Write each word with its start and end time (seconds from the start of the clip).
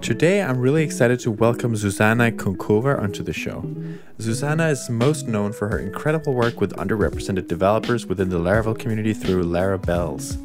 Today, 0.00 0.40
I'm 0.40 0.60
really 0.60 0.84
excited 0.84 1.18
to 1.20 1.32
welcome 1.32 1.74
Zuzana 1.74 2.30
Kunckova 2.30 2.96
onto 2.96 3.24
the 3.24 3.32
show. 3.32 3.62
Zuzana 4.18 4.70
is 4.70 4.88
most 4.88 5.26
known 5.26 5.52
for 5.52 5.66
her 5.66 5.80
incredible 5.80 6.34
work 6.34 6.60
with 6.60 6.74
underrepresented 6.76 7.48
developers 7.48 8.06
within 8.06 8.28
the 8.28 8.38
Laravel 8.38 8.78
community 8.78 9.12
through 9.12 9.42
Larabelles. 9.42 10.36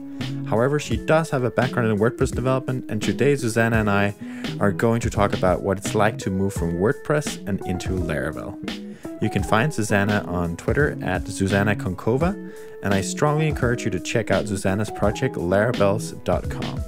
However, 0.47 0.79
she 0.79 0.97
does 0.97 1.29
have 1.29 1.43
a 1.43 1.51
background 1.51 1.91
in 1.91 1.99
WordPress 1.99 2.33
development, 2.33 2.85
and 2.89 3.03
today 3.03 3.33
Zuzana 3.33 3.81
and 3.81 3.89
I 3.89 4.15
are 4.59 4.71
going 4.71 4.99
to 5.01 5.11
talk 5.11 5.33
about 5.33 5.61
what 5.61 5.77
it's 5.77 5.93
like 5.93 6.17
to 6.19 6.31
move 6.31 6.53
from 6.53 6.79
WordPress 6.79 7.47
and 7.47 7.63
into 7.67 7.89
Laravel. 7.89 8.84
You 9.21 9.29
can 9.29 9.43
find 9.43 9.71
Zuzana 9.71 10.27
on 10.27 10.57
Twitter 10.57 10.97
at 11.01 11.23
Zuzana 11.23 11.75
Kunckova, 11.75 12.53
and 12.83 12.93
I 12.93 12.99
strongly 12.99 13.47
encourage 13.47 13.85
you 13.85 13.91
to 13.91 13.99
check 13.99 14.29
out 14.29 14.45
Zuzana's 14.45 14.91
project 14.91 15.35
larabelles.com. 15.35 16.81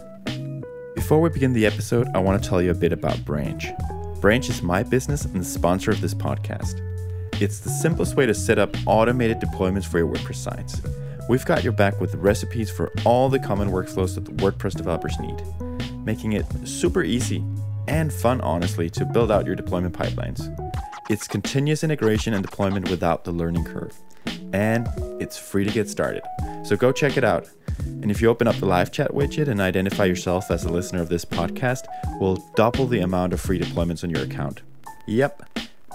Before 0.93 1.21
we 1.21 1.29
begin 1.29 1.53
the 1.53 1.65
episode, 1.65 2.07
I 2.13 2.19
want 2.19 2.43
to 2.43 2.49
tell 2.49 2.61
you 2.61 2.71
a 2.71 2.75
bit 2.75 2.91
about 2.91 3.23
Branch. 3.23 3.65
Branch 4.19 4.49
is 4.49 4.61
my 4.61 4.83
business 4.83 5.23
and 5.23 5.39
the 5.39 5.45
sponsor 5.45 5.91
of 5.91 6.01
this 6.01 6.13
podcast. 6.13 6.81
It's 7.41 7.59
the 7.59 7.69
simplest 7.69 8.17
way 8.17 8.25
to 8.25 8.33
set 8.33 8.59
up 8.59 8.75
automated 8.85 9.39
deployments 9.39 9.85
for 9.85 9.99
your 9.99 10.13
WordPress 10.13 10.35
sites. 10.35 10.81
We've 11.29 11.45
got 11.45 11.63
your 11.63 11.73
back 11.73 12.01
with 12.01 12.15
recipes 12.15 12.69
for 12.69 12.91
all 13.05 13.29
the 13.29 13.39
common 13.39 13.69
workflows 13.69 14.15
that 14.15 14.25
WordPress 14.37 14.75
developers 14.75 15.17
need, 15.19 15.41
making 16.03 16.33
it 16.33 16.45
super 16.65 17.03
easy 17.03 17.41
and 17.87 18.11
fun, 18.11 18.41
honestly, 18.41 18.89
to 18.89 19.05
build 19.05 19.31
out 19.31 19.45
your 19.45 19.55
deployment 19.55 19.97
pipelines. 19.97 20.53
It's 21.09 21.25
continuous 21.25 21.85
integration 21.85 22.33
and 22.33 22.45
deployment 22.45 22.89
without 22.89 23.23
the 23.23 23.31
learning 23.31 23.63
curve, 23.63 23.95
and 24.51 24.89
it's 25.21 25.37
free 25.37 25.63
to 25.63 25.71
get 25.71 25.89
started. 25.89 26.21
So 26.65 26.75
go 26.75 26.91
check 26.91 27.15
it 27.15 27.23
out. 27.23 27.47
And 27.79 28.11
if 28.11 28.21
you 28.21 28.27
open 28.27 28.45
up 28.45 28.57
the 28.57 28.65
live 28.65 28.91
chat 28.91 29.11
widget 29.11 29.47
and 29.47 29.61
identify 29.61 30.03
yourself 30.03 30.51
as 30.51 30.65
a 30.65 30.69
listener 30.69 31.01
of 31.01 31.07
this 31.07 31.23
podcast, 31.23 31.85
we'll 32.19 32.43
double 32.55 32.87
the 32.87 32.99
amount 32.99 33.31
of 33.31 33.39
free 33.39 33.57
deployments 33.57 34.03
on 34.03 34.09
your 34.09 34.21
account. 34.21 34.63
Yep, 35.07 35.49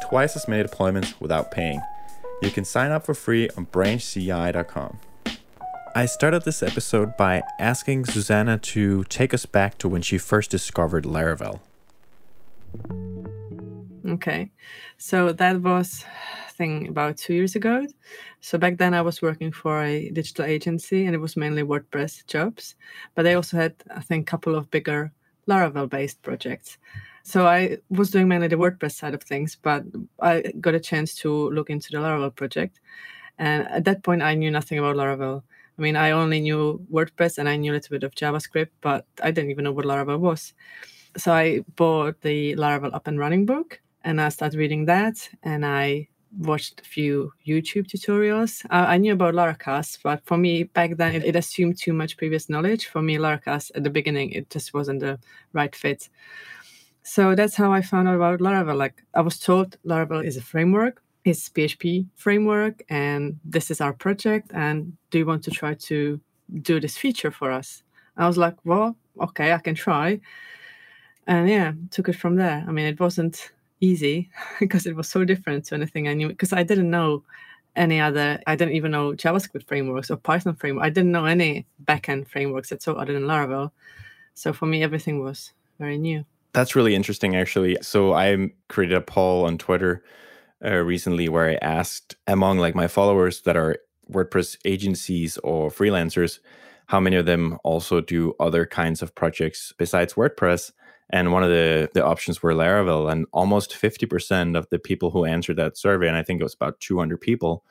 twice 0.08 0.34
as 0.34 0.48
many 0.48 0.66
deployments 0.66 1.20
without 1.20 1.50
paying. 1.50 1.82
You 2.40 2.50
can 2.50 2.64
sign 2.64 2.90
up 2.90 3.04
for 3.04 3.12
free 3.12 3.50
on 3.50 3.66
branchci.com. 3.66 4.98
I 5.94 6.06
started 6.06 6.44
this 6.44 6.62
episode 6.62 7.18
by 7.18 7.42
asking 7.58 8.04
Zuzana 8.04 8.60
to 8.62 9.04
take 9.04 9.34
us 9.34 9.44
back 9.44 9.76
to 9.78 9.90
when 9.90 10.00
she 10.00 10.16
first 10.16 10.50
discovered 10.50 11.04
Laravel. 11.04 11.60
Okay, 14.04 14.50
so 14.98 15.32
that 15.32 15.60
was 15.60 16.04
I 16.48 16.50
think 16.50 16.88
about 16.88 17.16
two 17.18 17.34
years 17.34 17.54
ago. 17.54 17.86
So 18.40 18.58
back 18.58 18.76
then 18.76 18.94
I 18.94 19.00
was 19.02 19.22
working 19.22 19.52
for 19.52 19.80
a 19.84 20.10
digital 20.10 20.44
agency, 20.44 21.06
and 21.06 21.14
it 21.14 21.18
was 21.18 21.36
mainly 21.36 21.62
WordPress 21.62 22.26
jobs, 22.26 22.74
but 23.14 23.22
they 23.22 23.34
also 23.34 23.56
had 23.56 23.74
I 23.94 24.00
think 24.00 24.28
a 24.28 24.30
couple 24.30 24.56
of 24.56 24.70
bigger 24.72 25.12
Laravel-based 25.48 26.20
projects. 26.22 26.78
So 27.22 27.46
I 27.46 27.78
was 27.90 28.10
doing 28.10 28.26
mainly 28.26 28.48
the 28.48 28.56
WordPress 28.56 28.96
side 28.96 29.14
of 29.14 29.22
things, 29.22 29.56
but 29.62 29.84
I 30.18 30.52
got 30.60 30.74
a 30.74 30.80
chance 30.80 31.14
to 31.16 31.50
look 31.50 31.70
into 31.70 31.92
the 31.92 31.98
Laravel 31.98 32.34
project, 32.34 32.80
and 33.38 33.68
at 33.68 33.84
that 33.84 34.02
point 34.02 34.22
I 34.22 34.34
knew 34.34 34.50
nothing 34.50 34.80
about 34.80 34.96
Laravel. 34.96 35.44
I 35.78 35.82
mean, 35.82 35.94
I 35.94 36.10
only 36.10 36.40
knew 36.40 36.84
WordPress 36.90 37.38
and 37.38 37.48
I 37.48 37.56
knew 37.56 37.72
a 37.72 37.74
little 37.74 37.90
bit 37.90 38.02
of 38.02 38.14
JavaScript, 38.16 38.70
but 38.80 39.06
I 39.22 39.30
didn't 39.30 39.52
even 39.52 39.64
know 39.64 39.72
what 39.72 39.86
Laravel 39.86 40.18
was. 40.18 40.54
So 41.16 41.32
I 41.32 41.60
bought 41.76 42.20
the 42.22 42.56
Laravel 42.56 42.94
Up 42.94 43.06
and 43.06 43.18
Running 43.18 43.46
book 43.46 43.80
and 44.04 44.20
I 44.20 44.28
started 44.28 44.58
reading 44.58 44.84
that 44.86 45.28
and 45.42 45.64
I 45.64 46.08
watched 46.38 46.80
a 46.80 46.84
few 46.84 47.32
YouTube 47.46 47.86
tutorials. 47.86 48.64
I, 48.70 48.96
knew 48.98 49.12
about 49.12 49.34
Laracast, 49.34 49.98
but 50.02 50.24
for 50.24 50.36
me 50.36 50.64
back 50.64 50.96
then 50.96 51.14
it, 51.14 51.24
it, 51.24 51.36
assumed 51.36 51.78
too 51.78 51.92
much 51.92 52.16
previous 52.16 52.48
knowledge. 52.48 52.86
For 52.86 53.02
me, 53.02 53.16
Laracast 53.16 53.70
at 53.74 53.84
the 53.84 53.90
beginning, 53.90 54.30
it 54.30 54.48
just 54.50 54.72
wasn't 54.72 55.00
the 55.00 55.18
right 55.52 55.74
fit. 55.74 56.08
So 57.02 57.34
that's 57.34 57.54
how 57.54 57.72
I 57.72 57.82
found 57.82 58.08
out 58.08 58.16
about 58.16 58.40
Laravel. 58.40 58.76
Like 58.76 59.02
I 59.14 59.20
was 59.20 59.38
told 59.38 59.76
Laravel 59.84 60.24
is 60.24 60.36
a 60.36 60.42
framework, 60.42 61.02
it's 61.24 61.48
PHP 61.48 62.06
framework, 62.14 62.82
and 62.88 63.38
this 63.44 63.70
is 63.70 63.80
our 63.80 63.92
project. 63.92 64.50
And 64.54 64.96
do 65.10 65.18
you 65.18 65.26
want 65.26 65.44
to 65.44 65.50
try 65.50 65.74
to 65.74 66.20
do 66.62 66.80
this 66.80 66.96
feature 66.96 67.30
for 67.30 67.50
us? 67.50 67.82
I 68.16 68.26
was 68.26 68.38
like, 68.38 68.56
well, 68.64 68.96
okay, 69.20 69.52
I 69.52 69.58
can 69.58 69.74
try. 69.74 70.20
And 71.26 71.48
yeah, 71.48 71.72
took 71.90 72.08
it 72.08 72.16
from 72.16 72.36
there. 72.36 72.64
I 72.66 72.72
mean, 72.72 72.86
it 72.86 73.00
wasn't 73.00 73.52
easy 73.82 74.30
because 74.60 74.86
it 74.86 74.96
was 74.96 75.08
so 75.08 75.24
different 75.24 75.66
to 75.66 75.74
anything 75.74 76.08
I 76.08 76.14
knew 76.14 76.28
because 76.28 76.54
I 76.54 76.62
didn't 76.62 76.90
know 76.90 77.22
any 77.76 78.00
other 78.00 78.40
I 78.46 78.56
didn't 78.56 78.74
even 78.74 78.90
know 78.90 79.12
JavaScript 79.12 79.66
frameworks 79.66 80.10
or 80.10 80.16
Python 80.16 80.54
framework. 80.54 80.84
I 80.84 80.90
didn't 80.90 81.12
know 81.12 81.26
any 81.26 81.66
backend 81.84 82.28
frameworks 82.28 82.72
at 82.72 82.86
all 82.88 82.98
other 82.98 83.12
than 83.12 83.24
Laravel. 83.24 83.70
So 84.34 84.52
for 84.52 84.66
me 84.66 84.82
everything 84.82 85.22
was 85.22 85.52
very 85.78 85.98
new. 85.98 86.24
That's 86.52 86.76
really 86.76 86.94
interesting 86.94 87.36
actually. 87.36 87.76
So 87.82 88.14
I 88.14 88.50
created 88.68 88.96
a 88.96 89.00
poll 89.02 89.44
on 89.44 89.58
Twitter 89.58 90.02
uh, 90.64 90.76
recently 90.76 91.28
where 91.28 91.50
I 91.50 91.54
asked 91.56 92.16
among 92.26 92.58
like 92.58 92.74
my 92.74 92.88
followers 92.88 93.42
that 93.42 93.56
are 93.56 93.78
WordPress 94.10 94.58
agencies 94.64 95.38
or 95.38 95.70
freelancers 95.70 96.38
how 96.86 97.00
many 97.00 97.16
of 97.16 97.26
them 97.26 97.58
also 97.64 98.00
do 98.00 98.34
other 98.38 98.66
kinds 98.66 99.00
of 99.00 99.14
projects 99.14 99.72
besides 99.78 100.14
WordPress 100.14 100.72
and 101.10 101.32
one 101.32 101.42
of 101.42 101.50
the, 101.50 101.90
the 101.92 102.04
options 102.04 102.42
were 102.42 102.54
Laravel. 102.54 103.10
And 103.10 103.26
almost 103.32 103.72
50% 103.72 104.56
of 104.56 104.68
the 104.70 104.78
people 104.78 105.10
who 105.10 105.24
answered 105.24 105.56
that 105.56 105.76
survey, 105.76 106.08
and 106.08 106.16
I 106.16 106.22
think 106.22 106.40
it 106.40 106.44
was 106.44 106.54
about 106.54 106.80
200 106.80 107.20
people, 107.20 107.64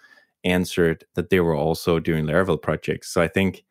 answered 0.44 1.06
that 1.16 1.30
they 1.30 1.40
were 1.40 1.56
also 1.56 2.00
doing 2.00 2.26
Laravel 2.26 2.62
projects. 2.62 3.10
So 3.10 3.22
I 3.22 3.28
think 3.28 3.64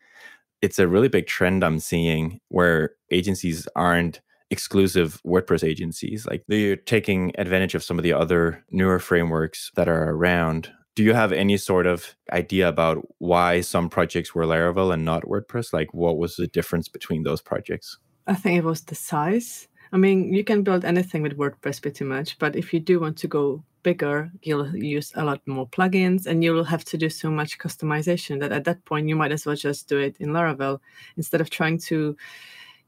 it's 0.62 0.78
a 0.78 0.88
really 0.88 1.08
big 1.08 1.26
trend 1.26 1.64
I'm 1.64 1.78
seeing 1.78 2.40
where 2.48 2.92
agencies 3.10 3.66
aren't 3.76 4.20
exclusive 4.50 5.20
WordPress 5.24 5.66
agencies. 5.66 6.26
Like 6.26 6.44
they're 6.48 6.76
taking 6.76 7.32
advantage 7.38 7.74
of 7.74 7.84
some 7.84 7.98
of 7.98 8.02
the 8.02 8.12
other 8.12 8.64
newer 8.70 8.98
frameworks 8.98 9.70
that 9.76 9.88
are 9.88 10.10
around. 10.10 10.72
Do 10.96 11.04
you 11.04 11.14
have 11.14 11.32
any 11.32 11.56
sort 11.56 11.86
of 11.86 12.16
idea 12.32 12.68
about 12.68 13.06
why 13.18 13.60
some 13.60 13.88
projects 13.88 14.34
were 14.34 14.44
Laravel 14.44 14.92
and 14.92 15.04
not 15.04 15.22
WordPress? 15.22 15.72
Like 15.72 15.94
what 15.94 16.18
was 16.18 16.36
the 16.36 16.48
difference 16.48 16.88
between 16.88 17.22
those 17.22 17.40
projects? 17.40 17.96
I 18.30 18.34
think 18.34 18.58
it 18.58 18.64
was 18.64 18.82
the 18.82 18.94
size. 18.94 19.66
I 19.92 19.96
mean, 19.96 20.32
you 20.32 20.44
can 20.44 20.62
build 20.62 20.84
anything 20.84 21.22
with 21.22 21.36
WordPress 21.36 21.82
pretty 21.82 22.04
much, 22.04 22.38
but 22.38 22.54
if 22.54 22.72
you 22.72 22.78
do 22.78 23.00
want 23.00 23.18
to 23.18 23.26
go 23.26 23.64
bigger, 23.82 24.30
you'll 24.42 24.72
use 24.76 25.10
a 25.16 25.24
lot 25.24 25.40
more 25.48 25.66
plugins 25.66 26.26
and 26.26 26.44
you'll 26.44 26.62
have 26.62 26.84
to 26.84 26.96
do 26.96 27.10
so 27.10 27.28
much 27.28 27.58
customization 27.58 28.38
that 28.38 28.52
at 28.52 28.62
that 28.64 28.84
point 28.84 29.08
you 29.08 29.16
might 29.16 29.32
as 29.32 29.46
well 29.46 29.56
just 29.56 29.88
do 29.88 29.98
it 29.98 30.16
in 30.20 30.28
Laravel 30.28 30.78
instead 31.16 31.40
of 31.40 31.50
trying 31.50 31.76
to 31.78 32.16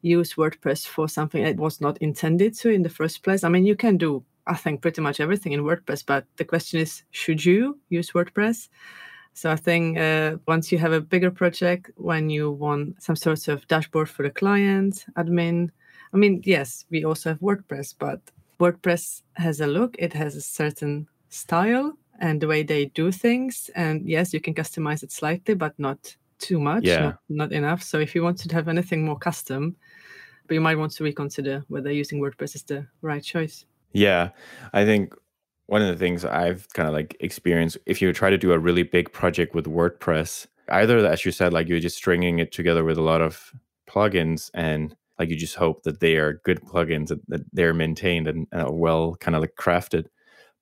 use 0.02 0.34
WordPress 0.34 0.86
for 0.86 1.08
something 1.08 1.42
it 1.42 1.56
was 1.56 1.80
not 1.80 1.98
intended 1.98 2.54
to 2.58 2.70
in 2.70 2.84
the 2.84 2.88
first 2.88 3.24
place. 3.24 3.42
I 3.42 3.48
mean, 3.48 3.66
you 3.66 3.74
can 3.74 3.96
do, 3.96 4.22
I 4.46 4.54
think, 4.54 4.80
pretty 4.80 5.00
much 5.00 5.18
everything 5.18 5.50
in 5.50 5.62
WordPress, 5.62 6.06
but 6.06 6.24
the 6.36 6.44
question 6.44 6.78
is, 6.78 7.02
should 7.10 7.44
you 7.44 7.80
use 7.88 8.12
WordPress? 8.12 8.68
So 9.34 9.50
I 9.50 9.56
think 9.56 9.98
uh, 9.98 10.36
once 10.46 10.70
you 10.70 10.78
have 10.78 10.92
a 10.92 11.00
bigger 11.00 11.30
project, 11.30 11.90
when 11.96 12.30
you 12.30 12.50
want 12.50 13.02
some 13.02 13.16
sort 13.16 13.48
of 13.48 13.66
dashboard 13.68 14.08
for 14.08 14.22
the 14.22 14.30
client, 14.30 15.06
admin, 15.16 15.70
I 16.12 16.16
mean, 16.16 16.42
yes, 16.44 16.84
we 16.90 17.04
also 17.04 17.30
have 17.30 17.40
WordPress, 17.40 17.94
but 17.98 18.20
WordPress 18.60 19.22
has 19.34 19.60
a 19.60 19.66
look, 19.66 19.96
it 19.98 20.12
has 20.12 20.36
a 20.36 20.40
certain 20.40 21.08
style 21.30 21.96
and 22.20 22.40
the 22.40 22.46
way 22.46 22.62
they 22.62 22.86
do 22.86 23.10
things. 23.10 23.70
And 23.74 24.08
yes, 24.08 24.32
you 24.34 24.40
can 24.40 24.54
customize 24.54 25.02
it 25.02 25.10
slightly, 25.10 25.54
but 25.54 25.78
not 25.78 26.14
too 26.38 26.60
much, 26.60 26.84
yeah. 26.84 27.00
not, 27.00 27.18
not 27.28 27.52
enough. 27.52 27.82
So 27.82 27.98
if 27.98 28.14
you 28.14 28.22
want 28.22 28.38
to 28.38 28.54
have 28.54 28.68
anything 28.68 29.04
more 29.04 29.18
custom, 29.18 29.76
but 30.46 30.54
you 30.54 30.60
might 30.60 30.78
want 30.78 30.92
to 30.92 31.04
reconsider 31.04 31.64
whether 31.68 31.90
using 31.90 32.20
WordPress 32.20 32.54
is 32.54 32.62
the 32.64 32.86
right 33.00 33.22
choice. 33.22 33.64
Yeah, 33.92 34.30
I 34.72 34.84
think 34.84 35.14
one 35.72 35.80
of 35.80 35.88
the 35.88 35.96
things 35.96 36.22
I've 36.22 36.68
kind 36.74 36.86
of 36.86 36.92
like 36.92 37.16
experienced, 37.20 37.78
if 37.86 38.02
you 38.02 38.12
try 38.12 38.28
to 38.28 38.36
do 38.36 38.52
a 38.52 38.58
really 38.58 38.82
big 38.82 39.10
project 39.10 39.54
with 39.54 39.64
WordPress, 39.64 40.46
either 40.68 40.98
as 40.98 41.24
you 41.24 41.32
said, 41.32 41.54
like 41.54 41.66
you're 41.66 41.80
just 41.80 41.96
stringing 41.96 42.40
it 42.40 42.52
together 42.52 42.84
with 42.84 42.98
a 42.98 43.02
lot 43.02 43.22
of 43.22 43.54
plugins 43.88 44.50
and 44.52 44.94
like 45.18 45.30
you 45.30 45.36
just 45.36 45.54
hope 45.54 45.82
that 45.84 46.00
they 46.00 46.16
are 46.16 46.42
good 46.44 46.60
plugins 46.60 47.08
that 47.08 47.44
they're 47.54 47.72
maintained 47.72 48.28
and 48.28 48.46
uh, 48.52 48.66
well 48.70 49.16
kind 49.16 49.34
of 49.34 49.40
like 49.40 49.54
crafted. 49.58 50.08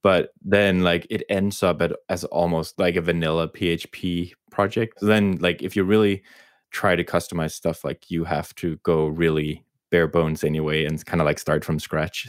But 0.01 0.31
then 0.45 0.85
like 0.85 1.09
it 1.11 1.25
ends 1.29 1.65
up 1.65 1.83
at, 1.83 1.91
as 2.09 2.23
almost 2.27 2.79
like 2.79 2.95
a 2.95 3.01
vanilla 3.01 3.49
php 3.49 4.33
project. 4.53 5.01
So 5.01 5.07
then 5.07 5.39
like 5.41 5.61
if 5.61 5.75
you 5.75 5.83
really 5.83 6.23
try 6.71 6.95
to 6.95 7.03
customize 7.03 7.51
stuff 7.51 7.83
like 7.83 8.13
you 8.13 8.23
have 8.23 8.55
to 8.57 8.77
go 8.85 9.09
really 9.09 9.65
bare 9.91 10.07
bones 10.07 10.45
anyway 10.45 10.85
and 10.85 11.05
kind 11.05 11.21
of 11.21 11.25
like 11.25 11.41
start 11.41 11.65
from 11.65 11.81
scratch 11.81 12.29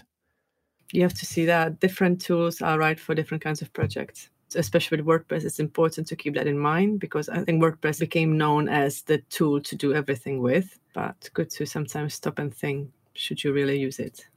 you 0.92 1.02
have 1.02 1.14
to 1.16 1.26
see 1.26 1.46
that 1.46 1.80
different 1.80 2.22
tools 2.22 2.62
are 2.62 2.78
right 2.78 3.00
for 3.00 3.16
different 3.16 3.44
kinds 3.44 3.62
of 3.62 3.72
projects. 3.74 4.30
Especially 4.56 5.02
with 5.02 5.06
WordPress, 5.08 5.46
it's 5.46 5.60
important 5.60 6.08
to 6.08 6.16
keep 6.16 6.34
that 6.36 6.46
in 6.48 6.60
mind 6.60 7.00
because 7.00 7.30
I 7.30 7.42
think 7.44 7.64
WordPress 7.64 8.00
became 8.02 8.38
known 8.38 8.68
as 8.68 9.02
the 9.04 9.20
tool 9.30 9.62
to 9.62 9.76
do 9.78 9.94
everything 9.94 10.42
with, 10.42 10.78
but 10.94 11.30
good 11.34 11.50
to 11.52 11.66
sometimes 11.66 12.16
stop 12.16 12.38
and 12.38 12.54
think 12.54 12.90
should 13.14 13.44
you 13.44 13.54
really 13.54 13.80
use 13.80 14.00
it? 14.00 14.28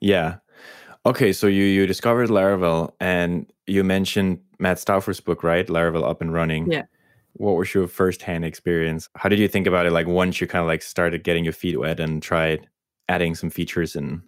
Yeah. 0.00 0.36
Okay, 1.06 1.32
so 1.32 1.46
you 1.48 1.64
you 1.64 1.86
discovered 1.86 2.28
Laravel 2.28 2.92
and 3.00 3.50
you 3.66 3.82
mentioned 3.82 4.38
Matt 4.58 4.78
Stauffer's 4.78 5.20
book, 5.20 5.42
right? 5.42 5.66
Laravel 5.66 6.08
Up 6.08 6.20
and 6.20 6.32
Running. 6.32 6.70
Yeah. 6.70 6.84
what 7.34 7.56
was 7.56 7.72
your 7.74 7.88
first 7.88 8.22
hand 8.22 8.44
experience? 8.44 9.08
How 9.16 9.28
did 9.28 9.38
you 9.38 9.48
think 9.48 9.66
about 9.66 9.86
it? 9.86 9.92
Like 9.92 10.06
once 10.06 10.40
you 10.40 10.46
kind 10.46 10.62
of 10.62 10.66
like 10.68 10.82
started 10.82 11.24
getting 11.24 11.44
your 11.44 11.52
feet 11.52 11.78
wet 11.78 12.00
and 12.00 12.22
tried 12.22 12.68
adding 13.08 13.34
some 13.34 13.50
features 13.50 13.96
and 13.96 14.22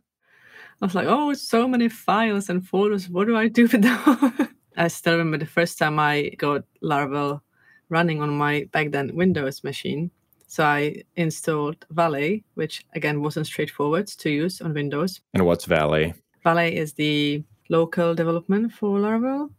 I 0.81 0.87
was 0.87 0.95
like, 0.95 1.07
oh, 1.09 1.33
so 1.35 1.69
many 1.69 1.89
files 1.89 2.49
and 2.49 2.67
folders. 2.67 3.09
What 3.09 3.27
do 3.27 3.37
I 3.37 3.49
do 3.49 3.69
with 3.69 3.83
them? 3.83 4.51
I 4.77 4.89
still 4.89 5.13
remember 5.19 5.37
the 5.37 5.47
first 5.47 5.79
time 5.79 5.99
I 5.99 6.31
got 6.39 6.65
Laravel 6.83 7.43
running 7.91 8.23
on 8.23 8.31
my 8.31 8.67
back 8.73 8.91
then 8.91 9.15
Windows 9.15 9.63
machine. 9.63 10.11
So 10.47 10.65
I 10.65 11.03
installed 11.17 11.85
Valet, 11.91 12.45
which 12.55 12.87
again 12.95 13.21
wasn't 13.21 13.47
straightforward 13.47 14.07
to 14.07 14.31
use 14.31 14.61
on 14.63 14.73
Windows. 14.73 15.21
And 15.35 15.45
what's 15.45 15.67
Valet? 15.67 16.15
Valet 16.43 16.75
is 16.75 16.95
the 16.95 17.45
local 17.69 18.15
development 18.15 18.73
for 18.73 18.99
Laravel 18.99 19.51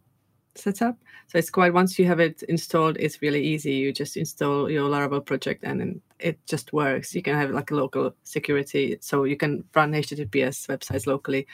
setup. 0.55 0.97
So 1.27 1.37
it's 1.37 1.49
quite 1.49 1.73
once 1.73 1.97
you 1.97 2.05
have 2.05 2.19
it 2.19 2.43
installed, 2.43 2.97
it's 2.99 3.21
really 3.21 3.43
easy. 3.43 3.73
You 3.73 3.93
just 3.93 4.17
install 4.17 4.69
your 4.69 4.89
Laravel 4.89 5.25
project 5.25 5.63
and 5.63 5.79
then 5.79 6.01
it 6.19 6.39
just 6.45 6.73
works. 6.73 7.15
You 7.15 7.21
can 7.21 7.35
have 7.35 7.51
like 7.51 7.71
a 7.71 7.75
local 7.75 8.13
security, 8.23 8.97
so 9.01 9.23
you 9.23 9.37
can 9.37 9.63
run 9.73 9.93
HTTPS 9.93 10.67
websites 10.67 11.07
locally. 11.07 11.47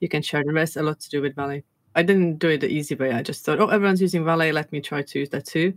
You 0.00 0.08
can 0.08 0.22
share 0.22 0.44
the 0.44 0.52
rest. 0.52 0.76
A 0.76 0.82
lot 0.82 1.00
to 1.00 1.10
do 1.10 1.22
with 1.22 1.34
Valet. 1.34 1.64
I 1.94 2.02
didn't 2.02 2.38
do 2.38 2.48
it 2.48 2.60
the 2.60 2.68
easy 2.68 2.94
way. 2.94 3.12
I 3.12 3.22
just 3.22 3.44
thought, 3.44 3.60
oh, 3.60 3.68
everyone's 3.68 4.00
using 4.00 4.24
Valet. 4.24 4.52
Let 4.52 4.72
me 4.72 4.80
try 4.80 5.02
to 5.02 5.18
use 5.18 5.30
that 5.30 5.46
too. 5.46 5.74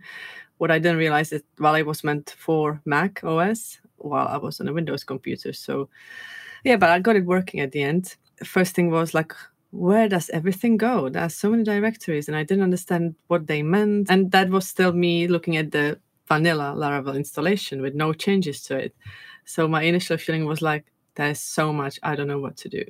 What 0.57 0.71
I 0.71 0.79
didn't 0.79 0.97
realize 0.97 1.33
is 1.33 1.43
Valet 1.57 1.83
was 1.83 2.03
meant 2.03 2.35
for 2.37 2.81
Mac 2.85 3.23
OS 3.23 3.79
while 3.97 4.27
I 4.27 4.37
was 4.37 4.61
on 4.61 4.67
a 4.67 4.73
Windows 4.73 5.03
computer. 5.03 5.51
So 5.51 5.89
yeah, 6.63 6.77
but 6.77 6.89
I 6.89 6.99
got 6.99 7.15
it 7.15 7.25
working 7.25 7.59
at 7.59 7.71
the 7.71 7.83
end. 7.83 8.15
First 8.43 8.75
thing 8.75 8.89
was 8.89 9.13
like, 9.13 9.33
where 9.71 10.07
does 10.07 10.29
everything 10.29 10.77
go? 10.77 11.09
There's 11.09 11.35
so 11.35 11.49
many 11.49 11.63
directories, 11.63 12.27
and 12.27 12.37
I 12.37 12.43
didn't 12.43 12.63
understand 12.63 13.15
what 13.27 13.47
they 13.47 13.61
meant. 13.61 14.09
And 14.09 14.31
that 14.31 14.49
was 14.49 14.67
still 14.67 14.93
me 14.93 15.27
looking 15.27 15.57
at 15.57 15.71
the 15.71 15.99
vanilla 16.27 16.73
Laravel 16.75 17.15
installation 17.15 17.81
with 17.81 17.93
no 17.93 18.13
changes 18.13 18.63
to 18.63 18.77
it. 18.77 18.95
So 19.45 19.67
my 19.67 19.83
initial 19.83 20.17
feeling 20.17 20.45
was 20.45 20.61
like, 20.61 20.85
there's 21.15 21.39
so 21.39 21.71
much, 21.71 21.99
I 22.03 22.15
don't 22.15 22.27
know 22.27 22.39
what 22.39 22.57
to 22.57 22.69
do. 22.69 22.83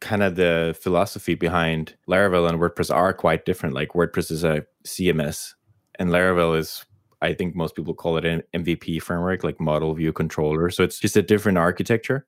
Kind 0.00 0.22
of 0.22 0.34
the 0.34 0.76
philosophy 0.80 1.34
behind 1.34 1.94
Laravel 2.08 2.48
and 2.48 2.58
WordPress 2.58 2.94
are 2.94 3.12
quite 3.12 3.44
different. 3.44 3.74
Like 3.74 3.90
WordPress 3.90 4.30
is 4.30 4.42
a 4.44 4.66
CMS, 4.84 5.54
and 5.98 6.10
Laravel 6.10 6.58
is, 6.58 6.84
I 7.20 7.34
think 7.34 7.54
most 7.54 7.76
people 7.76 7.94
call 7.94 8.16
it 8.16 8.24
an 8.24 8.42
MVP 8.54 9.00
framework, 9.02 9.44
like 9.44 9.60
model 9.60 9.94
view 9.94 10.12
controller. 10.12 10.70
So 10.70 10.82
it's 10.82 10.98
just 10.98 11.16
a 11.16 11.22
different 11.22 11.58
architecture. 11.58 12.26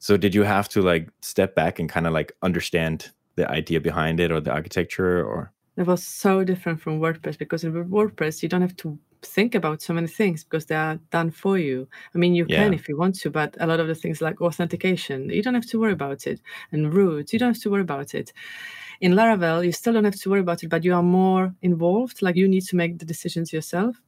So 0.00 0.18
did 0.18 0.34
you 0.34 0.42
have 0.42 0.68
to 0.70 0.82
like 0.82 1.08
step 1.22 1.54
back 1.54 1.78
and 1.78 1.88
kind 1.88 2.06
of 2.06 2.12
like 2.12 2.32
understand 2.42 3.10
the 3.36 3.50
idea 3.50 3.80
behind 3.80 4.20
it 4.20 4.30
or 4.30 4.40
the 4.40 4.52
architecture 4.52 5.24
or? 5.24 5.52
It 5.76 5.86
was 5.86 6.06
so 6.06 6.44
different 6.44 6.80
from 6.80 7.00
WordPress 7.00 7.36
because 7.36 7.64
in 7.64 7.72
WordPress 7.72 8.42
you 8.42 8.48
don't 8.48 8.62
have 8.62 8.76
to 8.76 8.98
think 9.22 9.54
about 9.54 9.82
so 9.82 9.92
many 9.92 10.06
things 10.06 10.44
because 10.44 10.66
they 10.66 10.74
are 10.74 10.96
done 11.10 11.30
for 11.30 11.58
you. 11.58 11.88
I 12.14 12.18
mean, 12.18 12.34
you 12.34 12.46
yeah. 12.48 12.62
can 12.62 12.74
if 12.74 12.88
you 12.88 12.96
want 12.96 13.16
to, 13.20 13.30
but 13.30 13.56
a 13.58 13.66
lot 13.66 13.80
of 13.80 13.88
the 13.88 13.94
things 13.94 14.20
like 14.20 14.40
authentication, 14.40 15.30
you 15.30 15.42
don't 15.42 15.54
have 15.54 15.66
to 15.66 15.80
worry 15.80 15.92
about 15.92 16.26
it, 16.26 16.40
and 16.72 16.92
routes, 16.92 17.32
you 17.32 17.38
don't 17.38 17.54
have 17.54 17.62
to 17.62 17.70
worry 17.70 17.82
about 17.82 18.14
it. 18.14 18.32
In 19.00 19.12
Laravel, 19.12 19.64
you 19.64 19.72
still 19.72 19.92
don't 19.92 20.04
have 20.04 20.20
to 20.20 20.30
worry 20.30 20.40
about 20.40 20.62
it, 20.62 20.68
but 20.68 20.84
you 20.84 20.94
are 20.94 21.02
more 21.02 21.54
involved. 21.62 22.22
Like 22.22 22.36
you 22.36 22.46
need 22.46 22.64
to 22.66 22.76
make 22.76 22.98
the 22.98 23.04
decisions 23.04 23.52
yourself. 23.52 24.00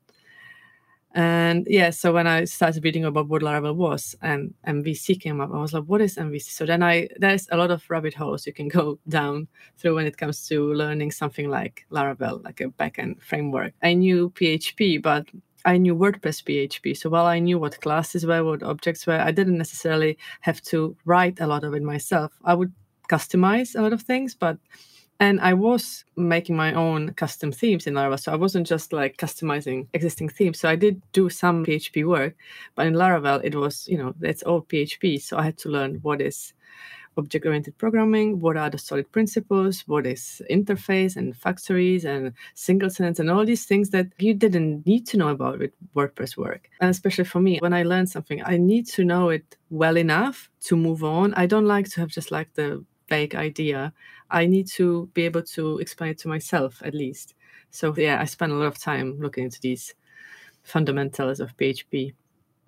And 1.16 1.66
yeah, 1.70 1.88
so 1.90 2.12
when 2.12 2.26
I 2.26 2.44
started 2.44 2.84
reading 2.84 3.06
about 3.06 3.28
what 3.28 3.40
Laravel 3.40 3.74
was 3.74 4.14
and 4.20 4.52
MVC 4.68 5.18
came 5.18 5.40
up, 5.40 5.50
I 5.50 5.56
was 5.58 5.72
like, 5.72 5.84
what 5.84 6.02
is 6.02 6.16
MVC? 6.16 6.50
So 6.50 6.66
then 6.66 6.82
I 6.82 7.08
there's 7.16 7.48
a 7.50 7.56
lot 7.56 7.70
of 7.70 7.88
rabbit 7.88 8.12
holes 8.12 8.46
you 8.46 8.52
can 8.52 8.68
go 8.78 8.98
down 9.08 9.48
through 9.78 9.94
when 9.94 10.06
it 10.06 10.18
comes 10.18 10.46
to 10.48 10.74
learning 10.74 11.12
something 11.12 11.48
like 11.48 11.86
Laravel, 11.90 12.44
like 12.44 12.60
a 12.60 12.64
backend 12.64 13.22
framework. 13.22 13.72
I 13.82 13.94
knew 13.94 14.28
PHP, 14.28 15.00
but 15.02 15.26
I 15.64 15.78
knew 15.78 15.96
WordPress 15.96 16.44
PHP. 16.44 16.94
So 16.94 17.08
while 17.08 17.24
I 17.24 17.38
knew 17.38 17.58
what 17.58 17.80
classes 17.80 18.26
were, 18.26 18.44
what 18.44 18.62
objects 18.62 19.06
were, 19.06 19.18
I 19.18 19.30
didn't 19.30 19.56
necessarily 19.56 20.18
have 20.42 20.60
to 20.64 20.98
write 21.06 21.40
a 21.40 21.46
lot 21.46 21.64
of 21.64 21.72
it 21.72 21.82
myself. 21.82 22.32
I 22.44 22.52
would 22.52 22.74
customize 23.10 23.74
a 23.74 23.80
lot 23.80 23.94
of 23.94 24.02
things, 24.02 24.34
but 24.34 24.58
and 25.20 25.40
I 25.40 25.54
was 25.54 26.04
making 26.16 26.56
my 26.56 26.72
own 26.74 27.14
custom 27.14 27.52
themes 27.52 27.86
in 27.86 27.94
Laravel. 27.94 28.20
So 28.20 28.32
I 28.32 28.36
wasn't 28.36 28.66
just 28.66 28.92
like 28.92 29.16
customizing 29.16 29.86
existing 29.94 30.28
themes. 30.28 30.60
So 30.60 30.68
I 30.68 30.76
did 30.76 31.00
do 31.12 31.28
some 31.30 31.64
PHP 31.64 32.04
work, 32.06 32.34
but 32.74 32.86
in 32.86 32.94
Laravel, 32.94 33.40
it 33.42 33.54
was, 33.54 33.88
you 33.88 33.96
know, 33.96 34.14
it's 34.20 34.42
all 34.42 34.62
PHP. 34.62 35.20
So 35.20 35.38
I 35.38 35.44
had 35.44 35.58
to 35.58 35.68
learn 35.68 35.96
what 36.02 36.20
is 36.20 36.52
object 37.18 37.46
oriented 37.46 37.78
programming, 37.78 38.40
what 38.40 38.56
are 38.56 38.68
the 38.68 38.78
solid 38.78 39.10
principles, 39.10 39.84
what 39.86 40.06
is 40.06 40.42
interface 40.50 41.16
and 41.16 41.34
factories 41.34 42.04
and 42.04 42.32
singletons 42.54 43.18
and 43.18 43.30
all 43.30 43.44
these 43.44 43.64
things 43.64 43.90
that 43.90 44.06
you 44.18 44.34
didn't 44.34 44.86
need 44.86 45.06
to 45.06 45.16
know 45.16 45.28
about 45.28 45.58
with 45.58 45.70
WordPress 45.94 46.36
work. 46.36 46.68
And 46.80 46.90
especially 46.90 47.24
for 47.24 47.40
me, 47.40 47.58
when 47.60 47.72
I 47.72 47.84
learn 47.84 48.06
something, 48.06 48.42
I 48.44 48.58
need 48.58 48.86
to 48.88 49.04
know 49.04 49.30
it 49.30 49.56
well 49.70 49.96
enough 49.96 50.50
to 50.64 50.76
move 50.76 51.02
on. 51.02 51.32
I 51.34 51.46
don't 51.46 51.66
like 51.66 51.88
to 51.90 52.00
have 52.00 52.10
just 52.10 52.30
like 52.30 52.52
the 52.54 52.84
vague 53.08 53.34
idea. 53.34 53.92
I 54.30 54.46
need 54.46 54.66
to 54.68 55.08
be 55.14 55.24
able 55.24 55.42
to 55.42 55.78
explain 55.78 56.10
it 56.10 56.18
to 56.18 56.28
myself 56.28 56.82
at 56.84 56.94
least. 56.94 57.34
So 57.70 57.94
yeah, 57.96 58.20
I 58.20 58.24
spend 58.24 58.52
a 58.52 58.56
lot 58.56 58.66
of 58.66 58.78
time 58.78 59.18
looking 59.20 59.44
into 59.44 59.60
these 59.60 59.94
fundamentals 60.62 61.40
of 61.40 61.56
PHP. 61.56 62.12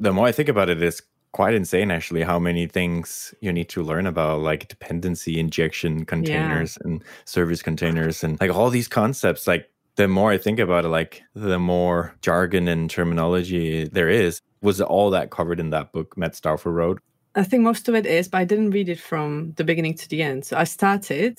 The 0.00 0.12
more 0.12 0.26
I 0.26 0.32
think 0.32 0.49
about 0.49 0.69
it, 0.69 0.82
it's 0.82 1.02
quite 1.32 1.55
insane 1.55 1.90
actually 1.90 2.22
how 2.22 2.38
many 2.38 2.66
things 2.66 3.34
you 3.40 3.52
need 3.52 3.69
to 3.69 3.82
learn 3.82 4.06
about 4.06 4.40
like 4.40 4.66
dependency 4.69 5.38
injection 5.38 6.05
containers 6.05 6.78
yeah. 6.81 6.90
and 6.90 7.05
service 7.26 7.62
containers 7.62 8.25
and 8.25 8.40
like 8.40 8.50
all 8.50 8.70
these 8.70 8.88
concepts 8.88 9.46
like 9.46 9.70
the 9.96 10.08
more 10.08 10.31
i 10.31 10.38
think 10.38 10.58
about 10.58 10.87
it 10.87 10.88
like 10.88 11.22
the 11.34 11.58
more 11.58 12.14
jargon 12.22 12.66
and 12.66 12.88
terminology 12.88 13.87
there 13.88 14.08
is 14.08 14.40
was 14.62 14.81
all 14.81 15.10
that 15.10 15.31
covered 15.31 15.60
in 15.60 15.70
that 15.70 15.93
book 15.93 16.16
matt 16.16 16.40
wrote 16.64 17.00
I 17.38 17.44
think 17.44 17.62
most 17.62 17.88
of 17.88 17.94
it 17.94 18.05
is, 18.05 18.26
but 18.26 18.38
I 18.38 18.44
didn't 18.44 18.73
read 18.73 18.88
it 18.88 18.99
from 18.99 19.52
the 19.56 19.62
beginning 19.64 19.94
to 19.94 20.08
the 20.08 20.23
end. 20.23 20.44
So 20.44 20.56
I 20.56 20.64
started, 20.64 21.38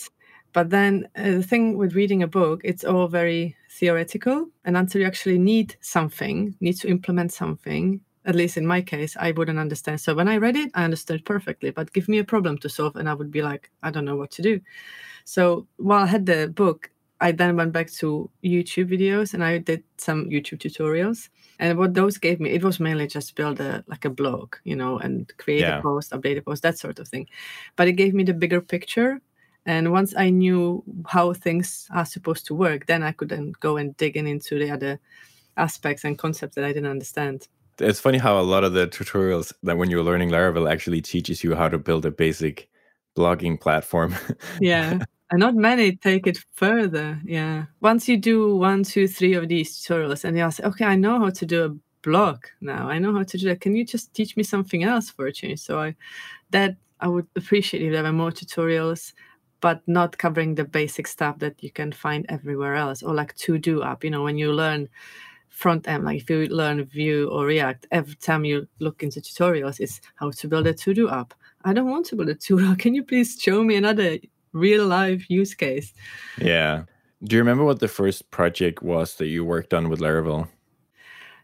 but 0.54 0.70
then 0.70 1.10
uh, 1.18 1.32
the 1.32 1.44
thing 1.44 1.78
with 1.78 1.94
reading 1.94 2.24
a 2.24 2.28
book, 2.28 2.62
it's 2.64 2.86
all 2.86 3.10
very 3.10 3.56
theoretical. 3.72 4.48
And 4.64 4.78
until 4.78 5.02
you 5.02 5.08
actually 5.08 5.38
need 5.38 5.76
something, 5.82 6.56
need 6.62 6.78
to 6.78 6.88
implement 6.88 7.34
something, 7.34 8.00
at 8.26 8.36
least 8.36 8.56
in 8.56 8.66
my 8.66 8.82
case, 8.82 9.18
I 9.20 9.32
wouldn't 9.32 9.60
understand. 9.60 10.00
So 10.00 10.16
when 10.16 10.30
I 10.30 10.38
read 10.38 10.56
it, 10.56 10.72
I 10.74 10.86
understood 10.86 11.26
perfectly. 11.26 11.72
But 11.72 11.92
give 11.92 12.08
me 12.08 12.20
a 12.20 12.24
problem 12.24 12.58
to 12.60 12.70
solve, 12.70 12.96
and 12.96 13.10
I 13.10 13.14
would 13.14 13.32
be 13.32 13.42
like, 13.42 13.70
I 13.84 13.92
don't 13.92 14.06
know 14.06 14.16
what 14.16 14.32
to 14.32 14.42
do. 14.42 14.62
So 15.26 15.68
while 15.78 16.04
I 16.04 16.08
had 16.08 16.26
the 16.26 16.48
book, 16.48 16.92
I 17.22 17.34
then 17.34 17.58
went 17.58 17.74
back 17.74 17.92
to 18.00 18.30
YouTube 18.44 18.90
videos 18.90 19.34
and 19.34 19.44
I 19.44 19.58
did 19.58 19.84
some 19.98 20.30
YouTube 20.30 20.60
tutorials. 20.60 21.28
And 21.60 21.78
what 21.78 21.94
those 21.94 22.18
gave 22.18 22.40
me, 22.40 22.52
it 22.52 22.64
was 22.64 22.80
mainly 22.80 23.06
just 23.06 23.36
build 23.36 23.60
a 23.60 23.84
like 23.88 24.06
a 24.06 24.10
blog, 24.10 24.56
you 24.64 24.76
know, 24.76 24.98
and 24.98 25.32
create 25.38 25.62
yeah. 25.62 25.80
a 25.80 25.82
post, 25.82 26.12
update 26.12 26.38
a 26.38 26.42
post, 26.42 26.64
that 26.64 26.78
sort 26.78 27.00
of 27.00 27.08
thing. 27.08 27.28
But 27.76 27.88
it 27.88 27.94
gave 27.94 28.14
me 28.14 28.24
the 28.24 28.34
bigger 28.34 28.62
picture. 28.62 29.22
And 29.66 29.92
once 29.92 30.16
I 30.16 30.30
knew 30.30 30.84
how 31.06 31.34
things 31.34 31.88
are 31.92 32.06
supposed 32.06 32.46
to 32.48 32.56
work, 32.56 32.86
then 32.86 33.04
I 33.04 33.12
could 33.12 33.30
then 33.30 33.54
go 33.60 33.78
and 33.78 33.96
dig 33.98 34.16
in 34.16 34.26
into 34.26 34.58
the 34.58 34.72
other 34.72 35.00
aspects 35.58 36.06
and 36.06 36.18
concepts 36.18 36.56
that 36.56 36.64
I 36.64 36.70
didn't 36.70 36.90
understand. 36.90 37.48
It's 37.80 38.00
funny 38.00 38.18
how 38.18 38.40
a 38.40 38.42
lot 38.42 38.64
of 38.64 38.74
the 38.74 38.88
tutorials 38.88 39.54
that 39.64 39.78
when 39.78 39.90
you're 39.90 40.04
learning 40.04 40.30
Laravel 40.30 40.72
actually 40.72 41.02
teaches 41.02 41.44
you 41.44 41.56
how 41.56 41.70
to 41.70 41.78
build 41.78 42.06
a 42.06 42.12
basic 42.12 42.70
blogging 43.18 43.60
platform. 43.60 44.16
yeah. 44.62 45.00
And 45.32 45.40
not 45.40 45.56
many 45.56 45.96
take 45.96 46.26
it 46.26 46.40
further. 46.54 47.22
Yeah. 47.24 47.66
Once 47.82 48.08
you 48.10 48.18
do 48.18 48.56
one, 48.56 48.84
two, 48.84 49.08
three 49.08 49.34
of 49.36 49.48
these 49.48 49.80
tutorials 49.80 50.24
and 50.24 50.38
you 50.38 50.50
say, 50.50 50.64
okay, 50.64 50.86
I 50.86 50.96
know 50.96 51.20
how 51.20 51.30
to 51.30 51.46
do 51.46 51.66
a 51.66 51.76
blog 52.02 52.46
now. 52.62 52.90
I 52.90 52.98
know 52.98 53.14
how 53.14 53.24
to 53.24 53.38
do 53.38 53.48
that. 53.50 53.62
Can 53.62 53.76
you 53.76 53.86
just 53.86 54.14
teach 54.14 54.36
me 54.36 54.44
something 54.44 54.84
else 54.84 55.10
for 55.10 55.28
a 55.28 55.32
change? 55.32 55.60
So 55.60 55.80
I 55.80 55.96
that 56.50 56.78
I 57.00 57.08
would 57.08 57.28
appreciate 57.36 57.84
if 57.84 57.92
there 57.92 58.04
were 58.04 58.12
more 58.12 58.32
tutorials, 58.32 59.14
but 59.62 59.82
not 59.88 60.18
covering 60.18 60.56
the 60.56 60.66
basic 60.66 61.08
stuff 61.08 61.38
that 61.40 61.62
you 61.64 61.72
can 61.72 61.92
find 61.92 62.26
everywhere 62.30 62.76
else. 62.76 63.04
Or 63.04 63.14
like 63.14 63.36
to 63.36 63.58
do 63.58 63.84
app, 63.84 64.04
you 64.04 64.10
know, 64.10 64.24
when 64.24 64.38
you 64.38 64.52
learn 64.52 64.90
front 65.50 65.88
end, 65.88 66.06
like 66.06 66.22
if 66.22 66.30
you 66.30 66.48
learn 66.48 66.86
Vue 66.86 67.30
or 67.30 67.46
React, 67.46 67.88
every 67.92 68.16
time 68.16 68.46
you 68.46 68.68
look 68.80 69.04
into 69.04 69.22
tutorials, 69.22 69.80
it's 69.80 70.02
how 70.16 70.32
to 70.32 70.48
build 70.48 70.68
a 70.68 70.74
to 70.74 70.94
do 70.94 71.10
app. 71.10 71.34
I 71.66 71.74
don't 71.74 71.90
want 71.90 72.06
to 72.08 72.16
build 72.16 72.30
a 72.30 72.36
to 72.36 72.58
do. 72.58 72.76
Can 72.78 72.96
you 72.96 73.04
please 73.04 73.38
show 73.40 73.64
me 73.64 73.76
another 73.76 74.18
real 74.54 74.86
life 74.86 75.30
use 75.30 75.54
case. 75.54 75.94
Yeah. 76.38 76.84
Do 77.24 77.36
you 77.36 77.42
remember 77.42 77.66
what 77.66 77.80
the 77.80 77.88
first 77.88 78.32
project 78.32 78.82
was 78.82 79.16
that 79.16 79.28
you 79.28 79.44
worked 79.44 79.74
on 79.74 79.90
with 79.90 80.00
Laravel? 80.00 80.48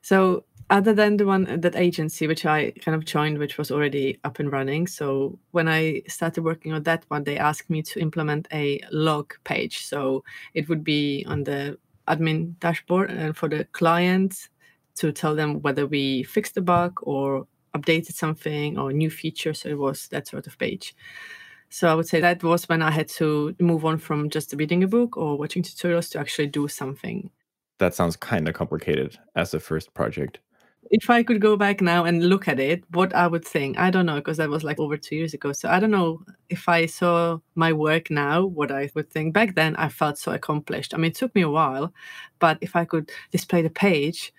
So, 0.02 0.46
other 0.70 0.94
than 0.94 1.18
the 1.18 1.26
one 1.26 1.60
that 1.62 1.76
agency 1.76 2.28
which 2.28 2.46
I 2.46 2.72
kind 2.72 2.96
of 2.96 3.06
joined, 3.06 3.38
which 3.38 3.58
was 3.58 3.72
already 3.72 4.20
up 4.24 4.40
and 4.40 4.52
running. 4.52 4.88
So 4.88 5.38
when 5.52 5.68
I 5.68 6.02
started 6.08 6.44
working 6.44 6.74
on 6.74 6.84
that 6.84 7.06
one, 7.10 7.24
they 7.24 7.38
asked 7.38 7.70
me 7.70 7.84
to 7.84 8.00
implement 8.00 8.48
a 8.52 8.82
log 8.92 9.34
page. 9.44 9.86
So 9.86 10.24
it 10.54 10.68
would 10.68 10.84
be 10.84 11.24
on 11.28 11.44
the 11.44 11.78
admin 12.08 12.58
dashboard 12.60 13.12
and 13.12 13.38
for 13.38 13.48
the 13.48 13.66
client 13.74 14.50
to 14.96 15.12
tell 15.12 15.36
them 15.36 15.62
whether 15.62 15.86
we 15.86 16.24
fixed 16.24 16.56
the 16.56 16.62
bug 16.62 17.00
or 17.04 17.46
updated 17.76 18.14
something 18.14 18.80
or 18.80 18.92
new 18.92 19.10
features. 19.10 19.62
So 19.62 19.70
it 19.70 19.78
was 19.78 20.08
that 20.08 20.28
sort 20.28 20.48
of 20.48 20.58
page. 20.58 20.96
So 21.70 21.90
I 21.90 21.94
would 21.96 22.08
say 22.08 22.20
that 22.22 22.44
was 22.44 22.68
when 22.70 22.82
I 22.82 22.92
had 22.92 23.08
to 23.20 23.56
move 23.60 23.86
on 23.86 23.98
from 23.98 24.30
just 24.30 24.54
reading 24.54 24.84
a 24.84 24.88
book 24.88 25.18
or 25.18 25.38
watching 25.38 25.64
tutorials 25.64 26.10
to 26.12 26.20
actually 26.20 26.48
do 26.48 26.68
something. 26.68 27.30
that 27.80 27.94
sounds 27.96 28.16
kind 28.18 28.48
of 28.48 28.56
complicated 28.56 29.18
as 29.36 29.54
a 29.54 29.60
first 29.60 29.94
project. 29.94 30.40
If 30.92 31.10
I 31.10 31.24
could 31.24 31.42
go 31.42 31.58
back 31.58 31.82
now 31.82 32.06
and 32.06 32.30
look 32.30 32.48
at 32.48 32.60
it, 32.60 32.84
what 32.92 33.14
I 33.16 33.28
would 33.28 33.44
think, 33.44 33.78
I 33.80 33.90
don't 33.90 34.06
know, 34.06 34.16
because 34.18 34.38
that 34.38 34.50
was 34.50 34.64
like 34.64 34.80
over 34.80 34.98
two 34.98 35.16
years 35.16 35.34
ago. 35.34 35.52
So 35.52 35.68
I 35.70 35.80
don't 35.80 35.92
know 35.92 36.22
if 36.50 36.70
I 36.70 36.86
saw 36.86 37.40
my 37.56 37.74
work 37.74 38.12
now, 38.12 38.46
what 38.46 38.72
I 38.72 38.92
would 38.94 39.10
think. 39.10 39.34
Back 39.34 39.56
then, 39.56 39.76
I 39.78 39.90
felt 39.90 40.20
so 40.20 40.32
accomplished. 40.32 40.94
I 40.94 40.98
mean, 40.98 41.12
it 41.12 41.16
took 41.16 41.34
me 41.34 41.42
a 41.42 41.50
while, 41.50 41.92
but 42.40 42.60
if 42.62 42.76
I 42.76 42.86
could 42.86 43.12
display 43.32 43.64
the 43.64 43.70
page, 43.72 44.32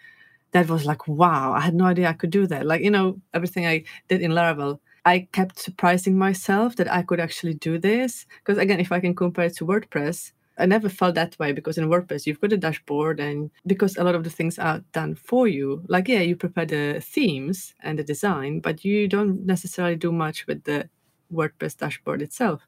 that 0.53 0.69
was 0.69 0.87
like, 0.87 1.09
wow, 1.09 1.53
I 1.53 1.61
had 1.61 1.75
no 1.75 1.87
idea 1.87 2.09
I 2.09 2.13
could 2.15 2.31
do 2.31 2.47
that. 2.47 2.65
Like, 2.67 2.83
you 2.83 2.91
know, 2.93 3.21
everything 3.35 3.67
I 3.67 3.85
did 4.09 4.23
in 4.23 4.31
Laravel, 4.33 4.79
I 5.07 5.29
kept 5.33 5.59
surprising 5.61 6.19
myself 6.19 6.77
that 6.77 6.93
I 6.93 7.03
could 7.03 7.21
actually 7.21 7.55
do 7.55 7.79
this. 7.79 8.27
Because 8.41 8.59
again, 8.59 8.81
if 8.81 8.93
I 8.93 9.01
can 9.01 9.15
compare 9.15 9.47
it 9.47 9.57
to 9.57 9.67
WordPress, 9.67 10.33
I 10.59 10.67
never 10.67 10.89
felt 10.89 11.15
that 11.15 11.39
way 11.39 11.53
because 11.53 11.79
in 11.79 11.89
WordPress 11.89 12.27
you've 12.27 12.41
got 12.41 12.53
a 12.53 12.57
dashboard 12.57 13.21
and 13.21 13.51
because 13.67 13.97
a 13.97 14.05
lot 14.05 14.17
of 14.17 14.25
the 14.25 14.31
things 14.31 14.59
are 14.59 14.83
done 14.93 15.15
for 15.15 15.49
you. 15.49 15.85
Like 15.89 16.09
yeah, 16.09 16.21
you 16.21 16.37
prepare 16.37 16.67
the 16.67 17.01
themes 17.01 17.75
and 17.81 17.99
the 17.99 18.05
design, 18.05 18.61
but 18.61 18.85
you 18.85 19.09
don't 19.09 19.47
necessarily 19.47 19.97
do 19.97 20.13
much 20.13 20.47
with 20.49 20.65
the 20.65 20.89
WordPress 21.33 21.77
dashboard 21.79 22.23
itself. 22.23 22.67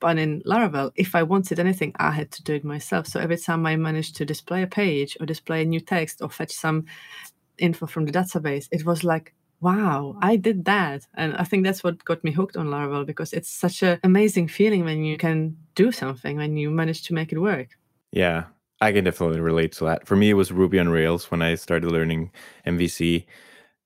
But 0.00 0.18
in 0.18 0.42
Laravel, 0.42 0.92
if 0.96 1.14
I 1.14 1.22
wanted 1.22 1.60
anything, 1.60 1.92
I 1.96 2.10
had 2.12 2.32
to 2.32 2.42
do 2.42 2.54
it 2.54 2.64
myself. 2.64 3.06
So 3.06 3.20
every 3.20 3.38
time 3.38 3.66
I 3.66 3.76
managed 3.76 4.16
to 4.16 4.24
display 4.24 4.62
a 4.62 4.66
page 4.66 5.16
or 5.20 5.26
display 5.26 5.62
a 5.62 5.66
new 5.66 5.80
text 5.80 6.22
or 6.22 6.30
fetch 6.30 6.52
some 6.52 6.86
info 7.58 7.86
from 7.86 8.06
the 8.06 8.12
database, 8.12 8.68
it 8.72 8.86
was 8.86 9.04
like, 9.04 9.34
wow, 9.60 10.16
I 10.20 10.36
did 10.36 10.64
that. 10.66 11.06
And 11.14 11.34
I 11.36 11.44
think 11.44 11.64
that's 11.64 11.82
what 11.82 12.04
got 12.04 12.22
me 12.24 12.32
hooked 12.32 12.56
on 12.56 12.68
Laravel 12.68 13.06
because 13.06 13.32
it's 13.32 13.50
such 13.50 13.82
an 13.82 13.98
amazing 14.02 14.48
feeling 14.48 14.84
when 14.84 15.04
you 15.04 15.16
can 15.16 15.56
do 15.74 15.92
something, 15.92 16.36
when 16.36 16.56
you 16.56 16.70
manage 16.70 17.02
to 17.04 17.14
make 17.14 17.32
it 17.32 17.38
work. 17.38 17.68
Yeah, 18.12 18.44
I 18.80 18.92
can 18.92 19.04
definitely 19.04 19.40
relate 19.40 19.72
to 19.72 19.84
that. 19.84 20.06
For 20.06 20.16
me, 20.16 20.30
it 20.30 20.34
was 20.34 20.52
Ruby 20.52 20.78
on 20.78 20.88
Rails 20.88 21.30
when 21.30 21.42
I 21.42 21.54
started 21.54 21.90
learning 21.90 22.30
MVC. 22.66 23.26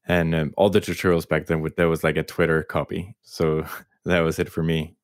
And 0.08 0.34
um, 0.34 0.54
all 0.56 0.70
the 0.70 0.80
tutorials 0.80 1.28
back 1.28 1.46
then, 1.46 1.60
with 1.60 1.76
there 1.76 1.88
was 1.88 2.02
like 2.02 2.16
a 2.16 2.22
Twitter 2.22 2.62
copy. 2.62 3.16
So 3.22 3.64
that 4.04 4.20
was 4.20 4.38
it 4.38 4.48
for 4.48 4.62
me. 4.62 4.96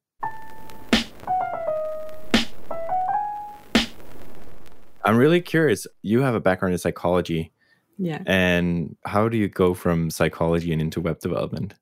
I'm 5.05 5.17
really 5.17 5.41
curious. 5.41 5.87
You 6.03 6.23
have 6.23 6.35
a 6.35 6.41
background 6.41 6.73
in 6.73 6.79
psychology. 6.79 7.53
Yeah. 7.99 8.23
And 8.27 8.97
how 9.05 9.29
do 9.29 9.37
you 9.37 9.49
go 9.49 9.75
from 9.75 10.11
psychology 10.11 10.73
and 10.73 10.83
into 10.83 11.01
web 11.01 11.21
development? 11.21 11.75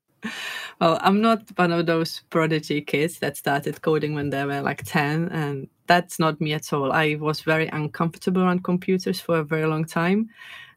Well, 0.81 0.97
I'm 1.01 1.21
not 1.21 1.43
one 1.55 1.71
of 1.71 1.85
those 1.85 2.21
prodigy 2.29 2.81
kids 2.81 3.19
that 3.19 3.37
started 3.37 3.81
coding 3.81 4.15
when 4.15 4.29
they 4.29 4.43
were 4.43 4.61
like 4.61 4.83
10, 4.83 5.29
and 5.29 5.67
that's 5.87 6.19
not 6.19 6.41
me 6.41 6.53
at 6.53 6.73
all. 6.73 6.91
I 6.91 7.15
was 7.15 7.41
very 7.41 7.67
uncomfortable 7.67 8.41
on 8.41 8.59
computers 8.59 9.21
for 9.21 9.39
a 9.39 9.43
very 9.43 9.67
long 9.67 9.85
time. 9.85 10.29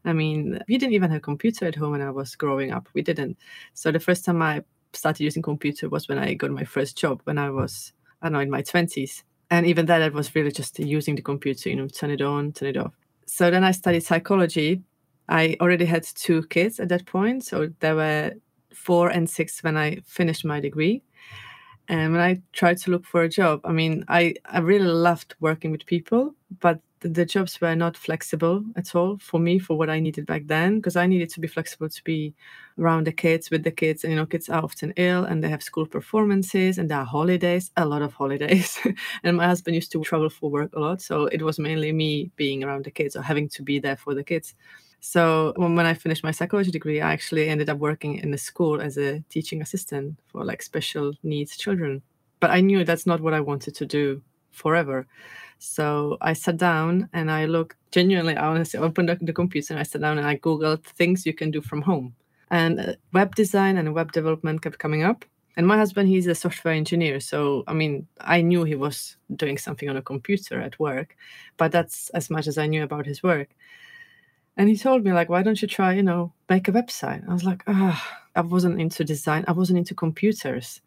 I 0.04 0.12
mean, 0.12 0.61
we 0.68 0.78
didn't 0.78 0.92
even 0.95 1.11
have 1.11 1.18
a 1.18 1.21
computer 1.21 1.66
at 1.66 1.75
home 1.75 1.92
when 1.92 2.02
I 2.02 2.11
was 2.11 2.37
growing 2.37 2.73
up. 2.73 2.88
We 2.95 3.02
didn't. 3.02 3.38
So 3.75 3.90
the 3.90 4.00
first 4.00 4.25
time 4.25 4.42
I 4.42 4.62
started 4.92 5.25
using 5.25 5.42
computer 5.42 5.88
was 5.88 6.09
when 6.09 6.18
I 6.18 6.35
got 6.35 6.50
my 6.50 6.64
first 6.64 6.97
job 6.97 7.21
when 7.25 7.38
I 7.38 7.50
was, 7.50 7.92
I 8.23 8.26
don't 8.26 8.35
know, 8.35 8.40
in 8.40 8.50
my 8.50 8.62
20s. 8.62 9.23
And 9.50 9.66
even 9.66 9.87
then, 9.87 10.02
it 10.02 10.12
was 10.12 10.35
really 10.35 10.52
just 10.52 10.78
using 10.78 11.16
the 11.16 11.23
computer, 11.23 11.71
you 11.71 11.76
know, 11.76 11.88
turn 11.88 12.11
it 12.11 12.21
on, 12.21 12.52
turn 12.52 12.68
it 12.68 12.76
off. 12.76 12.92
So 13.26 13.50
then 13.50 13.64
I 13.64 13.73
studied 13.73 14.04
psychology 14.04 14.83
I 15.28 15.56
already 15.61 15.85
had 15.85 16.04
two 16.04 16.42
kids 16.44 16.80
at 16.80 16.88
that 16.88 17.06
point. 17.06 17.44
So 17.44 17.70
there 17.80 17.97
were 17.97 18.32
four 18.75 19.11
and 19.11 19.28
six 19.28 19.62
when 19.62 19.76
I 19.76 20.00
finished 20.04 20.44
my 20.44 20.61
degree. 20.61 21.02
And 21.88 22.12
when 22.12 22.20
I 22.20 22.42
tried 22.52 22.78
to 22.78 22.90
look 22.90 23.06
for 23.06 23.23
a 23.23 23.28
job, 23.28 23.61
I 23.64 23.73
mean, 23.73 24.04
I, 24.08 24.35
I 24.44 24.58
really 24.58 24.87
loved 24.87 25.35
working 25.40 25.70
with 25.73 25.87
people, 25.87 26.35
but 26.61 26.80
the, 27.00 27.08
the 27.08 27.25
jobs 27.25 27.61
were 27.61 27.75
not 27.75 27.97
flexible 27.97 28.64
at 28.76 28.94
all 28.94 29.18
for 29.18 29.38
me 29.40 29.58
for 29.58 29.76
what 29.76 29.90
I 29.90 30.00
needed 30.00 30.26
back 30.26 30.42
then 30.47 30.76
because 30.76 30.97
I 30.97 31.06
needed 31.06 31.30
to 31.30 31.40
be 31.40 31.49
flexible 31.49 31.88
to 31.88 32.04
be 32.04 32.35
around 32.78 33.06
the 33.06 33.12
kids 33.12 33.50
with 33.50 33.62
the 33.62 33.70
kids 33.70 34.04
and 34.04 34.12
you 34.12 34.16
know 34.16 34.26
kids 34.26 34.49
are 34.49 34.62
often 34.62 34.92
ill 34.97 35.25
and 35.25 35.42
they 35.42 35.49
have 35.49 35.62
school 35.62 35.87
performances 35.87 36.78
and 36.78 36.90
there 36.90 36.99
are 36.99 37.04
holidays 37.04 37.70
a 37.76 37.85
lot 37.87 38.02
of 38.02 38.14
holidays 38.14 38.78
and 39.23 39.37
my 39.37 39.47
husband 39.47 39.75
used 39.75 39.92
to 39.92 40.02
travel 40.02 40.30
for 40.30 40.50
work 40.50 40.75
a 40.75 40.80
lot 40.80 41.00
so 41.00 41.26
it 41.26 41.42
was 41.42 41.58
mainly 41.58 41.92
me 41.92 42.30
being 42.37 42.64
around 42.64 42.85
the 42.85 42.90
kids 42.90 43.16
or 43.16 43.23
having 43.23 43.49
to 43.49 43.62
be 43.62 43.78
there 43.78 43.97
for 43.97 44.14
the 44.14 44.25
kids 44.25 44.54
so 45.00 45.52
when 45.57 45.87
I 45.87 45.95
finished 45.95 46.25
my 46.25 46.33
psychology 46.33 46.71
degree, 46.71 47.00
I 47.00 47.12
actually 47.12 47.49
ended 47.49 47.71
up 47.71 47.78
working 47.78 48.17
in 48.19 48.35
a 48.35 48.38
school 48.38 48.81
as 48.81 48.99
a 48.99 49.21
teaching 49.31 49.62
assistant 49.62 50.19
for 50.26 50.45
like 50.45 50.62
special 50.62 51.12
needs 51.23 51.57
children. 51.57 52.02
But 52.40 52.50
I 52.50 52.61
knew 52.61 52.85
that's 52.85 53.07
not 53.07 53.21
what 53.21 53.35
I 53.35 53.40
wanted 53.40 53.75
to 53.76 53.87
do 53.87 54.23
forever. 54.50 55.07
So 55.59 56.19
I 56.21 56.33
sat 56.33 56.57
down 56.57 57.09
and 57.12 57.31
I 57.31 57.47
looked 57.47 57.76
genuinely, 57.90 58.37
I 58.37 58.47
honestly 58.47 58.78
opened 58.81 59.11
up 59.11 59.19
the 59.21 59.33
computer 59.33 59.75
and 59.75 59.81
I 59.81 59.85
sat 59.85 60.00
down 60.00 60.19
and 60.19 60.26
I 60.26 60.37
Googled 60.37 60.85
things 60.85 61.26
you 61.26 61.35
can 61.35 61.50
do 61.50 61.61
from 61.61 61.83
home. 61.83 62.14
And 62.50 62.81
uh, 62.81 62.93
web 63.12 63.35
design 63.35 63.76
and 63.76 63.95
web 63.95 64.12
development 64.12 64.62
kept 64.62 64.78
coming 64.78 65.02
up. 65.02 65.25
And 65.57 65.67
my 65.67 65.76
husband, 65.76 66.09
he's 66.09 66.28
a 66.28 66.37
software 66.37 66.75
engineer. 66.75 67.19
So, 67.19 67.64
I 67.67 67.73
mean, 67.73 68.07
I 68.21 68.43
knew 68.43 68.62
he 68.62 68.76
was 68.76 69.17
doing 69.35 69.59
something 69.59 69.88
on 69.88 69.97
a 69.97 70.02
computer 70.02 70.61
at 70.61 70.78
work, 70.78 71.17
but 71.57 71.73
that's 71.73 72.11
as 72.11 72.31
much 72.31 72.47
as 72.47 72.59
I 72.59 72.67
knew 72.69 72.85
about 72.85 73.07
his 73.07 73.25
work. 73.25 73.49
And 74.58 74.68
he 74.68 74.76
told 74.76 75.04
me, 75.04 75.12
like, 75.12 75.28
why 75.30 75.42
don't 75.42 75.62
you 75.62 75.68
try, 75.68 75.94
you 75.94 76.02
know, 76.02 76.32
make 76.50 76.66
a 76.68 76.72
website? 76.72 77.26
I 77.28 77.32
was 77.32 77.44
like, 77.44 77.62
ah, 77.68 78.18
I 78.34 78.40
wasn't 78.40 78.80
into 78.80 79.04
design. 79.04 79.44
I 79.46 79.52
wasn't 79.52 79.78
into 79.78 79.94
computers. 79.94 80.82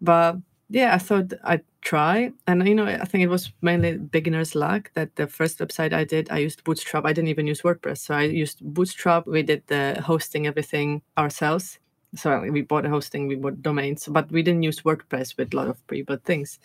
But 0.00 0.36
yeah, 0.68 0.94
I 0.94 0.98
thought 0.98 1.32
I'd 1.44 1.62
try. 1.80 2.32
And, 2.48 2.66
you 2.66 2.74
know, 2.74 2.86
I 2.86 3.04
think 3.04 3.22
it 3.22 3.28
was 3.28 3.52
mainly 3.62 3.98
beginner's 3.98 4.56
luck 4.56 4.90
that 4.94 5.14
the 5.14 5.28
first 5.28 5.60
website 5.60 5.92
I 5.92 6.02
did, 6.02 6.28
I 6.30 6.38
used 6.38 6.64
Bootstrap. 6.64 7.06
I 7.06 7.12
didn't 7.12 7.28
even 7.28 7.46
use 7.46 7.62
WordPress. 7.62 7.98
So 7.98 8.14
I 8.14 8.22
used 8.22 8.60
Bootstrap. 8.60 9.28
We 9.28 9.44
did 9.44 9.62
the 9.68 10.02
hosting, 10.04 10.48
everything 10.48 11.00
ourselves. 11.16 11.78
So 12.16 12.40
we 12.50 12.62
bought 12.62 12.86
a 12.86 12.88
hosting, 12.88 13.26
we 13.26 13.34
bought 13.34 13.60
domains, 13.62 14.06
but 14.08 14.30
we 14.30 14.42
didn't 14.42 14.62
use 14.62 14.82
WordPress 14.82 15.36
with 15.36 15.52
a 15.52 15.56
lot 15.56 15.68
of 15.68 15.84
pre-built 15.86 16.22
things. 16.24 16.58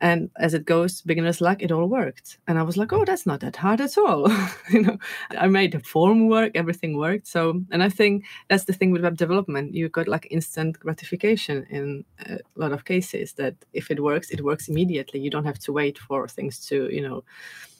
And 0.00 0.30
as 0.36 0.54
it 0.54 0.64
goes, 0.64 1.02
beginner's 1.02 1.40
luck, 1.40 1.62
it 1.62 1.70
all 1.70 1.86
worked. 1.86 2.38
And 2.48 2.58
I 2.58 2.62
was 2.62 2.76
like, 2.76 2.92
oh, 2.92 3.04
that's 3.04 3.26
not 3.26 3.40
that 3.40 3.56
hard 3.56 3.80
at 3.80 3.98
all. 3.98 4.30
you 4.70 4.82
know, 4.82 4.98
I 5.30 5.46
made 5.46 5.72
the 5.72 5.80
form 5.80 6.28
work, 6.28 6.52
everything 6.54 6.96
worked. 6.96 7.26
So, 7.26 7.62
and 7.70 7.82
I 7.82 7.90
think 7.90 8.24
that's 8.48 8.64
the 8.64 8.72
thing 8.72 8.92
with 8.92 9.02
web 9.02 9.18
development. 9.18 9.74
You 9.74 9.88
got 9.90 10.08
like 10.08 10.26
instant 10.30 10.80
gratification 10.80 11.66
in 11.68 12.04
a 12.26 12.38
lot 12.56 12.72
of 12.72 12.86
cases 12.86 13.34
that 13.34 13.54
if 13.74 13.90
it 13.90 14.02
works, 14.02 14.30
it 14.30 14.42
works 14.42 14.68
immediately. 14.68 15.20
You 15.20 15.30
don't 15.30 15.44
have 15.44 15.58
to 15.60 15.72
wait 15.72 15.98
for 15.98 16.26
things 16.26 16.66
to, 16.68 16.88
you 16.90 17.02
know, 17.02 17.22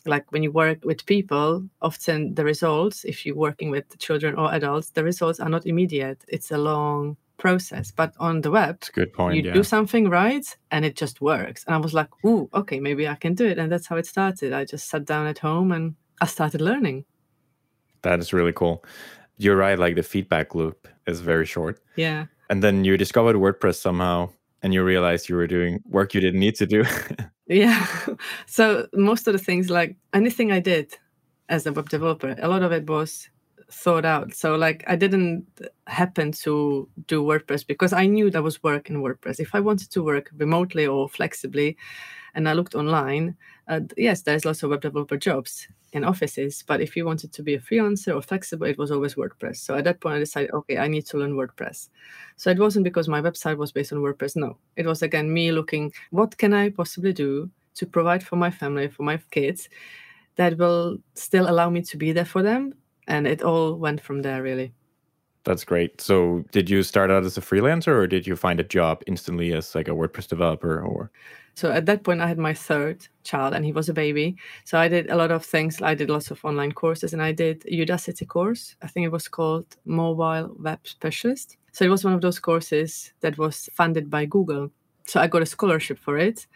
like 0.07 0.31
when 0.33 0.43
you 0.43 0.53
work 0.53 0.85
with 0.85 1.07
people, 1.07 1.65
often 1.81 2.35
the 2.35 2.45
results, 2.45 3.05
if 3.05 3.25
you're 3.25 3.37
working 3.37 3.71
with 3.71 3.99
children 3.99 4.35
or 4.35 4.53
adults, 4.53 4.91
the 4.91 5.05
results 5.05 5.41
are 5.41 5.49
not 5.49 5.67
immediate. 5.67 6.25
It's 6.29 6.51
a 6.51 6.59
long 6.59 7.17
process. 7.41 7.91
But 7.91 8.15
on 8.21 8.43
the 8.43 8.53
web, 8.53 8.81
good 8.93 9.13
point. 9.13 9.37
You 9.37 9.43
yeah. 9.43 9.55
do 9.55 9.65
something 9.65 10.09
right 10.09 10.47
and 10.71 10.85
it 10.85 10.95
just 10.95 11.21
works. 11.21 11.65
And 11.65 11.75
I 11.75 11.79
was 11.79 11.93
like, 11.93 12.09
ooh, 12.25 12.49
okay, 12.55 12.79
maybe 12.79 13.09
I 13.09 13.17
can 13.17 13.35
do 13.35 13.47
it. 13.47 13.59
And 13.59 13.73
that's 13.73 13.89
how 13.89 13.97
it 13.97 14.07
started. 14.07 14.53
I 14.53 14.65
just 14.65 14.89
sat 14.89 15.05
down 15.05 15.27
at 15.27 15.39
home 15.39 15.73
and 15.73 15.97
I 16.21 16.27
started 16.27 16.61
learning. 16.61 17.05
That 18.03 18.21
is 18.21 18.33
really 18.33 18.53
cool. 18.53 18.85
You're 19.39 19.57
right, 19.57 19.79
like 19.79 19.97
the 19.97 20.03
feedback 20.03 20.55
loop 20.55 20.87
is 21.07 21.21
very 21.21 21.47
short. 21.47 21.81
Yeah. 21.97 22.27
And 22.51 22.63
then 22.63 22.85
you 22.85 22.97
discovered 22.97 23.37
WordPress 23.37 23.77
somehow 23.77 24.31
and 24.63 24.75
you 24.75 24.85
realized 24.85 25.29
you 25.29 25.37
were 25.37 25.47
doing 25.47 25.83
work 25.89 26.15
you 26.15 26.21
didn't 26.21 26.41
need 26.41 26.57
to 26.57 26.67
do. 26.67 26.85
yeah. 27.47 27.87
So 28.47 28.87
most 28.93 29.27
of 29.27 29.33
the 29.33 29.39
things, 29.39 29.71
like 29.71 29.97
anything 30.13 30.53
I 30.53 30.61
did 30.61 30.99
as 31.49 31.67
a 31.67 31.73
web 31.73 31.89
developer, 31.89 32.37
a 32.39 32.49
lot 32.49 32.63
of 32.63 32.73
it 32.73 32.87
was 32.89 33.31
thought 33.71 34.05
out. 34.05 34.35
So 34.35 34.57
like 34.57 34.85
I 34.87 34.97
didn't 34.97 35.47
happen 35.87 36.33
to 36.33 36.89
do 37.07 37.23
WordPress 37.23 37.67
because 37.67 37.93
I 37.93 38.07
knew 38.07 38.31
there 38.31 38.43
was 38.43 38.63
work 38.63 38.91
in 38.91 39.03
WordPress. 39.03 39.41
If 39.41 39.55
I 39.55 39.61
wanted 39.61 39.91
to 39.93 40.03
work 40.03 40.31
remotely 40.37 40.87
or 40.87 41.09
flexibly, 41.09 41.77
and 42.35 42.49
I 42.49 42.53
looked 42.53 42.75
online, 42.75 43.37
uh, 43.69 43.81
yes, 43.97 44.23
there's 44.23 44.45
lots 44.45 44.63
of 44.63 44.71
web 44.71 44.83
developer 44.83 45.17
jobs 45.17 45.67
in 45.93 46.05
offices. 46.05 46.63
But 46.67 46.81
if 46.81 46.97
you 46.97 47.05
wanted 47.05 47.33
to 47.33 47.43
be 47.43 47.55
a 47.55 47.61
freelancer 47.61 48.15
or 48.15 48.23
flexible, 48.23 48.67
it 48.67 48.79
was 48.79 48.91
always 48.91 49.15
WordPress. 49.15 49.57
So 49.57 49.75
at 49.75 49.85
that 49.85 50.01
point, 50.01 50.17
I 50.17 50.19
decided, 50.21 50.53
okay, 50.53 50.79
I 50.79 50.87
need 50.87 51.07
to 51.07 51.19
learn 51.19 51.35
WordPress. 51.35 51.89
So 52.37 52.51
it 52.51 52.59
wasn't 52.59 52.85
because 52.85 53.09
my 53.09 53.21
website 53.21 53.57
was 53.57 53.73
based 53.73 53.93
on 53.93 53.99
WordPress. 53.99 54.37
No, 54.37 54.59
it 54.77 54.87
was 54.87 55.03
again 55.03 55.33
me 55.33 55.51
looking, 55.51 55.93
what 56.11 56.37
can 56.37 56.55
I 56.55 56.71
possibly 56.71 57.13
do 57.13 57.51
to 57.75 57.87
provide 57.87 58.23
for 58.23 58.37
my 58.37 58.51
family, 58.51 58.89
for 58.89 59.03
my 59.03 59.19
kids, 59.31 59.69
that 60.37 60.57
will 60.57 60.99
still 61.15 61.51
allow 61.51 61.69
me 61.71 61.83
to 61.83 61.97
be 61.97 62.13
there 62.13 62.25
for 62.25 62.43
them 62.43 62.75
and 63.11 63.27
it 63.27 63.43
all 63.43 63.75
went 63.75 64.01
from 64.01 64.23
there 64.23 64.43
really. 64.43 64.73
That's 65.45 65.65
great. 65.65 66.01
So 66.01 66.45
did 66.53 66.71
you 66.71 66.83
start 66.83 67.11
out 67.11 67.25
as 67.25 67.37
a 67.37 67.41
freelancer 67.41 67.89
or 67.89 68.07
did 68.07 68.27
you 68.27 68.37
find 68.37 68.61
a 68.61 68.65
job 68.65 69.03
instantly 69.07 69.53
as 69.53 69.75
like 69.75 69.89
a 69.89 69.93
wordpress 69.93 70.29
developer 70.29 70.81
or? 70.81 71.11
So 71.55 71.73
at 71.73 71.87
that 71.87 72.05
point 72.05 72.21
i 72.21 72.29
had 72.29 72.39
my 72.39 72.55
third 72.55 73.09
child 73.25 73.55
and 73.55 73.65
he 73.65 73.73
was 73.73 73.89
a 73.89 73.95
baby. 73.95 74.37
So 74.65 74.79
i 74.79 74.87
did 74.89 75.11
a 75.11 75.17
lot 75.17 75.31
of 75.31 75.45
things. 75.45 75.83
I 75.83 75.95
did 75.95 76.09
lots 76.11 76.31
of 76.31 76.45
online 76.45 76.73
courses 76.73 77.13
and 77.13 77.23
i 77.23 77.33
did 77.33 77.63
udacity 77.63 78.27
course. 78.29 78.77
I 78.83 78.87
think 78.87 79.07
it 79.07 79.13
was 79.13 79.29
called 79.29 79.67
mobile 79.85 80.55
web 80.59 80.81
specialist. 80.85 81.57
So 81.73 81.85
it 81.85 81.91
was 81.91 82.05
one 82.05 82.15
of 82.15 82.21
those 82.21 82.39
courses 82.39 83.13
that 83.21 83.39
was 83.39 83.69
funded 83.75 84.09
by 84.09 84.27
google 84.27 84.71
So 85.07 85.21
I 85.21 85.27
got 85.27 85.43
a 85.43 85.47
scholarship 85.47 85.99
for 85.99 86.19
it 86.19 86.47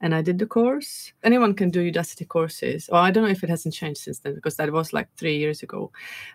and 0.00 0.14
I 0.14 0.22
did 0.22 0.38
the 0.38 0.46
course. 0.46 1.12
Anyone 1.22 1.54
can 1.54 1.70
do 1.70 1.90
Udacity 1.90 2.28
courses. 2.28 2.88
Well, 2.90 3.02
I 3.02 3.10
don't 3.10 3.24
know 3.24 3.30
if 3.30 3.42
it 3.42 3.50
hasn't 3.50 3.74
changed 3.74 4.00
since 4.00 4.18
then 4.20 4.34
because 4.34 4.56
that 4.56 4.70
was 4.70 4.92
like 4.92 5.08
three 5.16 5.36
years 5.36 5.62
ago. 5.62 5.90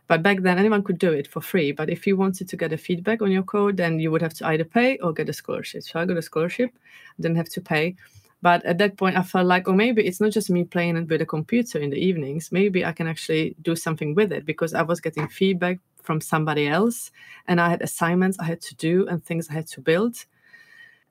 But 0.08 0.24
back 0.24 0.42
then, 0.42 0.58
anyone 0.58 0.84
could 0.84 0.98
do 0.98 1.12
it 1.14 1.28
for 1.28 1.42
free. 1.42 1.72
But 1.72 1.90
if 1.90 2.08
you 2.08 2.18
wanted 2.18 2.50
to 2.50 2.58
get 2.58 2.74
a 2.74 2.78
feedback 2.78 3.22
on 3.22 3.32
your 3.32 3.44
code, 3.44 3.78
then 3.78 4.00
you 4.00 4.12
would 4.12 4.22
have 4.22 4.34
to 4.36 4.48
either 4.48 4.64
pay 4.64 4.98
or 4.98 5.14
get 5.14 5.30
a 5.30 5.34
scholarship. 5.34 5.84
So 5.84 6.00
I 6.00 6.06
got 6.06 6.18
a 6.18 6.22
scholarship, 6.22 6.72
didn't 7.20 7.38
have 7.38 7.50
to 7.50 7.62
pay. 7.62 7.96
But 8.42 8.66
at 8.66 8.78
that 8.78 8.98
point, 8.98 9.18
I 9.18 9.22
felt 9.22 9.48
like, 9.48 9.68
oh, 9.68 9.74
maybe 9.74 10.06
it's 10.06 10.22
not 10.22 10.32
just 10.32 10.50
me 10.50 10.64
playing 10.64 11.08
with 11.08 11.22
a 11.22 11.26
computer 11.26 11.78
in 11.78 11.90
the 11.90 11.98
evenings. 11.98 12.52
Maybe 12.52 12.86
I 12.86 12.94
can 12.94 13.08
actually 13.08 13.56
do 13.62 13.76
something 13.76 14.16
with 14.16 14.32
it 14.32 14.46
because 14.46 14.74
I 14.74 14.82
was 14.82 15.02
getting 15.02 15.28
feedback 15.28 15.80
from 16.02 16.22
somebody 16.22 16.68
else 16.68 17.12
and 17.48 17.60
I 17.60 17.70
had 17.70 17.82
assignments 17.82 18.40
I 18.40 18.46
had 18.46 18.62
to 18.62 18.76
do 18.76 19.08
and 19.08 19.24
things 19.24 19.50
I 19.50 19.54
had 19.54 19.68
to 19.68 19.82
build. 19.82 20.26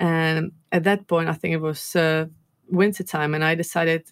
And 0.00 0.52
at 0.72 0.84
that 0.84 1.06
point, 1.08 1.28
I 1.28 1.32
think 1.32 1.54
it 1.54 1.60
was 1.60 1.96
uh, 1.96 2.26
winter 2.68 3.02
time, 3.02 3.34
and 3.34 3.44
I 3.44 3.54
decided 3.54 4.10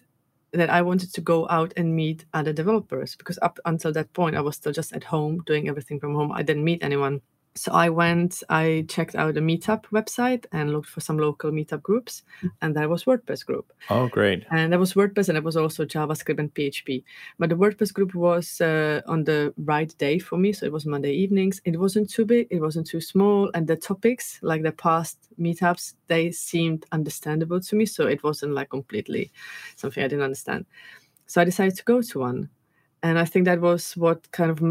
that 0.53 0.69
I 0.69 0.81
wanted 0.81 1.13
to 1.13 1.21
go 1.21 1.47
out 1.49 1.73
and 1.77 1.95
meet 1.95 2.25
other 2.33 2.53
developers 2.53 3.15
because 3.15 3.37
up 3.41 3.59
until 3.65 3.91
that 3.93 4.13
point, 4.13 4.35
I 4.35 4.41
was 4.41 4.55
still 4.55 4.71
just 4.71 4.93
at 4.93 5.03
home 5.03 5.43
doing 5.45 5.67
everything 5.67 5.99
from 5.99 6.15
home. 6.15 6.31
I 6.31 6.43
didn't 6.43 6.63
meet 6.63 6.83
anyone 6.83 7.21
so 7.57 7.71
I 7.71 7.89
went, 7.89 8.43
I 8.49 8.85
checked 8.87 9.15
out 9.15 9.37
a 9.37 9.41
meetup 9.41 9.85
website 9.85 10.45
and 10.51 10.71
looked 10.71 10.89
for 10.89 11.01
some 11.01 11.17
local 11.17 11.51
meetup 11.51 11.81
groups, 11.81 12.23
and 12.61 12.75
that 12.75 12.89
was 12.89 13.05
WordPress 13.05 13.45
group. 13.45 13.73
Oh, 13.89 14.07
great! 14.07 14.45
And 14.51 14.71
that 14.71 14.79
was 14.79 14.93
WordPress, 14.93 15.29
and 15.29 15.37
it 15.37 15.43
was 15.43 15.57
also 15.57 15.85
JavaScript 15.85 16.39
and 16.39 16.53
PHP. 16.53 17.03
But 17.39 17.49
the 17.49 17.55
WordPress 17.55 17.93
group 17.93 18.13
was 18.15 18.61
uh, 18.61 19.01
on 19.07 19.23
the 19.23 19.53
right 19.57 19.95
day 19.97 20.19
for 20.19 20.37
me, 20.37 20.53
so 20.53 20.65
it 20.65 20.71
was 20.71 20.85
Monday 20.85 21.13
evenings. 21.13 21.61
It 21.65 21.79
wasn't 21.79 22.09
too 22.09 22.25
big, 22.25 22.47
it 22.49 22.61
wasn't 22.61 22.87
too 22.87 23.01
small, 23.01 23.49
and 23.53 23.67
the 23.67 23.75
topics, 23.75 24.39
like 24.41 24.63
the 24.63 24.71
past 24.71 25.17
meetups, 25.39 25.95
they 26.07 26.31
seemed 26.31 26.85
understandable 26.91 27.59
to 27.61 27.75
me. 27.75 27.85
So 27.85 28.07
it 28.07 28.23
wasn't 28.23 28.53
like 28.53 28.69
completely 28.69 29.31
something 29.75 30.03
I 30.03 30.07
didn't 30.07 30.25
understand. 30.25 30.65
So 31.25 31.41
I 31.41 31.45
decided 31.45 31.75
to 31.77 31.83
go 31.83 32.01
to 32.01 32.19
one, 32.19 32.49
and 33.03 33.17
I 33.19 33.25
think 33.25 33.45
that 33.45 33.61
was 33.61 33.97
what 33.97 34.31
kind 34.31 34.51
of 34.51 34.61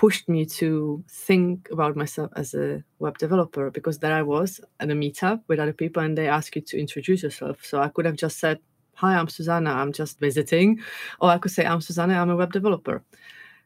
pushed 0.00 0.30
me 0.30 0.46
to 0.46 1.04
think 1.10 1.68
about 1.70 1.94
myself 1.94 2.30
as 2.34 2.54
a 2.54 2.82
web 3.00 3.18
developer 3.18 3.70
because 3.70 3.98
there 3.98 4.14
I 4.14 4.22
was 4.22 4.58
at 4.80 4.90
a 4.90 4.94
meetup 4.94 5.42
with 5.46 5.60
other 5.60 5.74
people 5.74 6.02
and 6.02 6.16
they 6.16 6.26
ask 6.26 6.56
you 6.56 6.62
to 6.62 6.80
introduce 6.80 7.22
yourself. 7.22 7.58
So 7.62 7.82
I 7.82 7.88
could 7.88 8.06
have 8.06 8.16
just 8.16 8.38
said, 8.38 8.60
Hi, 8.94 9.14
I'm 9.14 9.26
Zuzana, 9.26 9.74
I'm 9.74 9.92
just 9.92 10.18
visiting. 10.18 10.80
Or 11.20 11.28
I 11.28 11.36
could 11.36 11.52
say, 11.52 11.66
I'm 11.66 11.80
Zuzana, 11.80 12.16
I'm 12.16 12.30
a 12.30 12.36
web 12.36 12.50
developer. 12.50 13.02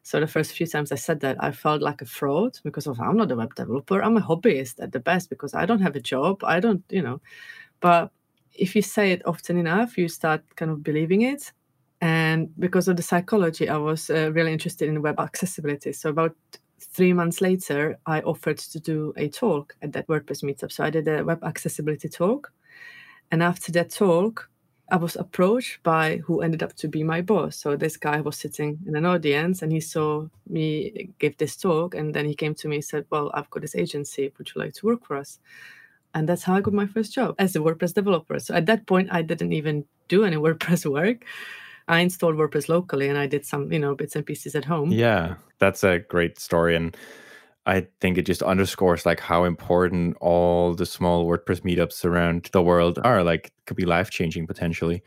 So 0.03 0.19
the 0.19 0.26
first 0.26 0.50
few 0.57 0.67
times 0.67 0.91
I 0.91 0.97
said 0.97 1.21
that, 1.21 1.37
I 1.38 1.53
felt 1.53 1.83
like 1.83 2.03
a 2.03 2.05
fraud 2.05 2.59
because 2.64 2.88
of 2.88 2.99
I'm 2.99 3.17
not 3.17 3.31
a 3.31 3.37
web 3.37 3.55
developer. 3.55 4.03
I'm 4.03 4.17
a 4.17 4.21
hobbyist 4.21 4.83
at 4.83 4.91
the 4.91 4.99
best 4.99 5.31
because 5.31 5.55
I 5.55 5.67
don't 5.67 5.83
have 5.83 5.95
a 5.95 6.00
job. 6.00 6.43
I 6.43 6.59
don't, 6.59 6.83
you 6.91 7.03
know. 7.03 7.21
But 7.79 8.11
if 8.53 8.75
you 8.75 8.83
say 8.83 9.12
it 9.12 9.23
often 9.25 9.57
enough, 9.57 9.97
you 9.97 10.09
start 10.09 10.43
kind 10.57 10.73
of 10.73 10.83
believing 10.83 11.23
it. 11.23 11.53
And 12.01 12.49
because 12.59 12.89
of 12.89 12.97
the 12.97 13.03
psychology, 13.03 13.69
I 13.69 13.77
was 13.77 14.11
uh, 14.11 14.31
really 14.33 14.53
interested 14.53 14.89
in 14.89 15.03
web 15.03 15.19
accessibility. 15.19 15.93
So 15.93 16.11
about 16.11 16.35
three 16.81 17.13
months 17.13 17.41
later, 17.41 17.99
I 18.07 18.21
offered 18.21 18.59
to 18.59 18.81
do 18.81 19.13
a 19.17 19.29
talk 19.29 19.75
at 19.83 19.93
that 19.93 20.07
WordPress 20.07 20.43
meetup. 20.45 20.73
So 20.73 20.85
I 20.85 20.91
did 20.91 21.09
a 21.09 21.25
web 21.25 21.43
accessibility 21.43 22.09
talk. 22.09 22.53
And 23.31 23.43
after 23.43 23.73
that 23.73 23.91
talk, 23.91 24.49
I 24.91 24.97
was 24.97 25.17
approached 25.17 25.83
by 25.83 26.19
who 26.19 26.43
ended 26.43 26.63
up 26.63 26.75
to 26.77 26.89
be 26.89 27.03
my 27.03 27.23
boss. 27.23 27.57
So 27.57 27.75
this 27.75 27.97
guy 27.97 28.21
was 28.21 28.37
sitting 28.37 28.79
in 28.87 28.97
an 28.97 29.07
audience 29.07 29.63
and 29.63 29.73
he 29.73 29.81
saw 29.81 30.27
me 30.49 31.11
give 31.19 31.37
this 31.39 31.57
talk. 31.57 31.95
And 31.95 32.15
then 32.15 32.27
he 32.27 32.35
came 32.35 32.55
to 32.57 32.69
me 32.69 32.77
and 32.77 32.85
said, 32.85 33.07
Well, 33.11 33.31
I've 33.33 33.49
got 33.51 33.63
this 33.63 33.75
agency. 33.75 34.31
Would 34.37 34.51
you 34.55 34.61
like 34.61 34.75
to 34.75 34.87
work 34.87 35.07
for 35.07 35.17
us? 35.17 35.39
And 36.15 36.29
that's 36.29 36.45
how 36.45 36.55
I 36.55 36.61
got 36.61 36.75
my 36.75 36.87
first 36.87 37.13
job 37.13 37.35
as 37.39 37.57
a 37.57 37.61
WordPress 37.61 37.95
developer. 37.95 38.39
So 38.39 38.55
at 38.55 38.67
that 38.67 38.87
point, 38.87 39.09
I 39.11 39.23
didn't 39.23 39.53
even 39.53 39.85
do 40.09 40.25
any 40.25 40.37
WordPress 40.45 40.91
work. 40.91 41.25
I 41.88 42.00
installed 42.00 42.37
WordPress 42.37 42.69
locally 42.69 43.09
and 43.09 43.19
I 43.19 43.26
did 43.26 43.45
some, 43.45 43.73
you 43.73 43.79
know, 43.79 43.95
bits 43.95 44.17
and 44.17 44.25
pieces 44.25 44.55
at 44.55 44.64
home. 44.64 44.91
Yeah, 44.91 45.35
that's 45.59 45.85
a 45.85 45.99
great 45.99 46.38
story. 46.38 46.76
And 46.76 46.97
I 47.67 47.87
think 48.00 48.19
it 48.19 48.26
just 48.26 48.43
underscores 48.43 49.07
like 49.07 49.21
how 49.21 49.45
important 49.45 50.17
all 50.21 50.75
the 50.75 50.87
small 50.87 51.26
WordPress 51.26 51.61
meetups 51.61 52.05
around 52.05 52.49
the 52.53 52.62
world 52.62 52.99
are. 53.05 53.23
Like 53.23 53.53
could 53.66 53.77
be 53.77 53.87
life 53.87 54.11
changing 54.11 54.47
potentially. 54.47 55.03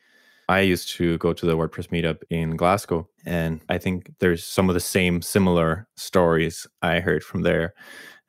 I 0.49 0.61
used 0.61 0.89
to 0.95 1.17
go 1.17 1.33
to 1.33 1.45
the 1.45 1.57
WordPress 1.57 1.89
meetup 1.89 2.21
in 2.29 2.55
Glasgow, 2.55 3.09
and 3.25 3.59
I 3.67 3.77
think 3.77 4.13
there's 4.19 4.45
some 4.45 4.69
of 4.69 4.75
the 4.75 4.79
same 4.79 5.21
similar 5.21 5.89
stories 5.97 6.65
I 6.81 7.01
heard 7.01 7.21
from 7.21 7.41
there. 7.41 7.73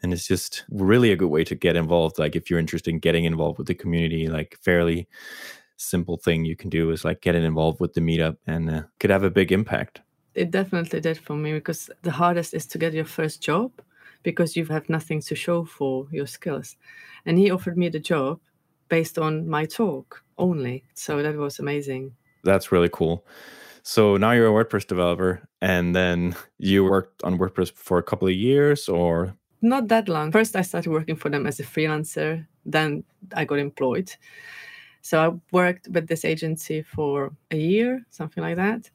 And 0.02 0.12
it's 0.12 0.26
just 0.26 0.64
really 0.68 1.12
a 1.12 1.16
good 1.16 1.28
way 1.28 1.44
to 1.44 1.54
get 1.54 1.76
involved. 1.76 2.18
Like 2.18 2.34
if 2.34 2.50
you're 2.50 2.58
interested 2.58 2.90
in 2.90 2.98
getting 2.98 3.24
involved 3.24 3.58
with 3.58 3.68
the 3.68 3.74
community, 3.74 4.28
like 4.28 4.56
fairly 4.60 5.08
simple 5.78 6.16
thing 6.16 6.44
you 6.44 6.56
can 6.56 6.70
do 6.70 6.90
is 6.90 7.04
like 7.04 7.20
getting 7.20 7.44
involved 7.44 7.80
with 7.80 7.94
the 7.94 8.00
meetup 8.00 8.36
and 8.46 8.70
uh, 8.70 8.82
could 9.00 9.10
have 9.10 9.22
a 9.22 9.30
big 9.30 9.52
impact. 9.52 10.02
It 10.34 10.50
definitely 10.50 11.00
did 11.00 11.18
for 11.18 11.36
me 11.36 11.52
because 11.54 11.90
the 12.02 12.10
hardest 12.10 12.54
is 12.54 12.66
to 12.66 12.78
get 12.78 12.92
your 12.92 13.04
first 13.04 13.42
job 13.42 13.72
because 14.22 14.56
you 14.56 14.64
have 14.66 14.88
nothing 14.88 15.20
to 15.22 15.34
show 15.34 15.64
for 15.64 16.06
your 16.10 16.26
skills. 16.26 16.76
And 17.24 17.38
he 17.38 17.50
offered 17.50 17.78
me 17.78 17.88
the 17.88 18.00
job 18.00 18.40
based 18.88 19.18
on 19.18 19.48
my 19.48 19.64
talk 19.64 20.22
only. 20.36 20.84
So 20.94 21.22
that 21.22 21.36
was 21.36 21.58
amazing. 21.58 22.12
That's 22.44 22.72
really 22.72 22.90
cool. 22.92 23.24
So 23.82 24.16
now 24.16 24.32
you're 24.32 24.48
a 24.48 24.64
WordPress 24.64 24.86
developer 24.86 25.48
and 25.60 25.94
then 25.94 26.36
you 26.58 26.84
worked 26.84 27.22
on 27.24 27.38
WordPress 27.38 27.72
for 27.72 27.98
a 27.98 28.02
couple 28.02 28.28
of 28.28 28.34
years 28.34 28.88
or 28.88 29.34
not 29.60 29.88
that 29.88 30.08
long. 30.08 30.30
First 30.30 30.54
I 30.56 30.62
started 30.62 30.90
working 30.90 31.16
for 31.16 31.30
them 31.30 31.46
as 31.46 31.58
a 31.58 31.64
freelancer, 31.64 32.46
then 32.64 33.04
I 33.34 33.44
got 33.44 33.58
employed. 33.58 34.12
So 35.02 35.18
I 35.30 35.54
worked 35.56 35.88
with 35.88 36.06
this 36.08 36.24
agency 36.24 36.82
for 36.82 37.32
a 37.50 37.56
year, 37.56 38.04
something 38.10 38.42
like 38.42 38.56
that. 38.56 38.90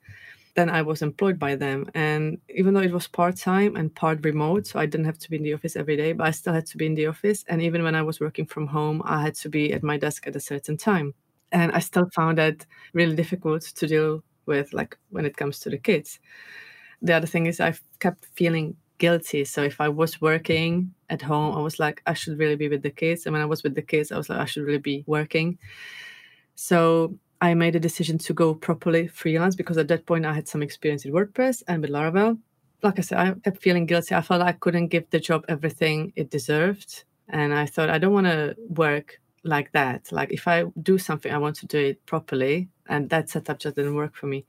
Then 0.55 0.69
I 0.69 0.83
was 0.83 1.01
employed 1.01 1.39
by 1.39 1.55
them. 1.55 1.89
And 1.95 2.39
even 2.49 2.73
though 2.73 2.81
it 2.81 2.91
was 2.91 3.07
part 3.07 3.37
time 3.37 3.75
and 3.75 3.93
part 3.95 4.23
remote, 4.23 4.67
so 4.67 4.79
I 4.79 4.85
didn't 4.85 5.05
have 5.05 5.17
to 5.19 5.29
be 5.29 5.37
in 5.37 5.43
the 5.43 5.53
office 5.53 5.75
every 5.75 5.97
day, 5.97 6.13
but 6.13 6.27
I 6.27 6.31
still 6.31 6.53
had 6.53 6.67
to 6.67 6.77
be 6.77 6.85
in 6.85 6.95
the 6.95 7.07
office. 7.07 7.43
And 7.47 7.61
even 7.61 7.83
when 7.83 7.95
I 7.95 8.03
was 8.03 8.19
working 8.19 8.45
from 8.45 8.67
home, 8.67 9.01
I 9.05 9.21
had 9.21 9.35
to 9.35 9.49
be 9.49 9.73
at 9.73 9.83
my 9.83 9.97
desk 9.97 10.27
at 10.27 10.35
a 10.35 10.39
certain 10.39 10.77
time. 10.77 11.13
And 11.51 11.71
I 11.71 11.79
still 11.79 12.09
found 12.13 12.37
that 12.37 12.65
really 12.93 13.15
difficult 13.15 13.63
to 13.63 13.87
deal 13.87 14.23
with, 14.45 14.73
like 14.73 14.97
when 15.09 15.25
it 15.25 15.37
comes 15.37 15.59
to 15.59 15.69
the 15.69 15.77
kids. 15.77 16.19
The 17.01 17.13
other 17.13 17.27
thing 17.27 17.47
is, 17.47 17.59
I 17.59 17.73
kept 17.99 18.25
feeling 18.35 18.75
guilty. 19.03 19.43
So 19.43 19.59
if 19.63 19.81
I 19.81 19.89
was 19.89 20.21
working 20.21 20.93
at 21.09 21.21
home, 21.21 21.51
I 21.57 21.61
was 21.67 21.77
like, 21.77 22.01
I 22.11 22.13
should 22.13 22.39
really 22.39 22.55
be 22.63 22.69
with 22.69 22.83
the 22.83 22.95
kids. 23.01 23.25
And 23.25 23.33
when 23.33 23.41
I 23.41 23.51
was 23.53 23.61
with 23.63 23.75
the 23.75 23.87
kids, 23.91 24.07
I 24.13 24.17
was 24.17 24.29
like, 24.29 24.39
I 24.39 24.45
should 24.45 24.65
really 24.67 24.85
be 24.93 25.03
working. 25.05 25.57
So 26.55 26.75
I 27.41 27.53
made 27.53 27.75
a 27.75 27.85
decision 27.87 28.17
to 28.19 28.33
go 28.33 28.55
properly 28.55 29.07
freelance 29.21 29.55
because 29.57 29.77
at 29.77 29.89
that 29.89 30.05
point 30.05 30.25
I 30.25 30.33
had 30.33 30.47
some 30.47 30.63
experience 30.63 31.03
in 31.03 31.11
WordPress 31.11 31.63
and 31.67 31.81
with 31.81 31.91
Laravel. 31.91 32.39
Like 32.81 32.97
I 32.97 33.01
said, 33.01 33.17
I 33.17 33.25
kept 33.43 33.61
feeling 33.61 33.85
guilty. 33.85 34.15
I 34.15 34.21
felt 34.21 34.41
I 34.41 34.53
couldn't 34.63 34.87
give 34.87 35.09
the 35.09 35.19
job 35.19 35.43
everything 35.49 36.13
it 36.15 36.29
deserved. 36.29 37.03
And 37.27 37.53
I 37.53 37.65
thought, 37.65 37.89
I 37.89 37.97
don't 37.97 38.17
want 38.19 38.27
to 38.27 38.55
work 38.69 39.19
like 39.43 39.69
that. 39.73 40.13
Like 40.13 40.31
if 40.31 40.47
I 40.47 40.57
do 40.81 40.97
something, 40.97 41.31
I 41.33 41.39
want 41.45 41.57
to 41.57 41.67
do 41.67 41.79
it 41.89 42.05
properly. 42.05 42.69
And 42.87 43.09
that 43.09 43.29
setup 43.29 43.59
just 43.59 43.75
didn't 43.75 43.95
work 43.95 44.15
for 44.15 44.27
me. 44.27 44.45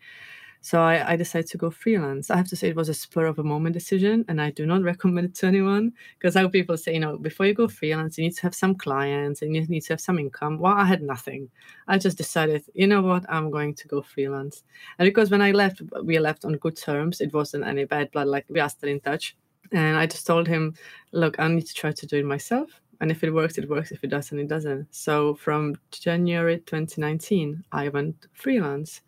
So 0.64 0.80
I, 0.80 1.12
I, 1.12 1.16
decided 1.16 1.50
to 1.50 1.58
go 1.58 1.70
freelance. 1.70 2.30
I 2.30 2.38
have 2.38 2.48
to 2.48 2.56
say 2.56 2.68
it 2.68 2.74
was 2.74 2.88
a 2.88 2.94
spur 2.94 3.26
of 3.26 3.38
a 3.38 3.44
moment 3.44 3.74
decision, 3.74 4.24
and 4.28 4.40
I 4.40 4.50
do 4.50 4.64
not 4.64 4.82
recommend 4.92 5.26
it 5.26 5.34
to 5.34 5.46
anyone 5.46 5.92
because 6.18 6.36
how 6.36 6.48
people 6.48 6.78
say, 6.78 6.94
you 6.94 7.00
know, 7.00 7.18
before 7.18 7.44
you 7.44 7.52
go 7.52 7.68
freelance, 7.68 8.16
you 8.16 8.24
need 8.24 8.36
to 8.36 8.42
have 8.44 8.54
some 8.54 8.74
clients 8.74 9.42
and 9.42 9.54
you 9.54 9.66
need 9.66 9.82
to 9.82 9.92
have 9.92 10.00
some 10.00 10.18
income. 10.18 10.58
Well, 10.58 10.72
I 10.72 10.86
had 10.86 11.02
nothing. 11.02 11.50
I 11.86 11.98
just 11.98 12.16
decided, 12.16 12.64
you 12.72 12.86
know 12.86 13.02
what, 13.02 13.26
I'm 13.28 13.50
going 13.50 13.74
to 13.74 13.88
go 13.88 14.00
freelance. 14.00 14.64
And 14.98 15.04
because 15.04 15.30
when 15.30 15.42
I 15.42 15.52
left, 15.52 15.82
we 16.02 16.18
left 16.18 16.46
on 16.46 16.54
good 16.54 16.78
terms. 16.78 17.20
It 17.20 17.34
wasn't 17.34 17.66
any 17.66 17.84
bad 17.84 18.10
blood. 18.12 18.28
Like 18.28 18.46
we 18.48 18.58
are 18.58 18.70
still 18.70 18.88
in 18.88 19.00
touch. 19.00 19.36
And 19.70 19.98
I 19.98 20.06
just 20.06 20.26
told 20.26 20.48
him, 20.48 20.76
look, 21.12 21.38
I 21.38 21.46
need 21.48 21.66
to 21.66 21.74
try 21.74 21.92
to 21.92 22.06
do 22.06 22.16
it 22.16 22.24
myself. 22.24 22.70
And 23.02 23.10
if 23.10 23.22
it 23.22 23.34
works, 23.34 23.58
it 23.58 23.68
works. 23.68 23.92
If 23.92 24.02
it 24.02 24.08
doesn't, 24.08 24.38
it 24.38 24.48
doesn't. 24.48 24.94
So 24.94 25.34
from 25.34 25.74
January 25.90 26.60
2019, 26.60 27.64
I 27.70 27.90
went 27.90 28.28
freelance 28.32 29.02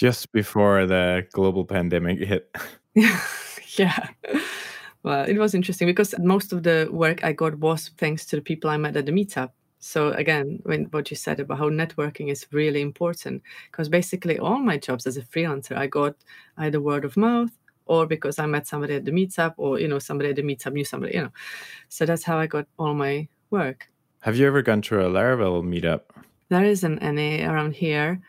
just 0.00 0.32
before 0.32 0.86
the 0.86 1.26
global 1.32 1.62
pandemic 1.62 2.18
hit. 2.20 2.56
yeah. 3.76 4.08
Well, 5.02 5.24
it 5.28 5.36
was 5.36 5.54
interesting 5.54 5.86
because 5.86 6.14
most 6.18 6.54
of 6.54 6.62
the 6.62 6.88
work 6.90 7.22
I 7.22 7.34
got 7.34 7.58
was 7.58 7.90
thanks 7.98 8.24
to 8.26 8.36
the 8.36 8.42
people 8.42 8.70
I 8.70 8.78
met 8.78 8.96
at 8.96 9.04
the 9.04 9.12
meetup. 9.12 9.50
So 9.78 10.12
again, 10.12 10.60
when 10.62 10.84
what 10.84 11.10
you 11.10 11.16
said 11.16 11.38
about 11.38 11.58
how 11.58 11.68
networking 11.68 12.30
is 12.30 12.46
really 12.50 12.80
important, 12.80 13.42
because 13.70 13.90
basically 13.90 14.38
all 14.38 14.58
my 14.58 14.78
jobs 14.78 15.06
as 15.06 15.18
a 15.18 15.22
freelancer, 15.22 15.76
I 15.76 15.86
got 15.86 16.14
either 16.56 16.80
word 16.80 17.04
of 17.04 17.18
mouth 17.18 17.52
or 17.84 18.06
because 18.06 18.38
I 18.38 18.46
met 18.46 18.66
somebody 18.66 18.94
at 18.94 19.04
the 19.04 19.10
meetup, 19.10 19.54
or 19.58 19.80
you 19.80 19.88
know 19.88 19.98
somebody 19.98 20.30
at 20.30 20.36
the 20.36 20.42
meetup 20.42 20.72
knew 20.72 20.84
somebody, 20.84 21.14
you 21.14 21.24
know. 21.24 21.32
So 21.88 22.06
that's 22.06 22.24
how 22.24 22.38
I 22.38 22.46
got 22.46 22.66
all 22.78 22.94
my 22.94 23.28
work. 23.50 23.88
Have 24.20 24.36
you 24.36 24.46
ever 24.46 24.62
gone 24.62 24.80
to 24.82 25.00
a 25.00 25.10
Laravel 25.10 25.62
meetup? 25.62 26.02
There 26.48 26.64
isn't 26.64 26.98
any 27.00 27.42
around 27.42 27.74
here. 27.74 28.20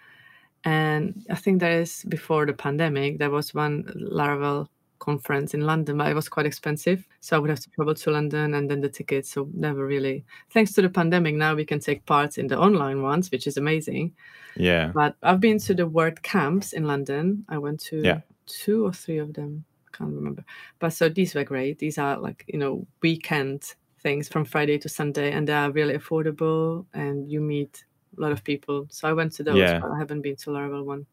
And 0.63 1.25
I 1.29 1.35
think 1.35 1.59
that 1.59 1.71
is 1.71 2.05
before 2.07 2.45
the 2.45 2.53
pandemic, 2.53 3.17
there 3.17 3.31
was 3.31 3.53
one 3.53 3.83
Laravel 3.95 4.67
conference 4.99 5.55
in 5.55 5.61
London, 5.61 5.97
but 5.97 6.11
it 6.11 6.13
was 6.13 6.29
quite 6.29 6.45
expensive. 6.45 7.07
So 7.21 7.35
I 7.35 7.39
would 7.39 7.49
have 7.49 7.59
to 7.61 7.69
travel 7.71 7.95
to 7.95 8.11
London 8.11 8.53
and 8.53 8.69
then 8.69 8.81
the 8.81 8.89
tickets. 8.89 9.31
So 9.31 9.49
never 9.53 9.85
really. 9.85 10.23
Thanks 10.51 10.73
to 10.73 10.81
the 10.83 10.89
pandemic, 10.89 11.35
now 11.35 11.55
we 11.55 11.65
can 11.65 11.79
take 11.79 12.05
part 12.05 12.37
in 12.37 12.47
the 12.47 12.59
online 12.59 13.01
ones, 13.01 13.31
which 13.31 13.47
is 13.47 13.57
amazing. 13.57 14.13
Yeah. 14.55 14.91
But 14.93 15.15
I've 15.23 15.39
been 15.39 15.57
to 15.59 15.73
the 15.73 15.89
WordCamps 15.89 16.73
in 16.73 16.85
London. 16.85 17.45
I 17.49 17.57
went 17.57 17.79
to 17.85 18.01
Yeah. 18.03 18.21
two 18.45 18.85
or 18.85 18.93
three 18.93 19.17
of 19.17 19.33
them. 19.33 19.65
I 19.87 19.97
can't 19.97 20.13
remember. 20.13 20.45
But 20.77 20.93
so 20.93 21.09
these 21.09 21.33
were 21.33 21.43
great. 21.43 21.79
These 21.79 21.97
are 21.97 22.19
like, 22.19 22.45
you 22.47 22.59
know, 22.59 22.85
weekend 23.01 23.73
things 24.01 24.29
from 24.29 24.45
Friday 24.45 24.77
to 24.79 24.89
Sunday, 24.89 25.31
and 25.31 25.47
they 25.47 25.53
are 25.53 25.71
really 25.71 25.95
affordable 25.95 26.85
and 26.93 27.29
you 27.29 27.41
meet 27.41 27.85
a 28.17 28.21
lot 28.21 28.31
of 28.31 28.43
people. 28.43 28.87
So 28.89 29.07
I 29.07 29.13
went 29.13 29.33
to 29.33 29.43
those, 29.43 29.57
Yeah. 29.57 29.79
but 29.79 29.91
I 29.91 29.97
haven't 29.99 30.21
been 30.21 30.35
to 30.37 30.49
Laravel 30.49 30.85
one. 30.85 31.05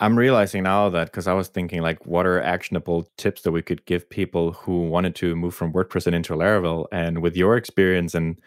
I'm 0.00 0.16
realizing 0.16 0.62
now 0.62 0.88
that 0.90 1.06
because 1.06 1.26
I 1.26 1.32
was 1.32 1.48
thinking 1.48 1.82
like, 1.82 2.06
what 2.06 2.24
are 2.24 2.40
actionable 2.40 3.08
tips 3.16 3.42
that 3.42 3.50
we 3.50 3.62
could 3.62 3.84
give 3.84 4.08
people 4.08 4.52
who 4.52 4.86
wanted 4.86 5.16
to 5.16 5.34
move 5.34 5.54
from 5.54 5.72
WordPress 5.72 6.06
and 6.06 6.14
into 6.14 6.34
Laravel? 6.34 6.86
And 6.92 7.20
with 7.20 7.36
your 7.36 7.56
experience 7.56 8.14
and 8.14 8.40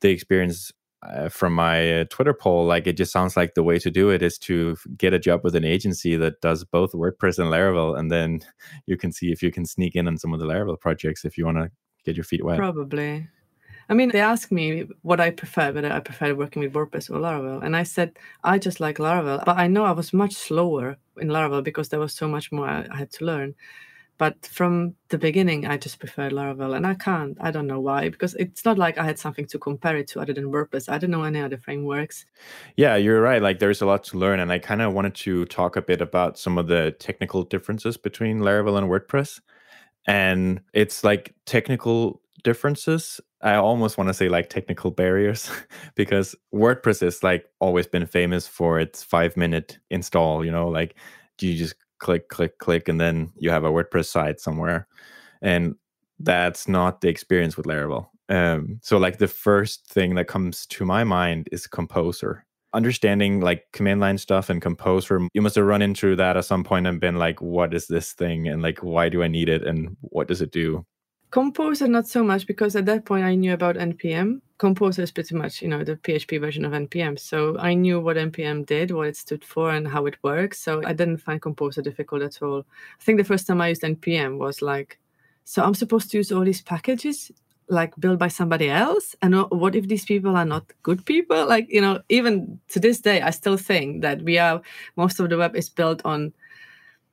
the 0.00 0.10
experience 0.10 0.70
uh, 1.02 1.28
from 1.28 1.54
my 1.54 2.02
uh, 2.02 2.04
Twitter 2.08 2.32
poll, 2.32 2.64
like 2.64 2.86
it 2.86 2.96
just 2.96 3.10
sounds 3.10 3.36
like 3.36 3.54
the 3.54 3.64
way 3.64 3.80
to 3.80 3.90
do 3.90 4.10
it 4.10 4.22
is 4.22 4.38
to 4.38 4.76
get 4.96 5.12
a 5.12 5.18
job 5.18 5.40
with 5.42 5.56
an 5.56 5.64
agency 5.64 6.14
that 6.14 6.40
does 6.40 6.62
both 6.62 6.92
WordPress 6.92 7.40
and 7.40 7.50
Laravel, 7.50 7.98
and 7.98 8.08
then 8.08 8.38
you 8.86 8.96
can 8.96 9.10
see 9.10 9.32
if 9.32 9.42
you 9.42 9.50
can 9.50 9.66
sneak 9.66 9.96
in 9.96 10.06
on 10.06 10.16
some 10.16 10.32
of 10.32 10.38
the 10.38 10.46
Laravel 10.46 10.78
projects 10.78 11.24
if 11.24 11.36
you 11.36 11.44
want 11.44 11.58
to 11.58 11.70
get 12.04 12.16
your 12.16 12.22
feet 12.22 12.44
wet. 12.44 12.58
Probably. 12.58 13.26
I 13.92 13.94
mean, 13.94 14.08
they 14.08 14.22
asked 14.22 14.50
me 14.50 14.86
what 15.02 15.20
I 15.20 15.30
prefer, 15.30 15.70
whether 15.70 15.92
I 15.92 16.00
prefer 16.00 16.34
working 16.34 16.62
with 16.62 16.72
WordPress 16.72 17.10
or 17.10 17.18
Laravel. 17.18 17.62
And 17.62 17.76
I 17.76 17.82
said, 17.82 18.18
I 18.42 18.58
just 18.58 18.80
like 18.80 18.96
Laravel. 18.96 19.44
But 19.44 19.58
I 19.58 19.66
know 19.66 19.84
I 19.84 19.90
was 19.92 20.14
much 20.14 20.32
slower 20.32 20.96
in 21.18 21.28
Laravel 21.28 21.62
because 21.62 21.90
there 21.90 22.00
was 22.00 22.14
so 22.14 22.26
much 22.26 22.50
more 22.50 22.66
I 22.66 22.86
had 22.96 23.12
to 23.12 23.26
learn. 23.26 23.54
But 24.16 24.46
from 24.46 24.94
the 25.10 25.18
beginning, 25.18 25.66
I 25.66 25.76
just 25.76 25.98
preferred 25.98 26.32
Laravel. 26.32 26.74
And 26.74 26.86
I 26.86 26.94
can't, 26.94 27.36
I 27.38 27.50
don't 27.50 27.66
know 27.66 27.80
why, 27.80 28.08
because 28.08 28.34
it's 28.36 28.64
not 28.64 28.78
like 28.78 28.96
I 28.96 29.04
had 29.04 29.18
something 29.18 29.44
to 29.48 29.58
compare 29.58 29.98
it 29.98 30.08
to 30.08 30.20
other 30.20 30.32
than 30.32 30.50
WordPress. 30.50 30.88
I 30.88 30.96
don't 30.96 31.10
know 31.10 31.24
any 31.24 31.42
other 31.42 31.58
frameworks. 31.58 32.24
Yeah, 32.78 32.96
you're 32.96 33.20
right. 33.20 33.42
Like 33.42 33.58
there's 33.58 33.82
a 33.82 33.86
lot 33.86 34.04
to 34.04 34.16
learn, 34.16 34.40
and 34.40 34.50
I 34.50 34.58
kind 34.58 34.80
of 34.80 34.94
wanted 34.94 35.16
to 35.16 35.44
talk 35.44 35.76
a 35.76 35.82
bit 35.82 36.00
about 36.00 36.38
some 36.38 36.56
of 36.56 36.66
the 36.66 36.92
technical 36.98 37.42
differences 37.42 37.98
between 37.98 38.38
Laravel 38.38 38.78
and 38.78 38.88
WordPress. 38.88 39.40
And 40.06 40.62
it's 40.72 41.04
like 41.04 41.34
technical 41.44 42.22
differences. 42.42 43.20
I 43.42 43.56
almost 43.56 43.98
want 43.98 44.08
to 44.08 44.14
say 44.14 44.28
like 44.28 44.48
technical 44.50 44.90
barriers 44.90 45.50
because 45.94 46.34
WordPress 46.54 47.02
is 47.02 47.22
like 47.22 47.46
always 47.60 47.86
been 47.86 48.06
famous 48.06 48.46
for 48.46 48.78
its 48.78 49.02
five 49.02 49.36
minute 49.36 49.78
install. 49.90 50.44
You 50.44 50.52
know, 50.52 50.68
like 50.68 50.96
you 51.40 51.56
just 51.56 51.74
click, 51.98 52.28
click, 52.28 52.58
click, 52.58 52.88
and 52.88 53.00
then 53.00 53.30
you 53.36 53.50
have 53.50 53.64
a 53.64 53.70
WordPress 53.70 54.06
site 54.06 54.40
somewhere. 54.40 54.86
And 55.40 55.76
that's 56.18 56.68
not 56.68 57.00
the 57.00 57.08
experience 57.08 57.56
with 57.56 57.66
Laravel. 57.66 58.08
Um, 58.28 58.78
so 58.82 58.98
like 58.98 59.18
the 59.18 59.28
first 59.28 59.86
thing 59.86 60.14
that 60.14 60.28
comes 60.28 60.66
to 60.66 60.84
my 60.84 61.04
mind 61.04 61.48
is 61.52 61.66
Composer. 61.66 62.44
Understanding 62.74 63.40
like 63.40 63.64
command 63.72 64.00
line 64.00 64.18
stuff 64.18 64.48
and 64.48 64.62
Composer, 64.62 65.20
you 65.34 65.42
must 65.42 65.56
have 65.56 65.66
run 65.66 65.82
into 65.82 66.16
that 66.16 66.36
at 66.36 66.44
some 66.44 66.64
point 66.64 66.86
and 66.86 67.00
been 67.00 67.16
like, 67.16 67.42
what 67.42 67.74
is 67.74 67.86
this 67.86 68.12
thing? 68.12 68.48
And 68.48 68.62
like, 68.62 68.78
why 68.78 69.08
do 69.08 69.22
I 69.22 69.28
need 69.28 69.48
it? 69.48 69.62
And 69.66 69.96
what 70.00 70.28
does 70.28 70.40
it 70.40 70.52
do? 70.52 70.86
Composer, 71.32 71.88
not 71.88 72.06
so 72.06 72.22
much, 72.22 72.46
because 72.46 72.76
at 72.76 72.84
that 72.84 73.06
point 73.06 73.24
I 73.24 73.34
knew 73.34 73.54
about 73.54 73.76
NPM. 73.76 74.42
Composer 74.58 75.00
is 75.00 75.10
pretty 75.10 75.34
much, 75.34 75.62
you 75.62 75.68
know, 75.68 75.82
the 75.82 75.96
PHP 75.96 76.38
version 76.38 76.62
of 76.66 76.72
NPM. 76.72 77.18
So 77.18 77.56
I 77.58 77.72
knew 77.72 78.00
what 78.00 78.18
NPM 78.18 78.66
did, 78.66 78.90
what 78.90 79.08
it 79.08 79.16
stood 79.16 79.42
for, 79.42 79.70
and 79.72 79.88
how 79.88 80.04
it 80.04 80.16
works. 80.22 80.58
So 80.58 80.82
I 80.84 80.92
didn't 80.92 81.22
find 81.22 81.40
Composer 81.40 81.80
difficult 81.80 82.20
at 82.20 82.42
all. 82.42 82.66
I 83.00 83.02
think 83.02 83.16
the 83.16 83.24
first 83.24 83.46
time 83.46 83.62
I 83.62 83.68
used 83.68 83.80
NPM 83.80 84.36
was 84.36 84.60
like, 84.60 84.98
so 85.44 85.62
I'm 85.64 85.72
supposed 85.72 86.10
to 86.10 86.18
use 86.18 86.30
all 86.30 86.44
these 86.44 86.60
packages 86.60 87.32
like 87.68 87.98
built 87.98 88.18
by 88.18 88.28
somebody 88.28 88.68
else 88.68 89.16
and 89.22 89.34
what 89.50 89.74
if 89.74 89.88
these 89.88 90.04
people 90.04 90.36
are 90.36 90.44
not 90.44 90.64
good 90.82 91.06
people 91.06 91.46
like 91.46 91.66
you 91.70 91.80
know 91.80 92.00
even 92.08 92.60
to 92.68 92.80
this 92.80 93.00
day 93.00 93.22
i 93.22 93.30
still 93.30 93.56
think 93.56 94.02
that 94.02 94.20
we 94.22 94.36
are 94.36 94.60
most 94.96 95.18
of 95.20 95.30
the 95.30 95.38
web 95.38 95.56
is 95.56 95.70
built 95.70 96.02
on 96.04 96.32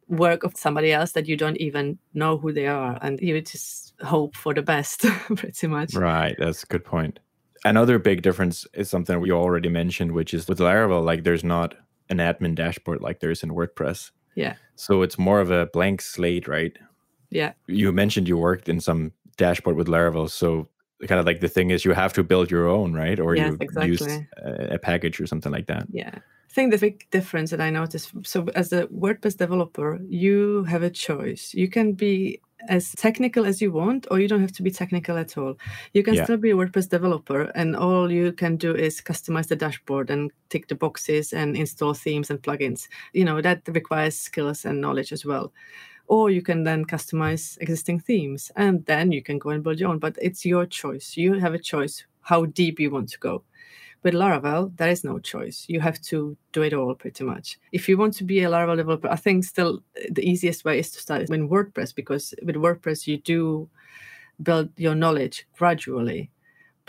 work 0.09 0.43
of 0.43 0.55
somebody 0.57 0.91
else 0.91 1.11
that 1.13 1.27
you 1.27 1.37
don't 1.37 1.57
even 1.57 1.97
know 2.13 2.37
who 2.37 2.51
they 2.51 2.67
are 2.67 2.97
and 3.01 3.19
you 3.21 3.39
just 3.41 3.93
hope 4.01 4.35
for 4.35 4.53
the 4.53 4.61
best 4.61 5.01
pretty 5.35 5.67
much 5.67 5.93
Right. 5.93 6.35
That's 6.37 6.63
a 6.63 6.65
good 6.65 6.83
point. 6.83 7.19
Another 7.63 7.99
big 7.99 8.21
difference 8.21 8.65
is 8.73 8.89
something 8.89 9.19
we 9.19 9.31
already 9.31 9.69
mentioned, 9.69 10.13
which 10.13 10.33
is 10.33 10.47
with 10.47 10.59
Laravel, 10.59 11.03
like 11.03 11.23
there's 11.23 11.43
not 11.43 11.75
an 12.09 12.17
admin 12.17 12.55
dashboard 12.55 13.01
like 13.01 13.19
there 13.19 13.31
is 13.31 13.43
in 13.43 13.51
WordPress. 13.51 14.11
yeah 14.35 14.55
So 14.75 15.01
it's 15.03 15.19
more 15.19 15.39
of 15.41 15.51
a 15.51 15.67
blank 15.67 16.01
slate, 16.01 16.47
right? 16.47 16.75
yeah 17.29 17.53
You 17.67 17.91
mentioned 17.91 18.27
you 18.27 18.37
worked 18.37 18.67
in 18.69 18.79
some 18.79 19.11
dashboard 19.37 19.75
with 19.75 19.87
Laravel. 19.87 20.29
So 20.29 20.67
kind 21.07 21.19
of 21.19 21.25
like 21.25 21.39
the 21.39 21.47
thing 21.47 21.71
is 21.71 21.85
you 21.85 21.93
have 21.93 22.13
to 22.13 22.23
build 22.23 22.51
your 22.51 22.67
own, 22.67 22.93
right? 22.93 23.19
Or 23.19 23.35
Yes, 23.35 23.55
you 23.61 23.81
use 23.83 24.01
exactly. 24.01 24.27
a, 24.37 24.75
a 24.75 24.79
package 24.79 25.19
or 25.21 25.27
something 25.27 25.51
like 25.51 25.67
that. 25.67 25.87
Yeah. 25.91 26.11
I 26.15 26.53
think 26.53 26.71
the 26.71 26.79
big 26.79 27.07
difference 27.11 27.51
that 27.51 27.61
I 27.61 27.69
noticed 27.69 28.11
so, 28.23 28.47
as 28.55 28.73
a 28.73 28.87
WordPress 28.87 29.37
developer, 29.37 29.99
you 30.09 30.63
have 30.63 30.81
a 30.81 30.89
choice. 30.89 31.53
You 31.53 31.69
can 31.69 31.93
be 31.93 32.41
as 32.67 32.91
technical 32.97 33.45
as 33.45 33.61
you 33.61 33.71
want, 33.71 34.07
or 34.11 34.19
you 34.19 34.27
don't 34.27 34.41
have 34.41 34.51
to 34.53 34.63
be 34.63 34.71
technical 34.71 35.15
at 35.15 35.37
all. 35.37 35.55
You 35.93 36.03
can 36.03 36.15
Yeah. 36.15 36.23
still 36.23 36.37
be 36.37 36.49
a 36.51 36.55
WordPress 36.55 36.89
developer, 36.89 37.51
and 37.55 37.75
all 37.75 38.11
you 38.11 38.33
can 38.33 38.57
do 38.57 38.75
is 38.75 38.99
customize 38.99 39.47
the 39.47 39.55
dashboard 39.55 40.09
and 40.09 40.31
tick 40.49 40.67
the 40.67 40.75
boxes 40.75 41.33
and 41.33 41.55
install 41.55 41.93
themes 41.93 42.29
and 42.31 42.41
plugins. 42.41 42.87
You 43.13 43.25
know, 43.25 43.41
that 43.41 43.61
requires 43.67 44.17
skills 44.17 44.65
and 44.65 44.81
knowledge 44.81 45.13
as 45.13 45.23
well. 45.23 45.53
Or 46.09 46.29
you 46.29 46.41
can 46.41 46.63
then 46.63 46.85
customize 46.85 47.57
existing 47.61 47.99
themes 47.99 48.51
and 48.55 48.85
then 48.85 49.11
you 49.11 49.21
can 49.21 49.37
go 49.37 49.51
and 49.51 49.63
build 49.63 49.79
your 49.79 49.89
own. 49.89 49.99
But 49.99 50.17
it's 50.19 50.43
your 50.43 50.65
choice. 50.65 51.15
You 51.15 51.35
have 51.35 51.53
a 51.53 51.59
choice 51.59 52.03
how 52.21 52.45
deep 52.45 52.79
you 52.79 52.91
want 52.91 53.09
to 53.09 53.19
go. 53.19 53.43
With 54.01 54.13
Laravel, 54.13 54.75
there 54.77 54.89
is 54.89 55.03
no 55.03 55.19
choice. 55.19 55.65
You 55.67 55.81
have 55.81 56.01
to 56.03 56.35
do 56.53 56.61
it 56.63 56.73
all 56.73 56.95
pretty 56.95 57.23
much. 57.23 57.59
If 57.71 57.87
you 57.89 57.97
want 57.97 58.13
to 58.15 58.23
be 58.23 58.43
a 58.43 58.49
Laravel 58.49 58.77
developer, 58.77 59.09
I 59.09 59.17
think 59.17 59.43
still 59.43 59.83
uh, 59.97 60.07
the 60.11 60.27
easiest 60.27 60.65
way 60.65 60.79
is 60.79 60.89
to 60.91 60.99
start 60.99 61.29
in 61.29 61.49
WordPress 61.49 61.93
because 61.93 62.33
with 62.43 62.55
WordPress, 62.55 63.07
you 63.07 63.17
do 63.17 63.69
build 64.41 64.69
your 64.77 64.95
knowledge 64.95 65.47
gradually. 65.57 66.31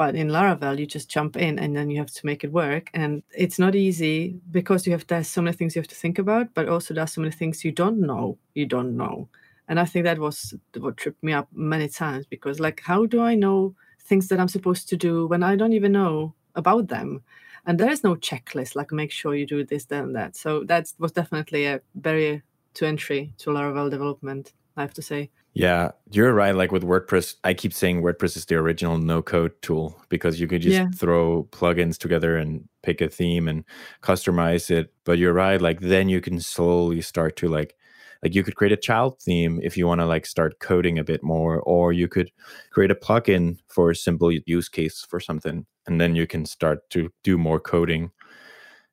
But 0.00 0.14
in 0.14 0.28
Laravel, 0.28 0.78
you 0.78 0.86
just 0.86 1.10
jump 1.10 1.36
in 1.36 1.58
and 1.58 1.76
then 1.76 1.90
you 1.90 1.98
have 1.98 2.10
to 2.10 2.24
make 2.24 2.42
it 2.42 2.50
work. 2.52 2.88
And 2.94 3.22
it's 3.36 3.58
not 3.58 3.74
easy 3.74 4.40
because 4.50 4.86
you 4.86 4.92
have 4.92 5.06
there's 5.06 5.28
so 5.28 5.42
many 5.42 5.54
things 5.54 5.76
you 5.76 5.80
have 5.80 5.88
to 5.88 5.94
think 5.94 6.18
about, 6.18 6.54
but 6.54 6.70
also 6.70 6.94
there's 6.94 7.12
so 7.12 7.20
many 7.20 7.32
things 7.32 7.66
you 7.66 7.70
don't 7.70 8.00
know. 8.00 8.38
You 8.54 8.64
don't 8.64 8.96
know. 8.96 9.28
And 9.68 9.78
I 9.78 9.84
think 9.84 10.04
that 10.04 10.18
was 10.18 10.54
what 10.78 10.96
tripped 10.96 11.22
me 11.22 11.34
up 11.34 11.48
many 11.52 11.86
times 11.86 12.24
because 12.24 12.58
like 12.60 12.80
how 12.80 13.04
do 13.04 13.20
I 13.20 13.34
know 13.34 13.74
things 14.00 14.28
that 14.28 14.40
I'm 14.40 14.48
supposed 14.48 14.88
to 14.88 14.96
do 14.96 15.26
when 15.26 15.42
I 15.42 15.54
don't 15.54 15.74
even 15.74 15.92
know 15.92 16.34
about 16.54 16.88
them? 16.88 17.22
And 17.66 17.78
there 17.78 17.90
is 17.90 18.02
no 18.02 18.14
checklist 18.14 18.74
like 18.74 18.92
make 18.92 19.10
sure 19.12 19.34
you 19.34 19.46
do 19.46 19.64
this, 19.66 19.84
then 19.84 20.14
that. 20.14 20.34
So 20.34 20.64
that 20.64 20.90
was 20.98 21.12
definitely 21.12 21.66
a 21.66 21.82
barrier 21.94 22.42
to 22.72 22.86
entry 22.86 23.34
to 23.40 23.50
Laravel 23.50 23.90
development, 23.90 24.54
I 24.78 24.80
have 24.80 24.94
to 24.94 25.02
say. 25.02 25.28
Yeah, 25.52 25.90
you're 26.10 26.32
right. 26.32 26.54
Like 26.54 26.70
with 26.70 26.84
WordPress, 26.84 27.34
I 27.42 27.54
keep 27.54 27.72
saying 27.72 28.02
WordPress 28.02 28.36
is 28.36 28.44
the 28.46 28.54
original 28.54 28.98
no 28.98 29.20
code 29.20 29.52
tool 29.62 30.00
because 30.08 30.38
you 30.40 30.46
could 30.46 30.62
just 30.62 30.84
Yeah. 30.84 30.90
throw 30.94 31.44
plugins 31.50 31.98
together 31.98 32.36
and 32.36 32.68
pick 32.82 33.00
a 33.00 33.08
theme 33.08 33.48
and 33.48 33.64
customize 34.02 34.70
it. 34.70 34.92
But 35.04 35.18
you're 35.18 35.32
right. 35.32 35.60
Like 35.60 35.80
then 35.80 36.08
you 36.08 36.20
can 36.20 36.40
slowly 36.40 37.00
start 37.00 37.34
to 37.36 37.48
like, 37.48 37.74
like 38.22 38.34
you 38.34 38.44
could 38.44 38.54
create 38.54 38.72
a 38.72 38.76
child 38.76 39.20
theme 39.20 39.58
if 39.62 39.76
you 39.76 39.86
want 39.88 40.00
to 40.00 40.06
like 40.06 40.24
start 40.26 40.60
coding 40.60 40.98
a 40.98 41.04
bit 41.04 41.22
more, 41.22 41.60
or 41.60 41.92
you 41.92 42.06
could 42.06 42.30
create 42.70 42.90
a 42.92 42.94
plugin 42.94 43.58
for 43.68 43.90
a 43.90 43.96
simple 43.96 44.30
use 44.46 44.68
case 44.68 45.04
for 45.08 45.18
something. 45.18 45.66
And 45.86 46.00
then 46.00 46.14
you 46.14 46.26
can 46.28 46.46
start 46.46 46.88
to 46.90 47.10
do 47.24 47.36
more 47.36 47.58
coding. 47.58 48.12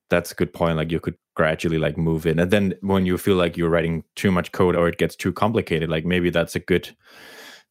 That's 0.09 0.31
a 0.31 0.35
good 0.35 0.53
point. 0.53 0.77
Like 0.77 0.91
you 0.91 0.99
could 0.99 1.17
gradually 1.35 1.77
like 1.77 1.97
move 1.97 2.25
in. 2.25 2.39
And 2.39 2.51
then 2.51 2.73
when 2.81 3.05
you 3.05 3.17
feel 3.17 3.35
like 3.35 3.57
you're 3.57 3.69
writing 3.69 4.03
too 4.15 4.31
much 4.31 4.51
code 4.51 4.75
or 4.75 4.87
it 4.87 4.97
gets 4.97 5.15
too 5.15 5.33
complicated, 5.33 5.89
like 5.89 6.05
maybe 6.05 6.29
that's 6.29 6.55
a 6.55 6.59
good 6.59 6.95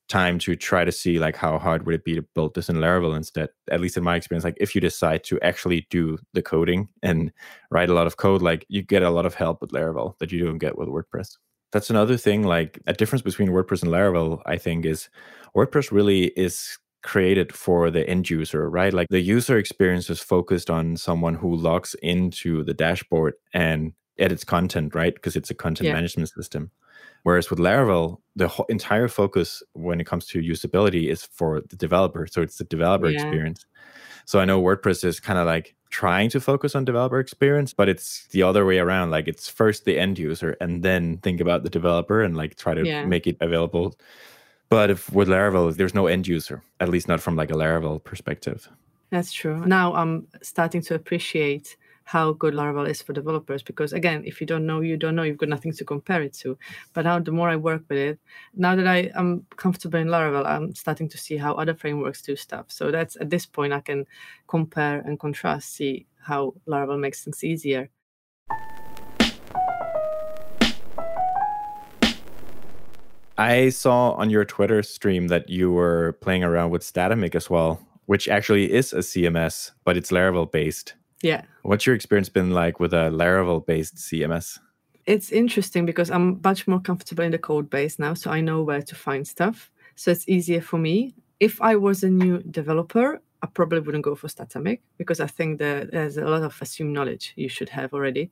time 0.09 0.38
to 0.38 0.55
try 0.55 0.85
to 0.85 0.92
see 0.92 1.18
like 1.18 1.37
how 1.37 1.59
hard 1.59 1.85
would 1.85 1.94
it 1.94 2.05
be 2.05 2.14
to 2.14 2.22
build 2.35 2.55
this 2.55 2.68
in 2.68 2.77
Laravel 2.77 3.16
instead. 3.16 3.49
At 3.70 3.81
least 3.81 3.96
in 3.96 4.05
my 4.05 4.16
experience, 4.16 4.44
like 4.44 4.57
if 4.59 4.75
you 4.75 4.81
decide 4.81 5.25
to 5.25 5.40
actually 5.40 5.87
do 5.90 6.18
the 6.33 6.42
coding 6.42 6.88
and 7.03 7.33
write 7.70 7.90
a 7.90 7.94
lot 7.94 8.07
of 8.07 8.16
code, 8.16 8.42
like 8.42 8.64
you 8.68 8.83
get 8.83 9.03
a 9.03 9.11
lot 9.11 9.27
of 9.27 9.35
help 9.35 9.61
with 9.61 9.72
Laravel 9.72 10.16
that 10.18 10.31
you 10.31 10.44
don't 10.44 10.59
get 10.59 10.79
with 10.79 10.88
WordPress. 10.88 11.37
That's 11.72 11.90
another 11.90 12.16
thing. 12.16 12.44
Like 12.44 12.81
a 12.87 12.92
difference 12.92 13.22
between 13.22 13.49
WordPress 13.49 13.83
and 13.83 13.92
Laravel, 13.92 14.42
I 14.46 14.57
think, 14.57 14.87
is 14.87 15.09
WordPress 15.57 15.90
really 15.90 16.27
is 16.37 16.79
created 17.07 17.55
for 17.55 17.90
the 17.90 18.09
end 18.09 18.29
user, 18.31 18.69
right? 18.71 18.92
Like 18.92 19.09
the 19.11 19.21
user 19.21 19.59
experience 19.59 20.11
is 20.11 20.21
focused 20.21 20.71
on 20.71 20.97
someone 20.97 21.35
who 21.35 21.57
logs 21.57 21.95
into 22.03 22.64
the 22.64 22.75
dashboard 22.75 23.35
and 23.55 23.92
edits 24.19 24.45
content, 24.45 24.95
right? 24.95 25.14
Because 25.14 25.37
it's 25.37 25.51
a 25.51 25.55
content 25.55 25.88
Yeah. 25.88 25.95
management 25.95 26.29
system. 26.31 26.71
Whereas 27.25 27.51
with 27.51 27.59
Laravel, 27.59 28.19
the 28.37 28.49
whole 28.49 28.66
entire 28.69 29.09
focus 29.09 29.62
when 29.73 30.01
it 30.01 30.07
comes 30.07 30.27
to 30.29 30.40
usability 30.40 31.09
is 31.09 31.25
for 31.33 31.61
the 31.69 31.77
developer. 31.77 32.27
So 32.27 32.42
it's 32.42 32.59
the 32.59 32.64
developer 32.64 33.09
Yeah. 33.09 33.12
experience. 33.14 33.66
So 34.27 34.40
I 34.40 34.45
know 34.45 34.61
WordPress 34.62 35.05
is 35.05 35.21
kind 35.21 35.38
of 35.38 35.47
like 35.47 35.75
trying 35.90 36.31
to 36.31 36.40
focus 36.40 36.75
on 36.75 36.85
developer 36.85 37.19
experience, 37.21 37.73
but 37.75 37.88
it's 37.88 38.27
the 38.29 38.42
other 38.42 38.64
way 38.66 38.79
around. 38.79 39.11
Like 39.11 39.29
it's 39.29 39.49
first 39.49 39.85
the 39.85 39.99
end 39.99 40.19
user 40.19 40.57
and 40.61 40.83
then 40.83 41.19
think 41.19 41.40
about 41.40 41.62
the 41.62 41.71
developer 41.71 42.23
and 42.23 42.37
like 42.37 42.57
try 42.57 42.75
to 42.75 42.85
Yeah. 42.87 43.05
make 43.05 43.27
it 43.27 43.37
available. 43.40 43.97
But 44.69 44.91
if 44.91 45.13
with 45.13 45.29
Laravel, 45.29 45.75
there's 45.77 45.95
no 45.95 46.07
end 46.07 46.27
user, 46.27 46.63
at 46.81 46.89
least 46.89 47.09
not 47.09 47.21
from 47.21 47.37
like 47.37 47.51
a 47.51 47.55
Laravel 47.55 48.03
perspective. 48.03 48.69
That's 49.11 49.33
true. 49.33 49.65
Now 49.65 49.95
I'm 49.95 50.27
starting 50.43 50.83
to 50.83 50.95
appreciate 50.95 51.77
how 52.07 52.33
good 52.35 52.55
Laravel 52.55 52.89
is 52.89 53.03
for 53.03 53.13
developers 53.13 53.65
because 53.65 53.93
again, 53.93 54.23
if 54.25 54.41
you 54.41 54.47
don't 54.47 54.65
know, 54.65 54.81
you 54.81 54.97
don't 54.97 55.17
know. 55.17 55.25
You've 55.25 55.39
got 55.39 55.49
nothing 55.49 55.73
to 55.73 55.85
compare 55.85 56.23
it 56.23 56.33
to. 56.35 56.57
But 56.93 57.05
now 57.05 57.19
the 57.19 57.33
more 57.33 57.49
I 57.49 57.57
work 57.57 57.83
with 57.89 57.99
it, 57.99 58.21
now 58.55 58.77
that 58.77 58.87
I 58.87 59.11
am 59.17 59.45
comfortable 59.57 59.99
in 59.99 60.07
Laravel, 60.07 60.47
I'm 60.47 60.75
starting 60.75 61.09
to 61.11 61.19
see 61.19 61.37
how 61.37 61.55
other 61.55 61.75
frameworks 61.75 62.23
do 62.23 62.37
stuff. 62.37 62.67
So 62.69 62.93
that's 62.93 63.17
at 63.21 63.31
this 63.31 63.45
point 63.45 63.73
I 63.73 63.81
can 63.81 64.07
compare 64.47 65.01
and 65.01 65.19
contrast, 65.19 65.75
see 65.75 66.07
how 66.21 66.55
Laravel 66.69 67.01
makes 67.01 67.25
things 67.25 67.43
easier. 67.43 67.91
I 73.38 73.68
saw 73.68 74.12
on 74.12 74.31
your 74.31 74.44
Twitter 74.44 74.83
stream 74.83 75.29
that 75.29 75.49
you 75.49 75.70
were 75.70 76.12
playing 76.20 76.44
around 76.44 76.70
with 76.70 76.83
Statamic 76.83 77.35
as 77.35 77.51
well, 77.51 77.81
which 78.07 78.29
actually 78.29 78.72
is 78.72 78.92
a 78.92 78.99
CMS, 78.99 79.72
but 79.85 79.96
it's 79.96 80.11
Laravel 80.11 80.51
based. 80.51 80.94
Yeah. 81.22 81.42
What's 81.62 81.87
your 81.87 81.94
experience 81.94 82.29
been 82.29 82.51
like 82.51 82.81
with 82.81 82.92
a 82.92 83.11
Laravel 83.11 83.64
based 83.66 83.96
CMS? 83.96 84.59
it's 85.07 85.31
interesting 85.31 85.87
because 85.87 86.11
I'm 86.11 86.40
much 86.42 86.66
more 86.66 86.81
comfortable 86.81 87.25
in 87.25 87.31
the 87.31 87.38
code 87.38 87.70
base 87.70 87.99
now, 87.99 88.14
so 88.14 88.31
I 88.31 88.40
know 88.40 88.62
where 88.62 88.83
to 88.83 88.94
find 88.94 89.27
stuff. 89.27 89.70
So 89.94 90.11
it's 90.11 90.29
easier 90.29 90.61
for 90.61 90.79
me. 90.79 91.14
If 91.38 91.62
I 91.62 91.77
was 91.77 92.03
a 92.03 92.11
new 92.11 92.42
developer, 92.42 93.22
I 93.42 93.46
probably 93.46 93.81
wouldn't 93.81 94.05
go 94.05 94.14
for 94.16 94.27
Statamic 94.27 94.81
because 94.99 95.20
I 95.20 95.27
think 95.27 95.59
that 95.61 95.92
there's 95.92 96.16
a 96.16 96.25
lot 96.25 96.42
of 96.42 96.61
assumed 96.61 96.92
knowledge 96.92 97.33
you 97.37 97.49
should 97.49 97.68
have 97.68 97.94
already. 97.94 98.31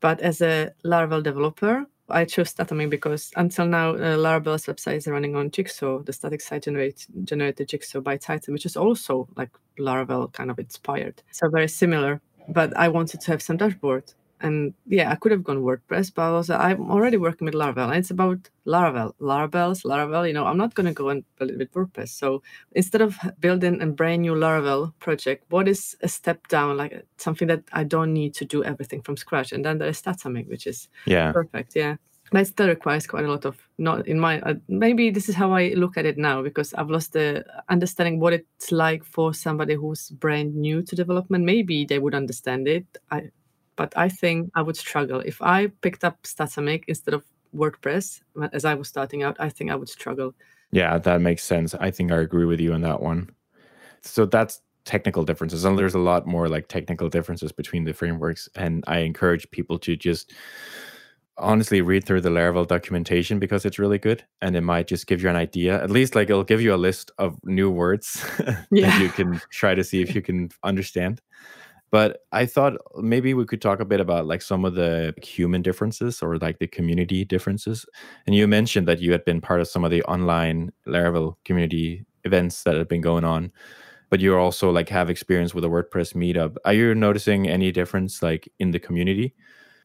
But 0.00 0.20
as 0.20 0.40
a 0.42 0.72
Laravel 0.84 1.22
developer, 1.22 1.86
I 2.10 2.24
chose 2.24 2.54
Statamic 2.54 2.90
because 2.90 3.30
until 3.36 3.66
now, 3.66 3.90
uh, 3.90 4.16
Larabelles 4.16 4.66
website 4.66 4.96
is 4.96 5.06
running 5.06 5.36
on 5.36 5.50
Jigsaw, 5.50 6.02
the 6.02 6.12
static 6.12 6.40
site 6.40 6.64
generate, 6.64 7.06
generated 7.24 7.68
Jigsaw 7.68 8.00
by 8.00 8.16
Tighten, 8.16 8.52
which 8.52 8.66
is 8.66 8.76
also 8.76 9.28
like 9.36 9.50
Laravel 9.78 10.32
kind 10.32 10.50
of 10.50 10.58
inspired. 10.58 11.22
So 11.32 11.48
very 11.48 11.68
similar. 11.68 12.20
But 12.48 12.74
I 12.76 12.88
wanted 12.88 13.20
to 13.20 13.30
have 13.30 13.42
some 13.42 13.58
dashboard 13.58 14.12
and 14.40 14.74
yeah, 14.86 15.10
I 15.10 15.16
could 15.16 15.32
have 15.32 15.44
gone 15.44 15.62
WordPress, 15.62 16.12
but 16.14 16.22
I 16.22 16.30
was 16.32 16.50
I'm 16.50 16.90
already 16.90 17.16
working 17.16 17.44
with 17.46 17.54
Laravel, 17.54 17.88
and 17.88 17.96
it's 17.96 18.10
about 18.10 18.48
Laravel, 18.66 19.12
Laravel's 19.20 19.82
Laravel. 19.82 20.26
You 20.26 20.32
know, 20.34 20.46
I'm 20.46 20.58
not 20.58 20.74
going 20.74 20.86
to 20.86 20.92
go 20.92 21.08
and 21.08 21.24
build 21.38 21.50
it 21.50 21.58
with 21.58 21.72
WordPress. 21.72 22.10
So 22.10 22.42
instead 22.72 23.00
of 23.02 23.16
building 23.40 23.80
a 23.82 23.86
brand 23.86 24.22
new 24.22 24.34
Laravel 24.34 24.92
project, 24.98 25.44
what 25.50 25.68
is 25.68 25.96
a 26.02 26.08
step 26.08 26.46
down, 26.48 26.76
like 26.76 27.04
something 27.16 27.48
that 27.48 27.62
I 27.72 27.84
don't 27.84 28.12
need 28.12 28.34
to 28.34 28.44
do 28.44 28.62
everything 28.64 29.02
from 29.02 29.16
scratch? 29.16 29.52
And 29.52 29.64
then 29.64 29.78
there 29.78 29.88
is 29.88 30.00
Statamic, 30.00 30.48
which 30.48 30.66
is 30.66 30.88
Yeah. 31.06 31.32
perfect. 31.32 31.74
Yeah. 31.76 31.96
But 32.30 32.42
it 32.42 32.48
still 32.48 32.68
requires 32.68 33.06
quite 33.06 33.24
a 33.24 33.28
lot 33.30 33.46
of 33.46 33.56
not 33.78 34.06
in 34.06 34.20
my 34.20 34.38
uh, 34.42 34.54
maybe 34.68 35.08
this 35.10 35.30
is 35.30 35.34
how 35.34 35.52
I 35.52 35.72
look 35.74 35.96
at 35.96 36.04
it 36.04 36.18
now 36.18 36.42
because 36.42 36.74
I've 36.74 36.90
lost 36.90 37.14
the 37.14 37.42
understanding 37.70 38.20
what 38.20 38.34
it's 38.34 38.70
like 38.70 39.02
for 39.02 39.32
somebody 39.32 39.74
who's 39.76 40.10
brand 40.10 40.54
new 40.54 40.82
to 40.82 40.94
development. 40.94 41.44
Maybe 41.46 41.86
they 41.86 41.98
would 41.98 42.14
understand 42.14 42.68
it. 42.68 42.84
I 43.10 43.30
but 43.78 43.96
I 43.96 44.08
think 44.10 44.50
I 44.56 44.60
would 44.62 44.76
struggle 44.76 45.20
if 45.20 45.40
I 45.40 45.68
picked 45.80 46.04
up 46.04 46.20
Statamic 46.24 46.82
instead 46.88 47.14
of 47.14 47.24
WordPress 47.54 48.20
uh, 48.42 48.48
as 48.52 48.64
I 48.64 48.74
was 48.74 48.88
starting 48.88 49.22
out. 49.22 49.36
I 49.38 49.48
think 49.48 49.70
I 49.70 49.76
would 49.76 49.88
struggle. 49.88 50.34
Yeah, 50.72 50.98
that 50.98 51.20
makes 51.22 51.44
sense. 51.44 51.74
I 51.76 51.90
think 51.90 52.12
I 52.12 52.18
agree 52.18 52.44
with 52.44 52.60
you 52.60 52.74
on 52.74 52.82
that 52.82 53.00
one. 53.00 53.30
So 54.02 54.26
that's 54.26 54.60
technical 54.84 55.24
differences. 55.24 55.64
And 55.64 55.78
there's 55.78 55.94
a 55.94 55.98
lot 56.00 56.26
more 56.26 56.48
like 56.48 56.66
technical 56.68 57.08
differences 57.08 57.52
between 57.52 57.84
the 57.84 57.94
frameworks. 57.94 58.48
And 58.56 58.82
I 58.88 58.98
encourage 58.98 59.48
people 59.50 59.78
to 59.78 59.96
just 59.96 60.32
honestly 61.38 61.80
read 61.80 62.04
through 62.04 62.22
the 62.22 62.30
Laravel 62.30 62.66
documentation 62.66 63.38
because 63.38 63.64
it's 63.64 63.78
really 63.78 63.98
good. 63.98 64.24
And 64.42 64.56
it 64.56 64.62
might 64.62 64.88
just 64.88 65.06
give 65.06 65.22
you 65.22 65.28
an 65.30 65.36
idea. 65.36 65.80
At 65.82 65.90
least 65.90 66.16
like 66.16 66.28
it'll 66.30 66.42
give 66.42 66.60
you 66.60 66.74
a 66.74 66.84
list 66.88 67.12
of 67.18 67.38
new 67.44 67.70
words 67.70 68.24
Yeah. 68.72 68.90
that 68.90 69.00
you 69.00 69.08
can 69.10 69.40
try 69.50 69.76
to 69.76 69.84
see 69.84 70.02
if 70.02 70.14
you 70.16 70.20
can 70.20 70.48
understand. 70.64 71.20
But 71.90 72.18
I 72.32 72.44
thought 72.46 72.74
uh, 72.74 73.00
maybe 73.00 73.34
we 73.34 73.46
could 73.46 73.62
talk 73.62 73.80
a 73.80 73.84
bit 73.84 74.00
about 74.00 74.26
like 74.26 74.42
some 74.42 74.64
of 74.64 74.74
the 74.74 75.14
human 75.22 75.62
differences 75.62 76.22
or 76.22 76.36
like 76.38 76.58
the 76.58 76.66
community 76.66 77.24
differences. 77.24 77.86
And 78.26 78.34
you 78.36 78.46
mentioned 78.46 78.86
that 78.88 79.00
you 79.00 79.12
had 79.12 79.24
been 79.24 79.40
part 79.40 79.60
of 79.60 79.68
some 79.68 79.84
of 79.84 79.90
the 79.90 80.02
online 80.04 80.70
Laravel 80.86 81.36
community 81.44 82.04
events 82.24 82.62
that 82.64 82.76
have 82.76 82.88
been 82.88 83.00
going 83.00 83.24
on, 83.24 83.50
but 84.10 84.20
you 84.20 84.36
also 84.36 84.70
like 84.70 84.88
have 84.90 85.08
experience 85.08 85.54
with 85.54 85.64
a 85.64 85.68
WordPress 85.68 86.14
meetup. 86.14 86.56
Are 86.64 86.74
you 86.74 86.94
noticing 86.94 87.48
any 87.48 87.72
difference 87.72 88.22
like 88.22 88.48
in 88.58 88.70
the 88.72 88.78
community? 88.78 89.34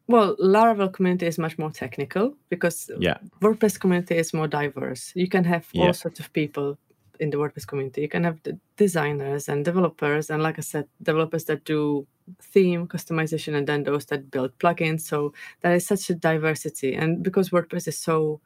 Well, 0.08 0.36
Laravel 0.36 0.92
community 0.92 1.28
is 1.28 1.38
much 1.38 1.58
more 1.58 1.72
technical 1.72 2.36
because 2.50 2.92
Yeah. 3.00 3.18
WordPress 3.42 3.80
community 3.80 4.18
is 4.18 4.34
more 4.34 4.48
diverse. 4.50 5.14
You 5.16 5.30
can 5.30 5.46
have 5.46 5.68
Yeah. 5.72 5.84
all 5.84 5.94
sorts 5.94 6.20
of 6.20 6.34
people 6.34 6.78
in 7.20 7.30
the 7.30 7.38
WordPress 7.38 7.68
community. 7.68 8.02
You 8.02 8.10
can 8.10 8.24
have 8.24 8.42
the 8.44 8.60
designers 8.78 9.50
and 9.50 9.66
developers, 9.66 10.30
and 10.30 10.42
like 10.42 10.58
I 10.58 10.62
said, 10.62 10.88
developers 11.02 11.46
that 11.46 11.66
do 11.66 12.08
theme 12.42 12.88
customization, 12.88 13.56
and 13.56 13.68
then 13.68 13.84
those 13.84 14.06
that 14.08 14.32
build 14.32 14.58
plugins. 14.60 15.02
So 15.02 15.34
there 15.62 15.74
is 15.74 15.86
such 15.86 16.10
a 16.10 16.16
diversity, 16.16 16.94
and 16.94 17.24
because 17.24 17.50
WordPress 17.50 17.88
is 17.88 17.98
so 17.98 18.42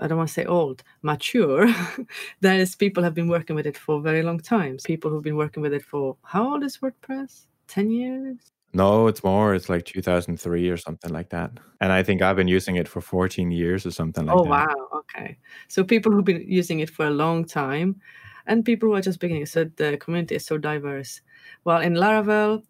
I 0.00 0.06
don't 0.06 0.16
want 0.16 0.28
to 0.28 0.34
say 0.34 0.46
old, 0.46 0.82
mature. 1.02 1.68
there 2.40 2.58
is 2.58 2.74
people 2.74 3.02
have 3.02 3.14
been 3.14 3.28
working 3.28 3.54
with 3.54 3.66
it 3.66 3.76
for 3.76 4.00
very 4.00 4.22
long 4.22 4.40
times. 4.40 4.82
People 4.82 5.10
who've 5.10 5.22
been 5.22 5.36
working 5.36 5.62
with 5.62 5.74
it 5.74 5.84
for 5.84 6.16
how 6.24 6.52
old 6.52 6.64
is 6.64 6.78
WordPress? 6.78 7.46
Ten 7.68 7.90
years. 7.90 8.38
No, 8.72 9.08
it's 9.08 9.24
more. 9.24 9.54
It's 9.54 9.68
like 9.68 9.84
2003 9.84 10.68
or 10.68 10.76
something 10.76 11.12
like 11.12 11.30
that. 11.30 11.50
And 11.80 11.92
I 11.92 12.02
think 12.02 12.22
I've 12.22 12.36
been 12.36 12.48
using 12.48 12.76
it 12.76 12.86
for 12.86 13.00
14 13.00 13.50
years 13.50 13.84
or 13.84 13.90
something 13.90 14.26
like 14.26 14.36
oh 14.36 14.44
that. 14.44 14.48
Oh, 14.48 14.50
wow 14.50 14.88
okay 15.00 15.36
so 15.68 15.82
people 15.82 16.12
who've 16.12 16.24
been 16.24 16.44
using 16.46 16.80
it 16.80 16.90
for 16.90 17.06
a 17.06 17.10
long 17.10 17.44
time 17.44 18.00
and 18.46 18.64
people 18.64 18.88
who 18.88 18.94
are 18.94 19.00
just 19.00 19.18
beginning 19.20 19.46
so 19.46 19.64
the 19.76 19.96
community 19.96 20.36
is 20.36 20.46
so 20.46 20.56
diverse 20.58 21.20
well 21.64 21.80
in 21.80 21.94
laravel 21.94 22.62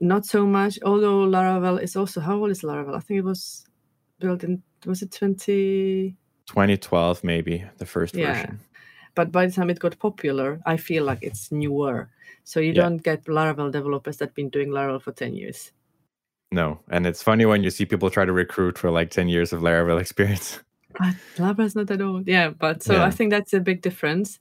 not 0.00 0.24
so 0.24 0.46
much 0.46 0.78
although 0.84 1.26
laravel 1.26 1.82
is 1.82 1.96
also 1.96 2.20
how 2.20 2.36
old 2.36 2.50
is 2.50 2.62
laravel 2.62 2.96
i 2.96 3.00
think 3.00 3.18
it 3.18 3.24
was 3.24 3.66
built 4.18 4.44
in 4.44 4.62
was 4.86 5.02
it 5.02 5.10
20 5.12 6.16
2012, 6.46 7.24
maybe 7.24 7.64
the 7.78 7.86
first 7.86 8.14
Yeah. 8.14 8.34
version. 8.34 8.60
But 9.14 9.30
by 9.32 9.46
the 9.46 9.52
time 9.52 9.70
it 9.70 9.78
got 9.78 9.98
popular 9.98 10.60
i 10.66 10.76
feel 10.76 11.04
like 11.04 11.18
it's 11.22 11.50
newer 11.52 12.08
so 12.44 12.60
you 12.60 12.72
Yeah. 12.72 12.82
don't 12.82 13.02
get 13.02 13.24
laravel 13.24 13.70
developers 13.72 14.16
that 14.18 14.28
have 14.28 14.34
been 14.34 14.50
doing 14.50 14.70
laravel 14.70 15.00
for 15.02 15.12
10 15.12 15.34
years 15.34 15.72
No. 16.52 16.78
And 16.90 17.06
it's 17.06 17.22
funny 17.22 17.46
when 17.46 17.64
you 17.64 17.70
see 17.70 17.84
people 17.86 18.10
try 18.10 18.24
to 18.24 18.32
recruit 18.32 18.78
for 18.78 18.90
like 18.90 19.10
10 19.10 19.28
years 19.28 19.52
of 19.52 19.60
Laravel 19.62 20.00
experience. 20.06 20.60
but 20.98 21.14
laravel 21.36 21.64
is 21.66 21.74
not 21.74 21.86
that 21.88 22.00
old 22.00 22.28
yeah 22.28 22.50
but 22.50 22.82
so 22.82 22.92
Yeah. 22.94 23.06
i 23.06 23.10
think 23.10 23.30
that's 23.30 23.52
a 23.54 23.60
big 23.60 23.82
difference 23.82 24.38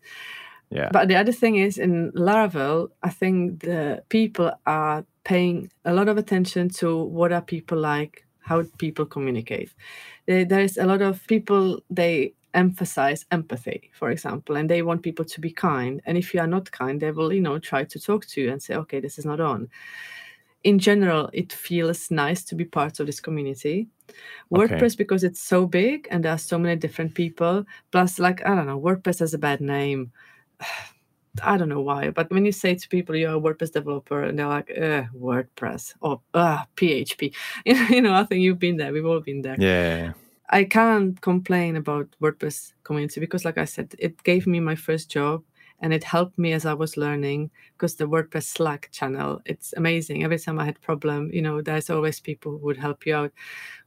yeah. 0.70 0.90
But 0.92 1.08
the 1.08 1.16
other 1.16 1.32
thing 1.32 1.56
is 1.58 1.78
in 1.78 2.12
Laravel, 2.14 2.90
I 3.04 3.10
think 3.12 3.62
the 3.62 4.02
people 4.10 4.52
are 4.66 5.06
paying 5.24 5.70
a 5.86 5.94
lot 5.94 6.08
of 6.10 6.18
attention 6.18 6.70
to 6.82 6.88
what 7.18 7.32
are 7.32 7.42
people 7.46 7.78
like, 7.78 8.26
how 8.42 8.64
people 8.80 9.06
communicate. 9.06 9.70
There 10.26 10.64
is 10.64 10.78
a 10.78 10.86
lot 10.86 11.02
of 11.04 11.22
people 11.28 11.80
they 11.92 12.34
emphasize 12.54 13.26
empathy, 13.32 13.92
for 13.94 14.12
example, 14.12 14.56
and 14.56 14.70
they 14.70 14.82
want 14.82 15.04
people 15.04 15.26
to 15.26 15.42
be 15.42 15.52
kind. 15.52 16.02
And 16.06 16.18
if 16.18 16.34
you 16.34 16.40
are 16.40 16.48
not 16.48 16.72
kind, 16.72 17.02
they 17.02 17.12
will, 17.12 17.34
you 17.34 17.42
know, 17.42 17.60
try 17.60 17.84
to 17.84 18.00
talk 18.00 18.26
to 18.28 18.42
you 18.42 18.52
and 18.52 18.62
say, 18.62 18.76
okay, 18.76 19.00
this 19.00 19.18
is 19.18 19.26
not 19.26 19.40
on. 19.40 19.70
In 20.64 20.80
general, 20.80 21.30
it 21.34 21.52
feels 21.52 22.10
nice 22.10 22.44
to 22.46 22.56
be 22.56 22.64
part 22.64 23.00
of 23.00 23.06
this 23.06 23.20
community. 23.20 23.88
Okay. 24.10 24.16
WordPress, 24.76 24.98
because 24.98 25.24
it's 25.24 25.42
so 25.42 25.66
big 25.66 26.08
and 26.10 26.24
there 26.24 26.32
are 26.32 26.38
so 26.38 26.58
many 26.58 26.76
different 26.76 27.14
people, 27.16 27.66
plus, 27.92 28.20
like, 28.20 28.46
I 28.46 28.56
don't 28.56 28.68
know, 28.68 28.80
WordPress 28.80 29.20
has 29.20 29.34
a 29.34 29.40
bad 29.40 29.60
name. 29.62 30.12
I 31.42 31.58
don't 31.58 31.70
know 31.70 31.82
why, 31.82 32.12
but 32.12 32.30
when 32.30 32.46
you 32.46 32.52
say 32.52 32.76
to 32.76 32.88
people 32.90 33.16
you're 33.16 33.34
a 33.34 33.42
WordPress 33.42 33.72
developer 33.72 34.22
and 34.22 34.38
they're 34.38 34.48
like, 34.48 34.70
uh, 34.70 35.06
WordPress 35.18 35.96
or 36.00 36.22
uh, 36.36 36.64
PHP, 36.76 37.34
you 37.66 38.02
know, 38.02 38.14
I 38.14 38.24
think 38.24 38.42
you've 38.42 38.60
been 38.60 38.78
there. 38.78 38.94
We've 38.94 39.04
all 39.04 39.20
been 39.20 39.42
there. 39.42 39.56
Yeah. 39.60 40.14
I 40.54 40.64
can't 40.66 41.20
complain 41.22 41.76
about 41.76 42.16
WordPress 42.22 42.74
community 42.84 43.20
because, 43.20 43.44
like 43.44 43.58
I 43.58 43.66
said, 43.66 43.96
it 43.98 44.22
gave 44.24 44.46
me 44.46 44.60
my 44.60 44.76
first 44.76 45.10
job 45.10 45.44
and 45.80 45.92
it 45.92 46.04
helped 46.04 46.38
me 46.38 46.54
as 46.54 46.64
I 46.66 46.76
was 46.76 46.96
learning 46.96 47.50
because 47.74 47.96
the 47.96 48.06
WordPress 48.06 48.44
Slack 48.44 48.90
channel, 48.92 49.42
it's 49.46 49.74
amazing. 49.76 50.24
Every 50.24 50.38
time 50.38 50.60
I 50.60 50.66
had 50.66 50.80
problem, 50.80 51.32
you 51.34 51.42
know, 51.42 51.62
there's 51.64 51.90
always 51.90 52.20
people 52.20 52.52
who 52.52 52.66
would 52.68 52.78
help 52.78 53.06
you 53.08 53.16
out. 53.16 53.32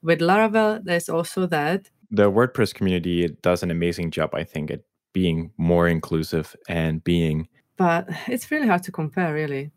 With 0.02 0.18
Laravel, 0.20 0.82
there's 0.82 1.08
also 1.08 1.46
that. 1.46 1.88
The 2.10 2.30
WordPress 2.30 2.74
community 2.74 3.28
does 3.42 3.62
an 3.62 3.70
amazing 3.70 4.10
job, 4.10 4.34
I 4.34 4.42
think, 4.42 4.70
at 4.72 4.82
being 5.12 5.52
more 5.58 5.86
inclusive 5.86 6.56
and 6.68 7.02
being 7.04 7.48
But 7.76 8.08
it's 8.26 8.50
really 8.50 8.66
hard 8.66 8.82
to 8.84 8.92
compare, 8.92 9.32
really. 9.32 9.70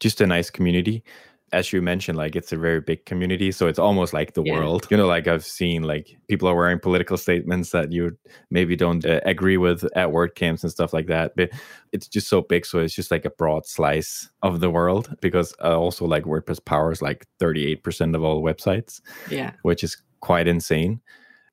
just 0.00 0.20
a 0.20 0.26
nice 0.26 0.50
community. 0.50 1.04
As 1.52 1.72
you 1.72 1.82
mentioned, 1.82 2.16
like 2.18 2.34
it's 2.34 2.52
a 2.52 2.56
very 2.56 2.80
big 2.80 3.04
community. 3.04 3.52
So 3.52 3.66
it's 3.66 3.78
almost 3.78 4.12
like 4.12 4.34
the 4.34 4.42
Yeah. 4.42 4.54
world. 4.54 4.86
You 4.90 4.96
know, 4.96 5.06
like 5.06 5.28
I've 5.28 5.44
seen 5.44 5.82
like 5.82 6.16
people 6.28 6.48
are 6.48 6.54
wearing 6.56 6.78
political 6.78 7.16
statements 7.16 7.70
that 7.70 7.92
you 7.92 8.16
maybe 8.50 8.74
don't 8.76 9.04
uh, 9.04 9.20
agree 9.26 9.56
with 9.58 9.84
at 9.96 10.08
WordCamps 10.08 10.62
and 10.62 10.72
stuff 10.72 10.92
like 10.92 11.06
that. 11.08 11.32
But 11.36 11.50
it's 11.92 12.08
just 12.08 12.28
so 12.28 12.40
big. 12.42 12.64
So 12.66 12.78
it's 12.78 12.94
just 12.94 13.10
like 13.10 13.24
a 13.24 13.30
broad 13.30 13.66
slice 13.66 14.30
of 14.42 14.60
the 14.60 14.70
world 14.70 15.14
because 15.20 15.54
uh, 15.62 15.78
also 15.78 16.06
like 16.06 16.24
WordPress 16.24 16.64
powers 16.64 17.02
like 17.02 17.26
38% 17.40 18.14
of 18.16 18.24
all 18.24 18.42
websites 18.42 19.00
Yeah. 19.30 19.52
which 19.62 19.84
is 19.84 19.96
quite 20.20 20.48
insane. 20.48 21.00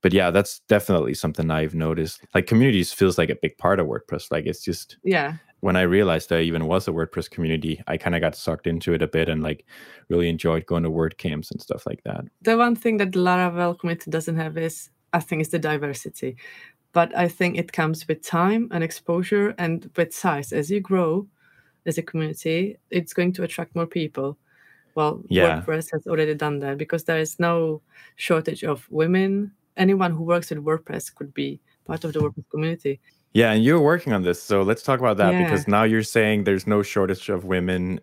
But 0.02 0.14
yeah, 0.14 0.32
that's 0.32 0.62
definitely 0.70 1.14
something 1.14 1.52
I've 1.52 1.76
noticed. 1.76 2.22
Like 2.34 2.48
communities 2.48 2.94
feels 2.94 3.18
like 3.18 3.30
a 3.30 3.36
big 3.42 3.58
part 3.58 3.82
of 3.82 3.88
WordPress. 3.88 4.32
Like 4.32 4.46
it's 4.46 4.64
just 4.64 4.98
Yeah. 5.04 5.34
When 5.62 5.76
I 5.76 5.82
realized 5.82 6.30
there 6.30 6.42
even 6.42 6.66
was 6.68 6.88
a 6.88 6.92
WordPress 6.92 7.30
community, 7.30 7.82
I 7.88 7.98
kind 7.98 8.16
of 8.16 8.22
got 8.22 8.36
sucked 8.36 8.68
into 8.68 8.94
it 8.94 9.02
a 9.02 9.08
bit 9.08 9.28
and 9.30 9.44
like 9.44 9.66
really 10.10 10.30
enjoyed 10.30 10.66
going 10.66 10.84
to 10.84 10.90
WordCamps 10.90 11.52
and 11.52 11.62
stuff 11.62 11.86
like 11.86 12.02
that. 12.04 12.26
The 12.42 12.58
one 12.58 12.76
thing 12.76 12.98
that 12.98 13.12
the 13.12 13.20
Laravel 13.20 13.78
community 13.80 14.10
doesn't 14.12 14.38
have 14.38 14.58
is, 14.58 14.90
I 15.14 15.20
think, 15.20 15.42
is 15.42 15.50
the 15.50 15.60
diversity. 15.60 16.38
But 16.92 17.16
I 17.16 17.28
think 17.28 17.58
it 17.58 17.72
comes 17.72 18.08
with 18.08 18.22
time 18.24 18.68
and 18.72 18.84
exposure 18.84 19.54
and 19.58 19.90
with 19.96 20.14
size. 20.14 20.52
As 20.52 20.72
you 20.72 20.80
grow 20.80 21.28
as 21.86 21.98
a 21.98 22.02
community, 22.02 22.78
it's 22.90 23.14
going 23.14 23.34
to 23.34 23.44
attract 23.44 23.76
more 23.76 23.86
people. 23.88 24.38
Well, 24.96 25.22
Yeah. 25.30 25.62
WordPress 25.62 25.92
has 25.92 26.08
already 26.08 26.34
done 26.36 26.60
that 26.60 26.78
because 26.78 27.04
there 27.04 27.20
is 27.20 27.40
no 27.40 27.82
shortage 28.16 28.64
of 28.64 28.88
women. 28.90 29.52
Anyone 29.78 30.12
who 30.14 30.24
works 30.24 30.50
with 30.50 30.64
WordPress 30.64 31.14
could 31.14 31.34
be 31.34 31.60
part 31.86 32.04
of 32.04 32.14
the 32.14 32.20
WordPress 32.20 32.50
community. 32.50 33.00
Yeah, 33.34 33.52
and 33.52 33.64
you're 33.64 33.80
working 33.80 34.14
on 34.14 34.24
this, 34.24 34.42
so 34.42 34.64
let's 34.64 34.82
talk 34.82 35.00
about 35.00 35.18
that 35.18 35.34
Yeah. 35.34 35.44
because 35.44 35.68
now 35.68 35.84
you're 35.84 36.04
saying 36.04 36.44
there's 36.44 36.66
no 36.66 36.82
shortage 36.82 37.30
of 37.30 37.46
women, 37.46 38.00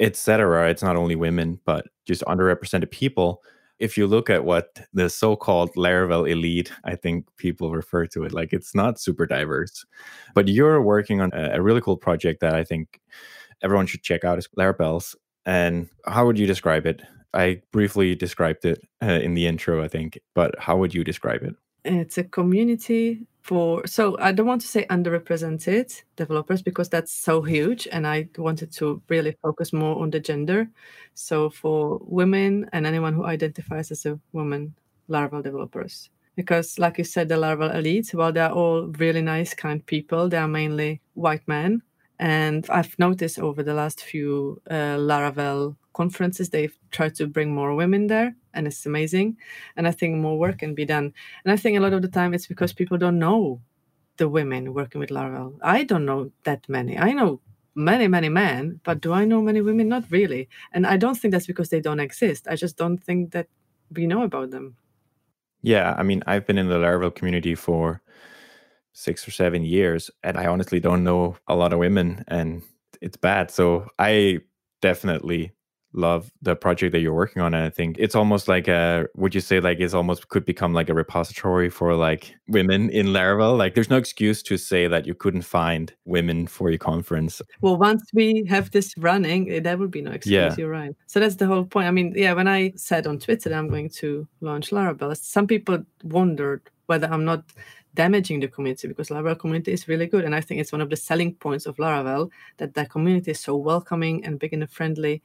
etc. 0.00 0.68
It's 0.70 0.82
not 0.82 0.96
only 0.96 1.16
women, 1.16 1.60
but 1.64 1.86
just 2.04 2.22
underrepresented 2.24 2.90
people. 2.90 3.42
If 3.78 3.96
you 3.98 4.06
look 4.06 4.30
at 4.30 4.44
what 4.44 4.80
the 4.92 5.08
so-called 5.10 5.74
Laravel 5.76 6.30
elite, 6.30 6.72
I 6.84 6.94
think 6.94 7.26
people 7.36 7.72
refer 7.72 8.06
to 8.08 8.24
it 8.24 8.32
like 8.32 8.52
it's 8.52 8.74
not 8.74 8.98
super 9.00 9.26
diverse. 9.26 9.84
But 10.34 10.48
you're 10.48 10.80
working 10.82 11.20
on 11.20 11.30
a, 11.34 11.56
a 11.56 11.62
really 11.62 11.80
cool 11.80 11.96
project 11.96 12.40
that 12.40 12.54
I 12.54 12.64
think 12.64 13.00
everyone 13.62 13.86
should 13.86 14.02
check 14.02 14.24
out 14.24 14.38
is 14.38 14.48
Larabelles. 14.58 15.14
And 15.46 15.88
how 16.06 16.26
would 16.26 16.38
you 16.38 16.46
describe 16.46 16.86
it? 16.86 17.02
I 17.34 17.60
briefly 17.70 18.14
described 18.14 18.64
it 18.64 18.80
uh, 19.02 19.06
in 19.06 19.34
the 19.34 19.46
intro, 19.46 19.82
I 19.84 19.88
think, 19.88 20.18
but 20.34 20.58
how 20.58 20.76
would 20.78 20.94
you 20.94 21.04
describe 21.04 21.42
it? 21.42 21.54
It's 21.86 22.18
a 22.18 22.24
community 22.24 23.26
for 23.42 23.86
so 23.86 24.16
i 24.18 24.32
don't 24.32 24.46
want 24.46 24.60
to 24.60 24.66
say 24.66 24.84
underrepresented 24.86 26.02
developers 26.16 26.62
because 26.62 26.88
that's 26.88 27.12
so 27.12 27.42
huge 27.42 27.86
and 27.92 28.04
i 28.06 28.28
wanted 28.38 28.72
to 28.72 29.00
really 29.08 29.36
focus 29.40 29.72
more 29.72 30.02
on 30.02 30.10
the 30.10 30.18
gender. 30.20 30.68
So 31.14 31.48
for 31.50 32.00
women 32.02 32.68
and 32.72 32.86
anyone 32.86 33.14
who 33.14 33.24
identifies 33.24 33.90
as 33.90 34.04
a 34.04 34.18
woman 34.32 34.74
laravel 35.08 35.42
developers. 35.42 36.10
Because 36.34 36.78
like 36.78 36.98
you 36.98 37.04
said 37.04 37.28
the 37.28 37.36
laravel 37.36 37.72
elites 37.74 38.12
well 38.12 38.32
they're 38.32 38.50
all 38.50 38.88
really 38.98 39.22
nice 39.22 39.54
kind 39.54 39.84
people. 39.86 40.28
They 40.28 40.38
are 40.38 40.48
mainly 40.48 41.00
white 41.14 41.46
men. 41.46 41.82
And 42.18 42.66
i've 42.70 42.98
noticed 42.98 43.38
over 43.38 43.62
the 43.62 43.74
last 43.74 44.00
few 44.02 44.60
uh, 44.70 44.96
laravel 45.10 45.76
conferences 46.00 46.50
they've 46.50 46.78
tried 46.96 47.14
to 47.14 47.26
bring 47.26 47.50
more 47.54 47.74
women 47.74 48.06
there 48.06 48.34
and 48.54 48.66
it's 48.66 48.86
amazing 48.86 49.36
and 49.76 49.88
i 49.88 49.92
think 49.98 50.12
more 50.16 50.38
work 50.38 50.58
can 50.58 50.74
be 50.74 50.84
done 50.84 51.12
and 51.44 51.52
I 51.52 51.56
think 51.56 51.76
a 51.76 51.80
lot 51.80 51.92
of 51.92 52.02
the 52.02 52.08
time 52.08 52.34
it's 52.34 52.46
because 52.46 52.72
people 52.72 52.98
don't 52.98 53.18
know 53.18 53.60
the 54.16 54.28
women 54.28 54.74
working 54.74 54.98
with 54.98 55.10
Laravel. 55.10 55.58
I 55.62 55.84
don't 55.84 56.06
know 56.06 56.32
that 56.44 56.68
many. 56.68 56.98
I 56.98 57.12
know 57.12 57.40
many, 57.74 58.08
many 58.08 58.28
men, 58.28 58.80
but 58.82 59.00
do 59.00 59.12
I 59.12 59.24
know 59.24 59.42
many 59.42 59.60
women? 59.60 59.88
Not 59.88 60.10
really. 60.10 60.48
And 60.72 60.86
I 60.86 60.96
don't 60.96 61.14
think 61.14 61.32
that's 61.32 61.46
because 61.46 61.68
they 61.68 61.80
don't 61.80 62.00
exist. 62.00 62.48
I 62.48 62.56
just 62.56 62.76
don't 62.76 62.98
think 62.98 63.32
that 63.32 63.48
we 63.94 64.06
know 64.06 64.22
about 64.22 64.50
them. 64.50 64.76
Yeah, 65.62 65.94
I 65.96 66.02
mean, 66.02 66.22
I've 66.26 66.46
been 66.46 66.58
in 66.58 66.68
the 66.68 66.76
Laravel 66.76 67.14
community 67.14 67.54
for 67.54 68.02
six 68.92 69.28
or 69.28 69.30
seven 69.30 69.64
years, 69.64 70.10
and 70.22 70.36
I 70.36 70.46
honestly 70.46 70.80
don't 70.80 71.04
know 71.04 71.36
a 71.48 71.56
lot 71.56 71.72
of 71.72 71.78
women, 71.78 72.24
and 72.28 72.62
it's 73.00 73.16
bad. 73.16 73.50
So 73.50 73.88
I 73.98 74.40
definitely 74.80 75.52
love 75.96 76.30
the 76.42 76.54
project 76.54 76.92
that 76.92 77.00
you're 77.00 77.14
working 77.14 77.42
on, 77.42 77.54
and 77.54 77.64
I 77.64 77.70
think 77.70 77.96
it's 77.98 78.14
almost 78.14 78.48
like 78.48 78.68
a. 78.68 79.06
Would 79.16 79.34
you 79.34 79.40
say 79.40 79.60
like 79.60 79.80
it's 79.80 79.94
almost 79.94 80.28
could 80.28 80.44
become 80.44 80.72
like 80.72 80.88
a 80.88 80.94
repository 80.94 81.70
for 81.70 81.94
like 81.94 82.34
women 82.48 82.90
in 82.90 83.08
Laravel? 83.08 83.56
Like, 83.56 83.74
there's 83.74 83.90
no 83.90 83.96
excuse 83.96 84.42
to 84.44 84.56
say 84.56 84.86
that 84.86 85.06
you 85.06 85.14
couldn't 85.14 85.42
find 85.42 85.92
women 86.04 86.46
for 86.46 86.70
your 86.70 86.78
conference. 86.78 87.42
Well, 87.60 87.76
once 87.76 88.10
we 88.12 88.44
have 88.48 88.70
this 88.70 88.94
running, 88.96 89.50
eh, 89.50 89.60
there 89.60 89.76
will 89.76 89.88
be 89.88 90.02
no 90.02 90.12
excuse. 90.12 90.32
Yeah. 90.32 90.54
You're 90.56 90.70
right. 90.70 90.94
So 91.06 91.20
that's 91.20 91.36
the 91.36 91.46
whole 91.46 91.64
point. 91.64 91.88
I 91.88 91.90
mean, 91.90 92.12
yeah, 92.16 92.32
when 92.34 92.48
I 92.48 92.72
said 92.76 93.06
on 93.06 93.18
Twitter 93.18 93.48
that 93.48 93.58
I'm 93.58 93.68
going 93.68 93.90
to 93.90 94.26
launch 94.40 94.70
Larabelles, 94.70 95.18
some 95.18 95.46
people 95.46 95.84
wondered 96.04 96.62
whether 96.86 97.08
I'm 97.08 97.24
not 97.24 97.44
damaging 97.96 98.40
the 98.40 98.48
community 98.48 98.86
because 98.86 99.08
Laravel 99.08 99.38
community 99.38 99.72
is 99.72 99.88
really 99.88 100.06
good. 100.06 100.24
And 100.24 100.34
I 100.34 100.40
think 100.40 100.60
it's 100.60 100.70
one 100.70 100.82
of 100.82 100.90
the 100.90 100.96
selling 100.96 101.34
points 101.34 101.66
of 101.66 101.76
Laravel 101.76 102.30
that 102.58 102.74
the 102.74 102.86
community 102.86 103.32
is 103.32 103.40
so 103.40 103.56
welcoming 103.56 104.24
and 104.24 104.38
beginner 104.38 104.68
friendly. 104.68 105.22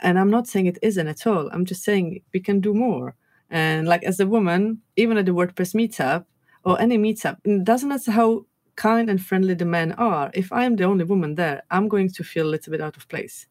And 0.00 0.18
I'm 0.18 0.30
not 0.30 0.46
saying 0.46 0.66
it 0.66 0.78
isn't 0.82 1.08
at 1.08 1.26
all. 1.26 1.48
I'm 1.52 1.64
just 1.64 1.82
saying 1.82 2.22
we 2.32 2.40
can 2.40 2.60
do 2.60 2.74
more. 2.74 3.14
And 3.50 3.88
like 3.88 4.04
as 4.04 4.20
a 4.20 4.26
woman, 4.26 4.80
even 4.96 5.16
at 5.16 5.26
the 5.26 5.32
WordPress 5.32 5.74
meetup 5.74 6.24
or 6.64 6.80
any 6.80 6.98
meetup, 6.98 7.38
it 7.44 7.64
doesn't 7.64 7.88
matter 7.88 8.12
how 8.12 8.46
kind 8.76 9.10
and 9.10 9.20
friendly 9.20 9.54
the 9.54 9.64
men 9.64 9.92
are. 9.92 10.30
If 10.34 10.52
I'm 10.52 10.76
the 10.76 10.84
only 10.84 11.04
woman 11.04 11.34
there, 11.34 11.62
I'm 11.70 11.88
going 11.88 12.10
to 12.10 12.24
feel 12.24 12.46
a 12.46 12.50
little 12.50 12.70
bit 12.70 12.80
out 12.80 12.96
of 12.96 13.08
place. 13.08 13.46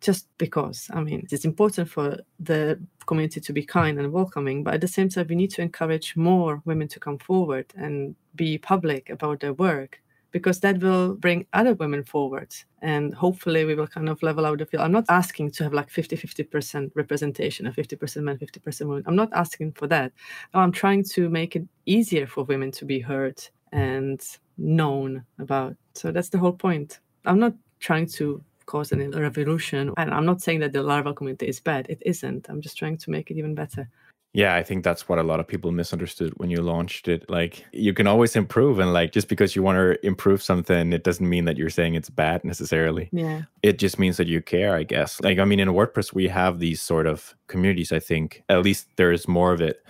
Just 0.00 0.26
because, 0.38 0.90
I 0.92 1.00
mean, 1.00 1.28
it's 1.30 1.44
important 1.44 1.88
for 1.88 2.18
the 2.40 2.80
community 3.06 3.40
to 3.40 3.52
be 3.52 3.64
kind 3.64 4.00
and 4.00 4.12
welcoming, 4.12 4.64
but 4.64 4.74
at 4.74 4.80
the 4.80 4.88
same 4.88 5.08
time, 5.08 5.26
we 5.28 5.36
need 5.36 5.52
to 5.52 5.62
encourage 5.62 6.16
more 6.16 6.60
women 6.64 6.88
to 6.88 6.98
come 6.98 7.18
forward 7.18 7.66
and 7.76 8.16
be 8.34 8.58
public 8.58 9.10
about 9.10 9.38
their 9.40 9.52
work 9.52 10.01
because 10.32 10.60
that 10.60 10.80
will 10.80 11.14
bring 11.14 11.46
other 11.52 11.74
women 11.74 12.02
forward 12.02 12.52
and 12.80 13.14
hopefully 13.14 13.64
we 13.64 13.74
will 13.74 13.86
kind 13.86 14.08
of 14.08 14.22
level 14.22 14.44
out 14.44 14.58
the 14.58 14.66
field. 14.66 14.82
I'm 14.82 14.92
not 14.92 15.04
asking 15.08 15.52
to 15.52 15.64
have 15.64 15.72
like 15.72 15.90
50 15.90 16.16
50% 16.16 16.90
representation 16.94 17.66
of 17.66 17.76
50% 17.76 18.22
men 18.22 18.38
50% 18.38 18.86
women. 18.88 19.04
I'm 19.06 19.16
not 19.16 19.32
asking 19.32 19.72
for 19.72 19.86
that. 19.88 20.12
I'm 20.54 20.72
trying 20.72 21.04
to 21.04 21.28
make 21.28 21.54
it 21.54 21.64
easier 21.86 22.26
for 22.26 22.44
women 22.44 22.70
to 22.72 22.84
be 22.84 22.98
heard 22.98 23.40
and 23.72 24.20
known 24.58 25.24
about. 25.38 25.76
So 25.94 26.10
that's 26.10 26.30
the 26.30 26.38
whole 26.38 26.52
point. 26.52 27.00
I'm 27.24 27.38
not 27.38 27.54
trying 27.78 28.06
to 28.06 28.42
cause 28.66 28.92
any 28.92 29.08
revolution 29.08 29.92
and 29.96 30.14
i'm 30.14 30.24
not 30.24 30.40
saying 30.40 30.60
that 30.60 30.72
the 30.72 30.78
Laravel 30.78 31.16
community 31.16 31.46
is 31.46 31.60
bad. 31.60 31.86
It 31.88 32.02
isn't. 32.06 32.48
I'm 32.48 32.60
just 32.60 32.78
trying 32.78 32.96
to 32.96 33.10
make 33.10 33.30
it 33.30 33.36
even 33.36 33.54
better 33.54 33.88
Yeah, 34.34 34.54
I 34.54 34.62
think 34.62 34.82
that's 34.82 35.08
what 35.10 35.18
a 35.18 35.22
lot 35.22 35.40
of 35.40 35.46
people 35.46 35.72
misunderstood 35.72 36.32
when 36.38 36.48
you 36.48 36.62
launched 36.62 37.06
it. 37.06 37.28
Like, 37.28 37.66
you 37.72 37.92
can 37.92 38.06
always 38.06 38.34
improve, 38.34 38.78
and 38.78 38.92
like, 38.94 39.12
just 39.12 39.28
because 39.28 39.54
you 39.54 39.62
want 39.62 39.76
to 39.76 40.06
improve 40.06 40.42
something, 40.42 40.92
it 40.94 41.04
doesn't 41.04 41.28
mean 41.28 41.44
that 41.44 41.58
you're 41.58 41.68
saying 41.68 41.96
it's 41.96 42.08
bad 42.08 42.42
necessarily. 42.42 43.10
yeah 43.12 43.42
It 43.62 43.78
just 43.78 43.98
means 43.98 44.16
that 44.16 44.28
you 44.28 44.40
care, 44.40 44.74
I 44.74 44.84
guess. 44.84 45.20
Like, 45.20 45.38
I 45.38 45.44
mean, 45.44 45.60
in 45.60 45.68
WordPress, 45.68 46.14
we 46.14 46.28
have 46.28 46.60
these 46.60 46.80
sort 46.80 47.06
of 47.06 47.36
communities, 47.46 47.92
I 47.92 47.98
think. 47.98 48.42
At 48.48 48.62
least 48.62 48.88
there 48.96 49.12
is 49.12 49.28
more 49.28 49.52
of 49.52 49.60
it 49.60 49.84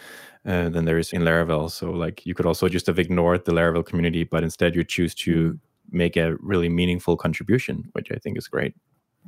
uh, 0.44 0.68
than 0.70 0.87
there 0.87 0.98
is 0.98 1.12
in 1.12 1.22
Laravel. 1.22 1.70
So, 1.70 1.92
like, 1.92 2.26
you 2.26 2.35
could 2.35 2.46
also 2.46 2.68
just 2.68 2.88
have 2.88 2.98
ignored 2.98 3.44
the 3.44 3.52
Laravel 3.52 3.87
community, 3.87 4.24
but 4.24 4.42
instead 4.42 4.74
you 4.74 4.83
choose 4.83 5.14
to 5.16 5.57
make 5.92 6.16
a 6.16 6.35
really 6.40 6.68
meaningful 6.68 7.16
contribution, 7.16 7.85
which 7.92 8.11
I 8.11 8.16
think 8.16 8.37
is 8.37 8.48
great. 8.48 8.74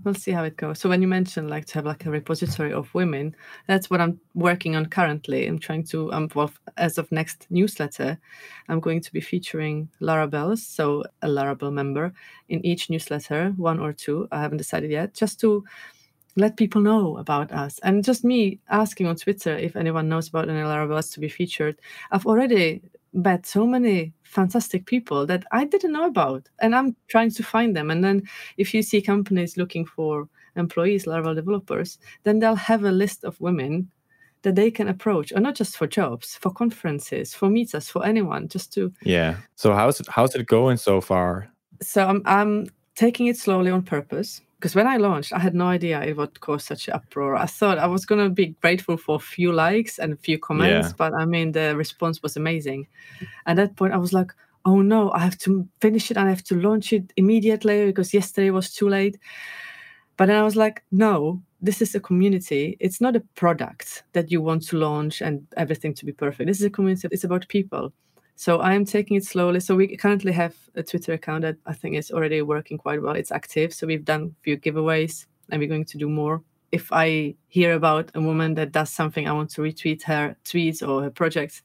We'll 0.03 0.15
see 0.15 0.33
how 0.33 0.43
it 0.43 0.57
goes. 0.57 0.81
So 0.81 0.89
when 0.89 1.01
you 1.01 1.09
mentioned 1.09 1.49
like 1.49 1.67
to 1.67 1.75
have 1.75 1.87
like 1.87 2.05
a 2.05 2.11
repository 2.11 2.73
of 2.73 2.93
women 2.95 3.35
that's 3.69 3.89
what 3.89 4.01
i'm 4.01 4.21
working 4.35 4.75
on 4.75 4.87
currently. 4.87 5.47
I'm 5.47 5.59
trying 5.59 5.85
to 5.85 6.13
um 6.13 6.29
well 6.35 6.51
as 6.77 6.99
of 6.99 7.11
next 7.13 7.47
newsletter 7.51 8.19
i'm 8.69 8.81
going 8.81 9.01
to 9.01 9.13
be 9.13 9.21
featuring 9.21 9.89
Larabelles 10.01 10.59
so 10.59 11.05
a 11.23 11.29
Larabelle 11.29 11.73
member 11.73 12.13
in 12.49 12.65
each 12.67 12.91
newsletter 12.91 13.55
one 13.57 13.79
or 13.79 13.93
two. 13.93 14.27
I 14.33 14.41
haven't 14.41 14.59
decided 14.59 14.91
yet 14.91 15.15
just 15.15 15.39
to 15.41 15.65
let 16.37 16.57
people 16.57 16.81
know 16.81 17.17
about 17.19 17.53
us. 17.53 17.79
And 17.85 18.03
just 18.03 18.25
me 18.25 18.59
asking 18.69 19.07
on 19.07 19.15
twitter 19.17 19.57
if 19.57 19.77
anyone 19.77 20.09
knows 20.09 20.29
about 20.29 20.49
any 20.49 20.59
Larabelles 20.61 21.13
to 21.15 21.21
be 21.21 21.29
featured. 21.29 21.79
I've 22.11 22.27
already 22.27 22.83
met 23.13 23.47
so 23.47 23.65
many 23.65 24.13
fantastic 24.35 24.85
people 24.87 25.27
that 25.27 25.45
I 25.53 25.65
didn't 25.65 25.93
know 25.93 26.07
about, 26.07 26.49
and 26.61 26.75
I'm 26.75 26.97
trying 27.09 27.31
to 27.31 27.43
find 27.43 27.75
them. 27.75 27.91
And 27.91 28.03
then, 28.03 28.23
if 28.57 28.75
you 28.75 28.83
see 28.83 29.01
companies 29.01 29.57
looking 29.57 29.87
for 29.87 30.29
employees, 30.57 31.07
Laravel 31.07 31.35
developers, 31.35 31.99
then 32.25 32.39
they'll 32.39 32.55
have 32.57 32.85
a 32.85 32.93
list 32.93 33.25
of 33.25 33.41
women 33.41 33.91
that 34.43 34.57
they 34.57 34.71
can 34.71 34.89
approach, 34.89 35.33
or 35.33 35.41
not 35.41 35.55
just 35.55 35.77
for 35.77 35.87
jobs, 35.87 36.37
for 36.37 36.51
conferences, 36.51 37.33
for 37.33 37.49
meetups, 37.49 37.91
for 37.91 38.05
anyone, 38.05 38.49
just 38.49 38.73
to. 38.75 38.93
Yeah. 39.03 39.37
So, 39.55 39.73
how's 39.73 40.01
it, 40.01 40.09
how's 40.09 40.35
it 40.35 40.47
going 40.47 40.77
so 40.77 41.01
far? 41.01 41.49
So 41.81 42.07
I'm 42.07 42.23
I'm 42.25 42.67
taking 42.95 43.27
it 43.27 43.37
slowly 43.37 43.71
on 43.71 43.83
purpose 43.83 44.41
because 44.57 44.75
when 44.75 44.87
I 44.87 44.97
launched, 44.97 45.33
I 45.33 45.39
had 45.39 45.55
no 45.55 45.67
idea 45.67 46.01
it 46.03 46.17
would 46.17 46.41
cause 46.41 46.65
such 46.65 46.89
an 46.89 46.95
uproar. 46.95 47.37
I 47.37 47.47
thought 47.47 47.79
I 47.79 47.87
was 47.87 48.07
gonna 48.07 48.31
be 48.31 48.55
grateful 48.63 48.97
for 48.97 49.17
a 49.17 49.27
few 49.37 49.53
likes 49.53 49.99
and 49.99 50.13
a 50.13 50.17
few 50.17 50.39
comments, 50.39 50.89
Yeah. 50.89 50.95
but 50.97 51.13
I 51.15 51.25
mean 51.27 51.53
the 51.53 51.77
response 51.77 52.23
was 52.23 52.37
amazing. 52.37 52.87
At 53.47 53.57
that 53.57 53.77
point, 53.77 53.93
I 53.95 53.99
was 53.99 54.13
like, 54.13 54.33
"Oh 54.65 54.81
no, 54.83 55.11
I 55.13 55.19
have 55.19 55.37
to 55.39 55.69
finish 55.81 56.11
it 56.11 56.17
and 56.17 56.27
I 56.27 56.31
have 56.31 56.45
to 56.45 56.55
launch 56.61 56.93
it 56.93 57.13
immediately 57.17 57.87
because 57.87 58.15
yesterday 58.15 58.51
was 58.51 58.73
too 58.73 58.89
late." 58.89 59.19
But 60.17 60.27
then 60.27 60.37
I 60.37 60.45
was 60.45 60.57
like, 60.57 60.83
"No, 60.93 61.43
this 61.61 61.83
is 61.83 61.95
a 61.95 62.01
community. 62.01 62.77
It's 62.81 63.01
not 63.01 63.17
a 63.17 63.21
product 63.35 64.05
that 64.13 64.31
you 64.31 64.41
want 64.43 64.63
to 64.69 64.77
launch 64.79 65.21
and 65.23 65.47
everything 65.57 65.95
to 65.95 66.05
be 66.07 66.13
perfect. 66.13 66.47
This 66.47 66.61
is 66.61 66.67
a 66.67 66.71
community. 66.71 67.09
It's 67.11 67.25
about 67.25 67.49
people. 67.49 67.93
So 68.37 68.61
I 68.61 68.75
am 68.75 68.85
taking 68.85 69.17
it 69.17 69.25
slowly. 69.25 69.61
So 69.61 69.77
we 69.77 69.97
currently 69.97 70.33
have 70.33 70.55
a 70.75 70.83
Twitter 70.83 71.13
account 71.13 71.43
that 71.43 71.57
I 71.67 71.73
think 71.73 71.97
is 71.97 72.11
already 72.11 72.43
working 72.43 72.79
quite 72.79 73.01
well. 73.01 73.15
It's 73.15 73.31
active. 73.31 73.73
So 73.73 73.87
we've 73.87 74.05
done 74.05 74.35
a 74.39 74.43
few 74.43 74.57
giveaways 74.59 75.27
and 75.51 75.61
we're 75.61 75.69
going 75.69 75.85
to 75.85 75.99
do 75.99 76.09
more. 76.09 76.43
If 76.73 76.93
I 76.93 77.37
hear 77.49 77.75
about 77.75 78.11
a 78.15 78.21
woman 78.21 78.55
that 78.55 78.73
does 78.73 78.91
something, 78.91 79.29
I 79.29 79.33
want 79.33 79.51
to 79.51 79.61
retweet 79.61 80.03
her 80.05 80.37
tweets 80.45 80.87
or 80.87 81.03
her 81.05 81.11
projects. 81.11 81.63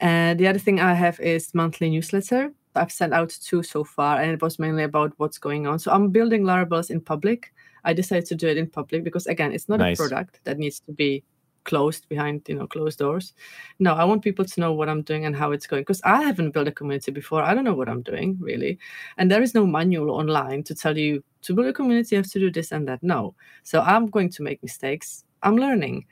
And 0.00 0.38
the 0.40 0.48
other 0.48 0.58
thing 0.58 0.80
I 0.80 0.94
have 0.94 1.20
is 1.20 1.54
monthly 1.54 1.88
newsletter. 1.90 2.52
I've 2.74 2.92
sent 2.92 3.14
out 3.14 3.30
two 3.30 3.62
so 3.62 3.84
far, 3.84 4.20
and 4.20 4.30
it 4.30 4.42
was 4.42 4.58
mainly 4.58 4.82
about 4.82 5.12
what's 5.16 5.38
going 5.38 5.66
on. 5.66 5.78
So 5.78 5.90
I'm 5.92 6.10
building 6.10 6.42
Larabelles 6.42 6.90
in 6.90 7.00
public. 7.00 7.52
I 7.84 7.92
decided 7.92 8.26
to 8.26 8.34
do 8.34 8.48
it 8.48 8.58
in 8.58 8.66
public 8.66 9.04
because 9.04 9.26
again, 9.26 9.52
it's 9.52 9.68
not 9.68 9.78
nice. 9.78 9.98
a 9.98 10.02
product 10.02 10.40
that 10.44 10.58
needs 10.58 10.80
to 10.80 10.92
be 10.92 11.22
closed 11.66 12.08
behind 12.08 12.42
you 12.48 12.54
know 12.54 12.66
closed 12.66 12.98
doors. 12.98 13.34
No 13.78 13.92
i 13.94 14.04
want 14.04 14.22
people 14.22 14.44
to 14.44 14.60
know 14.60 14.72
what 14.72 14.88
i'm 14.88 15.02
doing 15.02 15.26
and 15.26 15.36
how 15.36 15.50
it's 15.52 15.66
going 15.66 15.82
because 15.82 16.00
i 16.04 16.22
haven't 16.22 16.52
built 16.52 16.68
a 16.68 16.72
community 16.72 17.10
before. 17.10 17.42
I 17.42 17.54
don't 17.54 17.64
know 17.64 17.74
what 17.74 17.88
i'm 17.88 18.02
doing 18.02 18.38
really. 18.40 18.78
And 19.18 19.30
there 19.30 19.42
is 19.42 19.54
no 19.54 19.66
manual 19.66 20.10
online 20.10 20.62
to 20.64 20.74
tell 20.74 20.96
you 20.96 21.22
to 21.42 21.54
build 21.54 21.66
a 21.66 21.72
community 21.72 22.14
you 22.16 22.22
have 22.22 22.30
to 22.32 22.40
do 22.40 22.50
this 22.50 22.72
and 22.72 22.88
that. 22.88 23.02
No. 23.02 23.34
So 23.64 23.80
i'm 23.80 24.06
going 24.06 24.30
to 24.30 24.42
make 24.42 24.62
mistakes. 24.62 25.24
I'm 25.42 25.56
learning. 25.56 26.06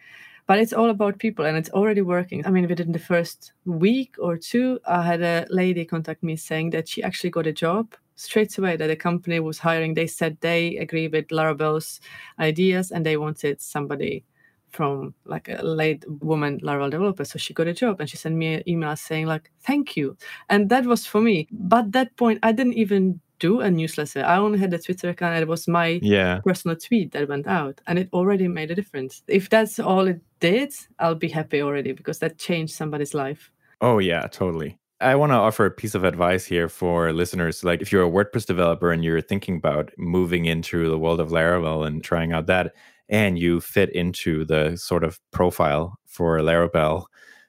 But 0.46 0.58
it's 0.58 0.74
all 0.74 0.90
about 0.90 1.18
people 1.18 1.46
and 1.46 1.56
it's 1.56 1.70
already 1.70 2.02
working. 2.02 2.44
I 2.46 2.50
mean 2.50 2.68
within 2.68 2.92
the 2.92 3.06
first 3.12 3.52
week 3.64 4.16
or 4.18 4.36
two 4.36 4.80
i 4.98 5.02
had 5.02 5.22
a 5.22 5.46
lady 5.50 5.84
contact 5.84 6.22
me 6.22 6.36
saying 6.36 6.70
that 6.70 6.88
she 6.88 7.02
actually 7.02 7.30
got 7.30 7.46
a 7.46 7.60
job. 7.66 7.94
Straight 8.16 8.58
away 8.58 8.76
that 8.76 8.88
the 8.92 8.96
company 9.08 9.40
was 9.40 9.58
hiring 9.58 9.94
they 9.94 10.06
said 10.18 10.36
they 10.40 10.76
agree 10.84 11.08
with 11.08 11.28
Larabelles' 11.28 12.00
ideas 12.38 12.92
and 12.92 13.04
they 13.04 13.16
wanted 13.16 13.60
somebody 13.60 14.24
from 14.74 15.14
like 15.24 15.48
a 15.48 15.62
late 15.62 16.04
woman 16.20 16.60
Laravel 16.60 16.90
developer. 16.90 17.24
So 17.24 17.38
she 17.38 17.54
got 17.54 17.66
a 17.66 17.72
job 17.72 18.00
and 18.00 18.10
she 18.10 18.16
sent 18.16 18.34
me 18.34 18.54
an 18.54 18.68
email 18.68 18.96
saying 18.96 19.26
like, 19.26 19.50
thank 19.62 19.96
you. 19.96 20.16
And 20.48 20.68
that 20.70 20.84
was 20.86 21.06
for 21.06 21.20
me. 21.20 21.48
But 21.52 21.92
that 21.92 22.16
point, 22.16 22.40
I 22.42 22.52
didn't 22.52 22.74
even 22.74 23.20
do 23.38 23.60
a 23.60 23.70
newsletter. 23.70 24.24
I 24.24 24.38
only 24.38 24.58
had 24.58 24.74
a 24.74 24.78
Twitter 24.78 25.10
account. 25.10 25.40
It 25.40 25.48
was 25.48 25.68
my 25.68 26.00
yeah. 26.02 26.40
personal 26.44 26.76
tweet 26.76 27.12
that 27.12 27.28
went 27.28 27.46
out 27.46 27.80
and 27.86 27.98
it 27.98 28.08
already 28.12 28.48
made 28.48 28.70
a 28.70 28.74
difference. 28.74 29.22
If 29.28 29.48
that's 29.50 29.78
all 29.78 30.06
it 30.06 30.20
did, 30.40 30.72
I'll 30.98 31.14
be 31.14 31.28
happy 31.28 31.62
already 31.62 31.92
because 31.92 32.18
that 32.18 32.38
changed 32.38 32.74
somebody's 32.74 33.14
life. 33.14 33.50
Oh 33.80 33.98
yeah, 33.98 34.26
totally. 34.26 34.78
I 35.00 35.16
want 35.16 35.32
to 35.32 35.36
offer 35.36 35.66
a 35.66 35.70
piece 35.70 35.94
of 35.94 36.04
advice 36.04 36.46
here 36.46 36.68
for 36.68 37.12
listeners. 37.12 37.64
Like, 37.64 37.82
if 37.82 37.92
you're 37.92 38.06
a 38.06 38.10
WordPress 38.10 38.46
developer 38.46 38.90
and 38.90 39.04
you're 39.04 39.20
thinking 39.20 39.56
about 39.56 39.90
moving 39.98 40.46
into 40.46 40.88
the 40.88 40.98
world 40.98 41.20
of 41.20 41.28
Laravel 41.28 41.86
and 41.86 42.02
trying 42.02 42.32
out 42.32 42.46
that, 42.46 42.74
and 43.08 43.38
you 43.38 43.60
fit 43.60 43.90
into 43.90 44.44
the 44.44 44.76
sort 44.76 45.04
of 45.04 45.20
profile 45.30 45.98
for 46.06 46.38
Laravel, 46.38 47.04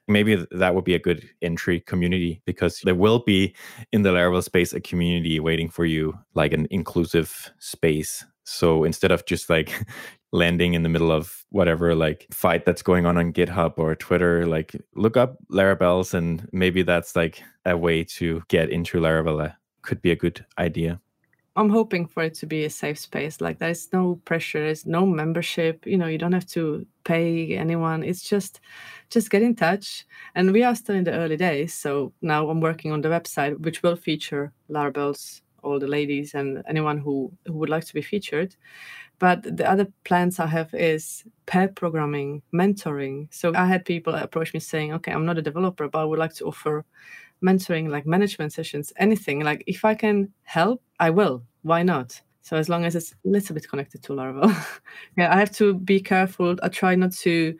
maybe 0.08 0.46
that 0.50 0.74
would 0.74 0.84
be 0.84 0.94
a 0.94 0.98
good 0.98 1.28
entry 1.42 1.80
community 1.80 2.40
because 2.44 2.80
there 2.80 2.94
will 2.94 3.20
be 3.20 3.54
in 3.92 4.02
the 4.02 4.10
Laravel 4.10 4.42
space 4.42 4.72
a 4.72 4.80
community 4.80 5.40
waiting 5.40 5.68
for 5.68 5.84
you, 5.84 6.18
like 6.34 6.52
an 6.52 6.66
inclusive 6.70 7.50
space. 7.58 8.24
So 8.44 8.84
instead 8.84 9.10
of 9.10 9.26
just 9.26 9.50
like 9.50 9.84
landing 10.32 10.74
in 10.74 10.82
the 10.82 10.88
middle 10.88 11.10
of 11.10 11.44
whatever 11.50 11.94
like 11.94 12.26
fight 12.30 12.64
that's 12.64 12.82
going 12.82 13.06
on 13.06 13.16
on 13.16 13.32
GitHub 13.32 13.74
or 13.76 13.94
Twitter, 13.94 14.46
like 14.46 14.76
look 14.94 15.16
up 15.16 15.38
Larabelles 15.50 16.14
and 16.14 16.48
maybe 16.52 16.82
that's 16.82 17.16
like 17.16 17.42
a 17.64 17.76
way 17.76 18.04
to 18.04 18.42
get 18.48 18.70
into 18.70 18.98
Laravel. 18.98 19.54
Could 19.82 20.02
be 20.02 20.10
a 20.10 20.16
good 20.16 20.44
idea. 20.58 21.00
I'm 21.56 21.70
hoping 21.70 22.06
for 22.06 22.22
it 22.22 22.34
to 22.34 22.46
be 22.46 22.64
a 22.64 22.70
safe 22.70 22.98
space. 22.98 23.40
Like 23.40 23.58
there's 23.58 23.90
no 23.92 24.20
pressure, 24.26 24.60
there's 24.60 24.84
no 24.86 25.06
membership. 25.06 25.86
You 25.86 25.96
know, 25.96 26.06
you 26.06 26.18
don't 26.18 26.32
have 26.32 26.46
to 26.48 26.86
pay 27.04 27.56
anyone. 27.56 28.02
It's 28.04 28.22
just, 28.22 28.60
just 29.10 29.30
get 29.30 29.42
in 29.42 29.54
touch. 29.54 30.06
And 30.34 30.52
we 30.52 30.62
are 30.64 30.74
still 30.74 30.96
in 30.96 31.04
the 31.04 31.12
early 31.12 31.36
days, 31.36 31.72
so 31.72 32.12
now 32.20 32.50
I'm 32.50 32.60
working 32.60 32.92
on 32.92 33.00
the 33.00 33.08
website, 33.08 33.58
which 33.60 33.82
will 33.82 33.96
feature 33.96 34.52
Larabelles, 34.70 35.40
all 35.62 35.78
the 35.78 35.86
ladies, 35.86 36.34
and 36.34 36.62
anyone 36.68 36.98
who, 36.98 37.32
who 37.46 37.54
would 37.54 37.70
like 37.70 37.86
to 37.86 37.94
be 37.94 38.02
featured. 38.02 38.54
But 39.18 39.42
the 39.56 39.68
other 39.70 39.86
plans 40.04 40.38
I 40.38 40.46
have 40.46 40.74
is 40.74 41.24
pair 41.46 41.68
programming, 41.68 42.42
mentoring. 42.52 43.28
So 43.32 43.52
I 43.54 43.66
had 43.66 43.84
people 43.86 44.14
approach 44.14 44.52
me 44.54 44.60
saying, 44.60 44.92
"Okay, 44.94 45.12
I'm 45.12 45.24
not 45.26 45.38
a 45.38 45.42
developer, 45.42 45.88
but 45.88 46.00
I 46.00 46.04
would 46.04 46.18
like 46.18 46.34
to 46.34 46.46
offer." 46.46 46.84
Mentoring, 47.42 47.88
like 47.88 48.06
management 48.06 48.52
sessions, 48.52 48.92
anything. 48.98 49.40
Like 49.40 49.64
if 49.66 49.84
I 49.84 49.94
can 49.94 50.32
help, 50.42 50.82
I 50.98 51.10
will. 51.10 51.42
Why 51.62 51.82
not? 51.82 52.20
So 52.42 52.56
as 52.56 52.68
long 52.68 52.84
as 52.84 52.94
it's 52.94 53.12
a 53.12 53.28
little 53.28 53.54
bit 53.54 53.68
connected 53.68 54.02
to 54.04 54.12
Laravel. 54.12 54.54
yeah, 55.16 55.34
I 55.34 55.38
have 55.38 55.50
to 55.56 55.74
be 55.74 56.00
careful. 56.00 56.56
I 56.62 56.68
try 56.68 56.94
not 56.94 57.12
to 57.12 57.56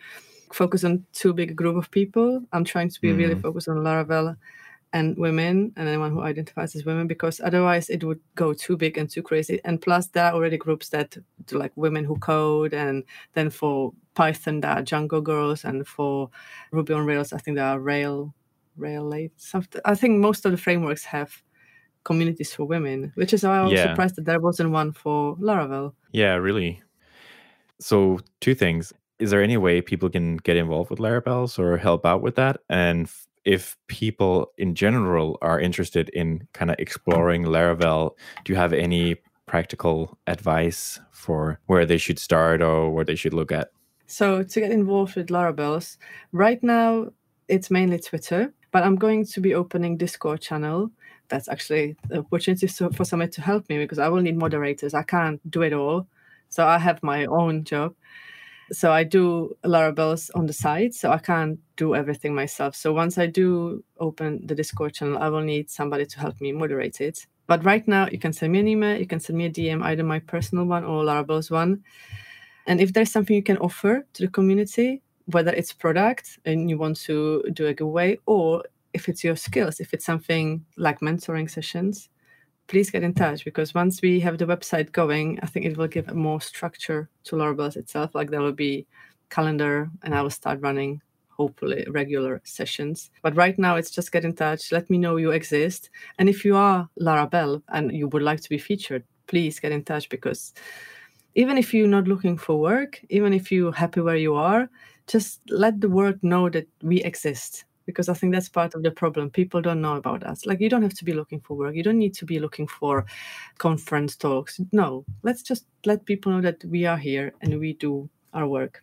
focus 0.52 0.84
on 0.84 1.04
too 1.12 1.32
big 1.32 1.50
a 1.50 1.54
group 1.54 1.76
of 1.76 1.90
people. 1.90 2.42
I'm 2.52 2.64
trying 2.64 2.90
to 2.90 3.00
be 3.00 3.08
mm. 3.08 3.18
really 3.18 3.34
focused 3.34 3.68
on 3.68 3.78
Laravel 3.78 4.36
and 4.92 5.16
women 5.18 5.72
and 5.76 5.88
anyone 5.88 6.12
who 6.12 6.22
identifies 6.22 6.74
as 6.76 6.84
women 6.84 7.06
because 7.06 7.40
otherwise 7.40 7.90
it 7.90 8.04
would 8.04 8.20
go 8.34 8.54
too 8.54 8.76
big 8.76 8.96
and 8.96 9.10
too 9.10 9.22
crazy. 9.22 9.60
And 9.64 9.82
plus 9.82 10.06
there 10.06 10.24
are 10.26 10.32
already 10.32 10.56
groups 10.56 10.88
that 10.90 11.16
do 11.46 11.58
like 11.58 11.72
women 11.76 12.04
who 12.04 12.16
code 12.16 12.72
and 12.72 13.04
then 13.34 13.50
for 13.50 13.92
Python 14.14 14.60
there 14.60 14.70
are 14.70 14.82
Django 14.82 15.22
girls 15.22 15.64
and 15.64 15.86
for 15.86 16.30
Ruby 16.70 16.94
on 16.94 17.04
Rails 17.04 17.32
I 17.32 17.38
think 17.38 17.56
there 17.56 17.66
are 17.66 17.80
Rail 17.80 18.32
Rail 18.76 19.04
late. 19.04 19.32
I 19.84 19.94
think 19.94 20.18
most 20.20 20.44
of 20.44 20.52
the 20.52 20.58
frameworks 20.58 21.04
have 21.04 21.42
communities 22.04 22.54
for 22.54 22.64
women, 22.64 23.12
which 23.16 23.32
is 23.34 23.42
why 23.42 23.58
I 23.58 23.62
was 23.64 23.72
yeah. 23.72 23.90
surprised 23.90 24.16
that 24.16 24.24
there 24.24 24.40
wasn't 24.40 24.70
one 24.70 24.92
for 24.92 25.36
Laravel. 25.36 25.92
Yeah, 26.12 26.34
really. 26.34 26.82
So, 27.80 28.20
two 28.40 28.54
things. 28.54 28.92
Is 29.18 29.30
there 29.30 29.42
any 29.42 29.56
way 29.56 29.80
people 29.80 30.08
can 30.08 30.36
get 30.36 30.56
involved 30.56 30.90
with 30.90 30.98
Larabelles 30.98 31.58
or 31.58 31.76
help 31.76 32.06
out 32.06 32.22
with 32.22 32.36
that? 32.36 32.60
And 32.68 33.10
if 33.44 33.76
people 33.88 34.52
in 34.56 34.74
general 34.74 35.38
are 35.42 35.60
interested 35.60 36.08
in 36.10 36.46
kind 36.52 36.70
of 36.70 36.76
exploring 36.78 37.44
Laravel, 37.44 38.12
do 38.44 38.52
you 38.52 38.58
have 38.58 38.72
any 38.72 39.16
practical 39.46 40.18
advice 40.26 41.00
for 41.10 41.60
where 41.66 41.86
they 41.86 41.98
should 41.98 42.18
start 42.18 42.62
or 42.62 42.90
what 42.90 43.06
they 43.06 43.14
should 43.16 43.34
look 43.34 43.52
at? 43.52 43.68
So, 44.06 44.42
to 44.42 44.60
get 44.60 44.70
involved 44.70 45.16
with 45.16 45.28
Larabelles, 45.28 45.96
right 46.32 46.62
now 46.62 47.10
it's 47.48 47.70
mainly 47.70 47.98
Twitter 47.98 48.52
but 48.76 48.84
I'm 48.84 48.96
going 48.96 49.24
to 49.24 49.40
be 49.40 49.54
opening 49.54 49.96
Discord 49.96 50.42
channel. 50.42 50.90
That's 51.28 51.48
actually 51.48 51.96
the 52.10 52.18
opportunity 52.18 52.66
for 52.66 53.06
somebody 53.06 53.30
to 53.30 53.40
help 53.40 53.66
me 53.70 53.78
because 53.78 53.98
I 53.98 54.10
will 54.10 54.20
need 54.20 54.36
moderators. 54.36 54.92
I 54.92 55.02
can't 55.02 55.40
do 55.50 55.62
it 55.62 55.72
all. 55.72 56.06
So 56.50 56.66
I 56.66 56.76
have 56.76 57.02
my 57.02 57.24
own 57.24 57.64
job. 57.64 57.94
So 58.72 58.92
I 58.92 59.02
do 59.02 59.56
Larabelles 59.64 60.28
on 60.34 60.44
the 60.44 60.52
side, 60.52 60.92
so 60.92 61.10
I 61.10 61.16
can't 61.16 61.58
do 61.76 61.94
everything 61.94 62.34
myself. 62.34 62.76
So 62.76 62.92
once 62.92 63.16
I 63.16 63.24
do 63.24 63.82
open 63.98 64.46
the 64.46 64.54
Discord 64.54 64.92
channel, 64.92 65.16
I 65.16 65.30
will 65.30 65.40
need 65.40 65.70
somebody 65.70 66.04
to 66.04 66.20
help 66.20 66.38
me 66.42 66.52
moderate 66.52 67.00
it. 67.00 67.26
But 67.46 67.64
right 67.64 67.88
now, 67.88 68.08
you 68.12 68.18
can 68.18 68.34
send 68.34 68.52
me 68.52 68.58
an 68.58 68.68
email, 68.68 68.98
you 68.98 69.06
can 69.06 69.20
send 69.20 69.38
me 69.38 69.46
a 69.46 69.50
DM, 69.50 69.82
either 69.84 70.04
my 70.04 70.18
personal 70.18 70.66
one 70.66 70.84
or 70.84 71.02
Larabelles' 71.02 71.50
one. 71.50 71.82
And 72.66 72.78
if 72.82 72.92
there's 72.92 73.10
something 73.10 73.34
you 73.34 73.42
can 73.42 73.56
offer 73.56 74.06
to 74.12 74.22
the 74.22 74.30
community, 74.30 75.00
whether 75.26 75.52
it's 75.52 75.72
product 75.72 76.38
and 76.44 76.70
you 76.70 76.78
want 76.78 76.96
to 76.96 77.42
do 77.52 77.66
a 77.66 77.74
giveaway 77.74 78.18
or 78.26 78.62
if 78.92 79.08
it's 79.08 79.24
your 79.24 79.36
skills 79.36 79.80
if 79.80 79.92
it's 79.92 80.04
something 80.04 80.64
like 80.76 81.00
mentoring 81.00 81.50
sessions 81.50 82.08
please 82.68 82.90
get 82.90 83.02
in 83.02 83.14
touch 83.14 83.44
because 83.44 83.74
once 83.74 84.02
we 84.02 84.18
have 84.20 84.38
the 84.38 84.46
website 84.46 84.90
going 84.92 85.38
i 85.42 85.46
think 85.46 85.66
it 85.66 85.76
will 85.76 85.86
give 85.88 86.12
more 86.14 86.40
structure 86.40 87.08
to 87.24 87.36
Larabelles 87.36 87.76
itself. 87.76 88.14
Like 88.14 88.30
there 88.30 88.40
will 88.40 88.52
be 88.52 88.86
calendar 89.30 89.90
and 90.02 90.14
i 90.14 90.22
will 90.22 90.30
start 90.30 90.60
running 90.60 91.00
hopefully 91.28 91.84
regular 91.90 92.40
sessions. 92.44 93.10
But 93.22 93.36
right 93.36 93.58
now 93.58 93.76
it's 93.76 93.90
just 93.90 94.12
get 94.12 94.24
in 94.24 94.34
touch 94.34 94.72
let 94.72 94.88
me 94.88 94.98
know 94.98 95.16
you 95.16 95.32
exist. 95.32 95.90
And 96.18 96.28
if 96.28 96.44
you 96.44 96.56
are 96.56 96.88
Larabelle 96.98 97.62
and 97.68 97.92
you 97.92 98.08
would 98.08 98.22
like 98.22 98.40
to 98.40 98.48
be 98.48 98.58
featured 98.58 99.04
please 99.26 99.60
get 99.60 99.72
in 99.72 99.84
touch 99.84 100.08
because 100.08 100.54
even 101.34 101.58
if 101.58 101.74
you're 101.74 101.88
not 101.88 102.08
looking 102.08 102.38
for 102.38 102.58
work 102.58 103.00
even 103.10 103.32
if 103.32 103.52
you're 103.52 103.72
happy 103.72 104.00
where 104.00 104.16
you 104.16 104.34
are 104.34 104.68
just 105.06 105.40
let 105.48 105.80
the 105.80 105.88
world 105.88 106.18
know 106.22 106.48
that 106.50 106.66
we 106.82 107.02
exist 107.02 107.64
because 107.86 108.08
I 108.08 108.14
think 108.14 108.34
that's 108.34 108.48
part 108.48 108.74
of 108.74 108.82
the 108.82 108.90
problem. 108.90 109.30
People 109.30 109.62
don't 109.62 109.80
know 109.80 109.94
about 109.94 110.24
us. 110.24 110.44
Like 110.44 110.60
you 110.60 110.68
don't 110.68 110.82
have 110.82 110.94
to 110.94 111.04
be 111.04 111.12
looking 111.12 111.40
for 111.40 111.56
work. 111.56 111.74
You 111.74 111.84
don't 111.84 111.98
need 111.98 112.14
to 112.14 112.24
be 112.24 112.40
looking 112.40 112.66
for 112.66 113.06
conference 113.58 114.16
talks. 114.16 114.60
No, 114.72 115.04
let's 115.22 115.42
just 115.42 115.66
let 115.84 116.04
people 116.04 116.32
know 116.32 116.40
that 116.40 116.64
we 116.64 116.84
are 116.84 116.96
here 116.96 117.32
and 117.40 117.58
we 117.58 117.74
do 117.74 118.10
our 118.34 118.46
work. 118.46 118.82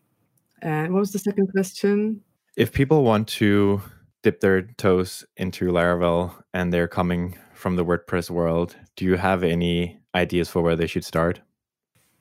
And 0.62 0.94
what 0.94 1.02
was 1.02 1.12
the 1.12 1.20
second 1.20 1.52
question? 1.52 2.22
If 2.56 2.72
people 2.72 3.04
want 3.04 3.28
to 3.30 3.82
dip 4.22 4.40
their 4.40 4.62
toes 4.62 5.26
into 5.36 5.66
Laravel 5.66 6.34
and 6.54 6.72
they're 6.72 6.88
coming 6.88 7.38
from 7.54 7.76
the 7.76 7.84
WordPress 7.84 8.30
world, 8.30 8.76
do 8.96 9.04
you 9.04 9.18
have 9.18 9.44
any 9.44 10.00
ideas 10.16 10.50
for 10.50 10.62
where 10.62 10.78
they 10.78 10.88
should 10.88 11.04
start? 11.04 11.42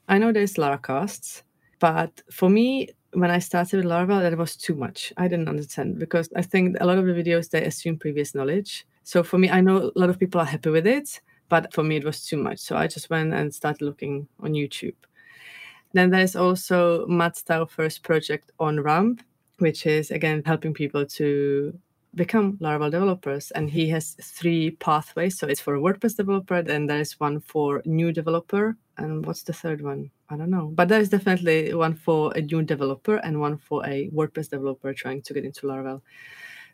I 0.09 0.19
know 0.19 0.33
there's 0.33 0.55
Laracasts, 0.55 1.43
but 1.79 2.23
for 2.33 2.51
me, 2.51 2.89
when 3.13 3.31
I 3.31 3.39
started 3.39 3.79
with 3.79 3.87
Laravel, 3.87 4.23
that 4.23 4.37
was 4.37 4.57
too 4.57 4.75
much. 4.75 5.13
I 5.17 5.29
didn't 5.29 5.49
understand 5.49 5.99
because 5.99 6.29
I 6.35 6.43
think 6.43 6.77
a 6.81 6.87
lot 6.87 6.99
of 6.99 7.07
the 7.07 7.13
videos 7.13 7.51
they 7.51 7.65
assume 7.65 7.99
previous 7.99 8.35
knowledge. 8.35 8.87
So 9.05 9.23
for 9.23 9.39
me, 9.39 9.51
I 9.51 9.61
know 9.61 9.91
a 9.95 9.99
lot 9.99 10.11
of 10.11 10.19
people 10.19 10.41
are 10.41 10.47
happy 10.47 10.71
with 10.71 10.87
it, 10.87 11.21
but 11.49 11.73
for 11.73 11.83
me 11.83 11.97
it 11.97 12.05
was 12.05 12.25
too 12.25 12.37
much. 12.37 12.59
So 12.61 12.77
I 12.77 12.87
just 12.87 13.11
went 13.11 13.35
and 13.35 13.55
started 13.55 13.85
looking 13.85 14.29
on 14.41 14.53
YouTube. 14.53 14.95
Then 15.93 16.11
there's 16.11 16.37
also 16.37 17.07
Matt 17.07 17.37
Stauffer's 17.37 17.99
project 17.99 18.51
on 18.59 18.81
Ramp, 18.81 19.23
which 19.59 19.87
is 19.87 20.11
again 20.11 20.43
helping 20.47 20.73
people 20.73 21.05
to 21.05 21.79
become 22.15 22.59
Laravel 22.59 22.91
developers. 22.91 23.51
And 23.53 23.71
he 23.71 23.89
has 23.91 24.17
three 24.21 24.73
pathways. 24.73 25.39
So 25.39 25.47
it's 25.47 25.61
for 25.61 25.75
a 25.75 25.81
WordPress 25.81 26.17
developer, 26.17 26.63
then 26.63 26.87
there's 26.87 27.19
one 27.19 27.41
for 27.41 27.83
new 27.85 28.13
developer. 28.13 28.77
And 28.99 29.25
what's 29.25 29.43
the 29.43 29.53
third 29.53 29.83
one? 29.83 30.11
I 30.29 30.37
don't 30.37 30.51
know. 30.51 30.73
But 30.75 30.89
there's 30.89 31.09
definitely 31.09 31.75
one 31.75 31.95
for 31.95 32.33
a 32.37 32.43
new 32.43 32.63
developer 32.63 33.17
and 33.17 33.41
one 33.41 33.59
for 33.59 33.85
a 33.87 34.11
WordPress 34.11 34.51
developer 34.51 34.93
trying 34.93 35.23
to 35.23 35.35
get 35.35 35.45
into 35.45 35.67
Laravel. 35.67 36.03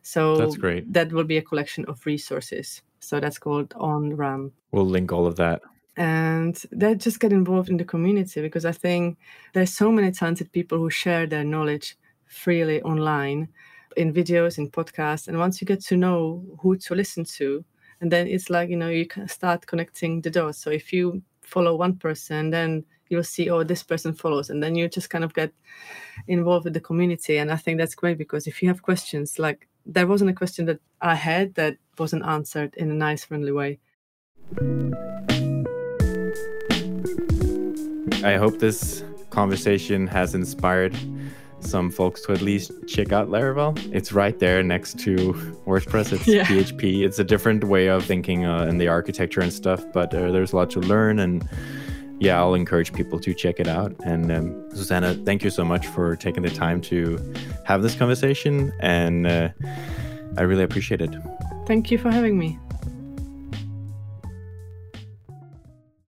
So 0.02 0.36
that's 0.36 0.56
great. 0.56 0.92
That 0.92 1.12
will 1.12 1.24
be 1.24 1.38
a 1.38 1.42
collection 1.42 1.84
of 1.86 2.04
resources. 2.06 2.82
So 3.00 3.20
that's 3.20 3.38
called 3.38 3.74
On 3.76 4.14
Ramp. 4.14 4.52
We'll 4.72 4.86
link 4.86 5.12
all 5.12 5.26
of 5.26 5.36
that 5.36 5.62
and 5.98 6.62
they 6.70 6.94
just 6.94 7.18
get 7.18 7.32
involved 7.32 7.68
in 7.68 7.76
the 7.76 7.84
community 7.84 8.40
because 8.40 8.64
I 8.64 8.70
think 8.70 9.18
there's 9.52 9.74
so 9.74 9.90
many 9.90 10.12
talented 10.12 10.52
people 10.52 10.78
who 10.78 10.90
share 10.90 11.26
their 11.26 11.42
knowledge 11.42 11.96
freely 12.26 12.80
online 12.82 13.48
in 13.98 14.12
videos, 14.12 14.58
in 14.58 14.70
podcasts. 14.70 15.28
And 15.28 15.38
once 15.38 15.60
you 15.60 15.66
get 15.66 15.84
to 15.86 15.96
know 15.96 16.44
who 16.60 16.76
to 16.76 16.94
listen 16.94 17.24
to, 17.24 17.64
and 18.00 18.12
then 18.12 18.28
it's 18.28 18.48
like, 18.48 18.70
you 18.70 18.76
know, 18.76 18.88
you 18.88 19.06
can 19.06 19.26
start 19.28 19.66
connecting 19.66 20.20
the 20.20 20.30
dots. 20.30 20.58
So 20.58 20.70
if 20.70 20.92
you 20.92 21.20
follow 21.42 21.74
one 21.74 21.96
person, 21.96 22.50
then 22.50 22.84
you'll 23.08 23.24
see, 23.24 23.50
oh, 23.50 23.64
this 23.64 23.82
person 23.82 24.14
follows. 24.14 24.50
And 24.50 24.62
then 24.62 24.76
you 24.76 24.88
just 24.88 25.10
kind 25.10 25.24
of 25.24 25.34
get 25.34 25.52
involved 26.28 26.64
with 26.64 26.74
the 26.74 26.80
community. 26.80 27.38
And 27.38 27.50
I 27.50 27.56
think 27.56 27.78
that's 27.78 27.96
great 27.96 28.18
because 28.18 28.46
if 28.46 28.62
you 28.62 28.68
have 28.68 28.82
questions, 28.82 29.38
like 29.38 29.66
there 29.84 30.06
wasn't 30.06 30.30
a 30.30 30.34
question 30.34 30.66
that 30.66 30.78
I 31.00 31.16
had 31.16 31.54
that 31.54 31.76
wasn't 31.98 32.24
answered 32.24 32.74
in 32.76 32.90
a 32.90 32.94
nice, 32.94 33.24
friendly 33.24 33.52
way. 33.52 33.80
I 38.22 38.36
hope 38.36 38.58
this 38.58 39.02
conversation 39.30 40.06
has 40.06 40.34
inspired 40.34 40.96
some 41.60 41.90
folks 41.90 42.22
to 42.22 42.32
at 42.32 42.40
least 42.40 42.72
check 42.86 43.12
out 43.12 43.28
Laravel. 43.28 43.76
It's 43.94 44.12
right 44.12 44.38
there 44.38 44.62
next 44.62 44.98
to 45.00 45.14
WordPress. 45.66 46.12
It's 46.12 46.26
yeah. 46.26 46.44
PHP. 46.44 47.04
It's 47.04 47.18
a 47.18 47.24
different 47.24 47.64
way 47.64 47.88
of 47.88 48.04
thinking 48.04 48.44
uh, 48.44 48.64
in 48.64 48.78
the 48.78 48.88
architecture 48.88 49.40
and 49.40 49.52
stuff, 49.52 49.84
but 49.92 50.14
uh, 50.14 50.30
there's 50.30 50.52
a 50.52 50.56
lot 50.56 50.70
to 50.70 50.80
learn. 50.80 51.18
And 51.18 51.48
yeah, 52.20 52.38
I'll 52.38 52.54
encourage 52.54 52.92
people 52.92 53.20
to 53.20 53.34
check 53.34 53.60
it 53.60 53.68
out. 53.68 53.94
And 54.04 54.32
um, 54.32 54.70
Zuzana, 54.70 55.24
thank 55.24 55.44
you 55.44 55.50
so 55.50 55.64
much 55.64 55.86
for 55.86 56.16
taking 56.16 56.42
the 56.42 56.50
time 56.50 56.80
to 56.82 57.18
have 57.64 57.82
this 57.82 57.94
conversation. 57.94 58.72
And 58.80 59.26
uh, 59.26 59.50
I 60.36 60.42
really 60.42 60.64
appreciate 60.64 61.00
it. 61.00 61.14
Thank 61.66 61.90
you 61.90 61.98
for 61.98 62.10
having 62.10 62.38
me. 62.38 62.58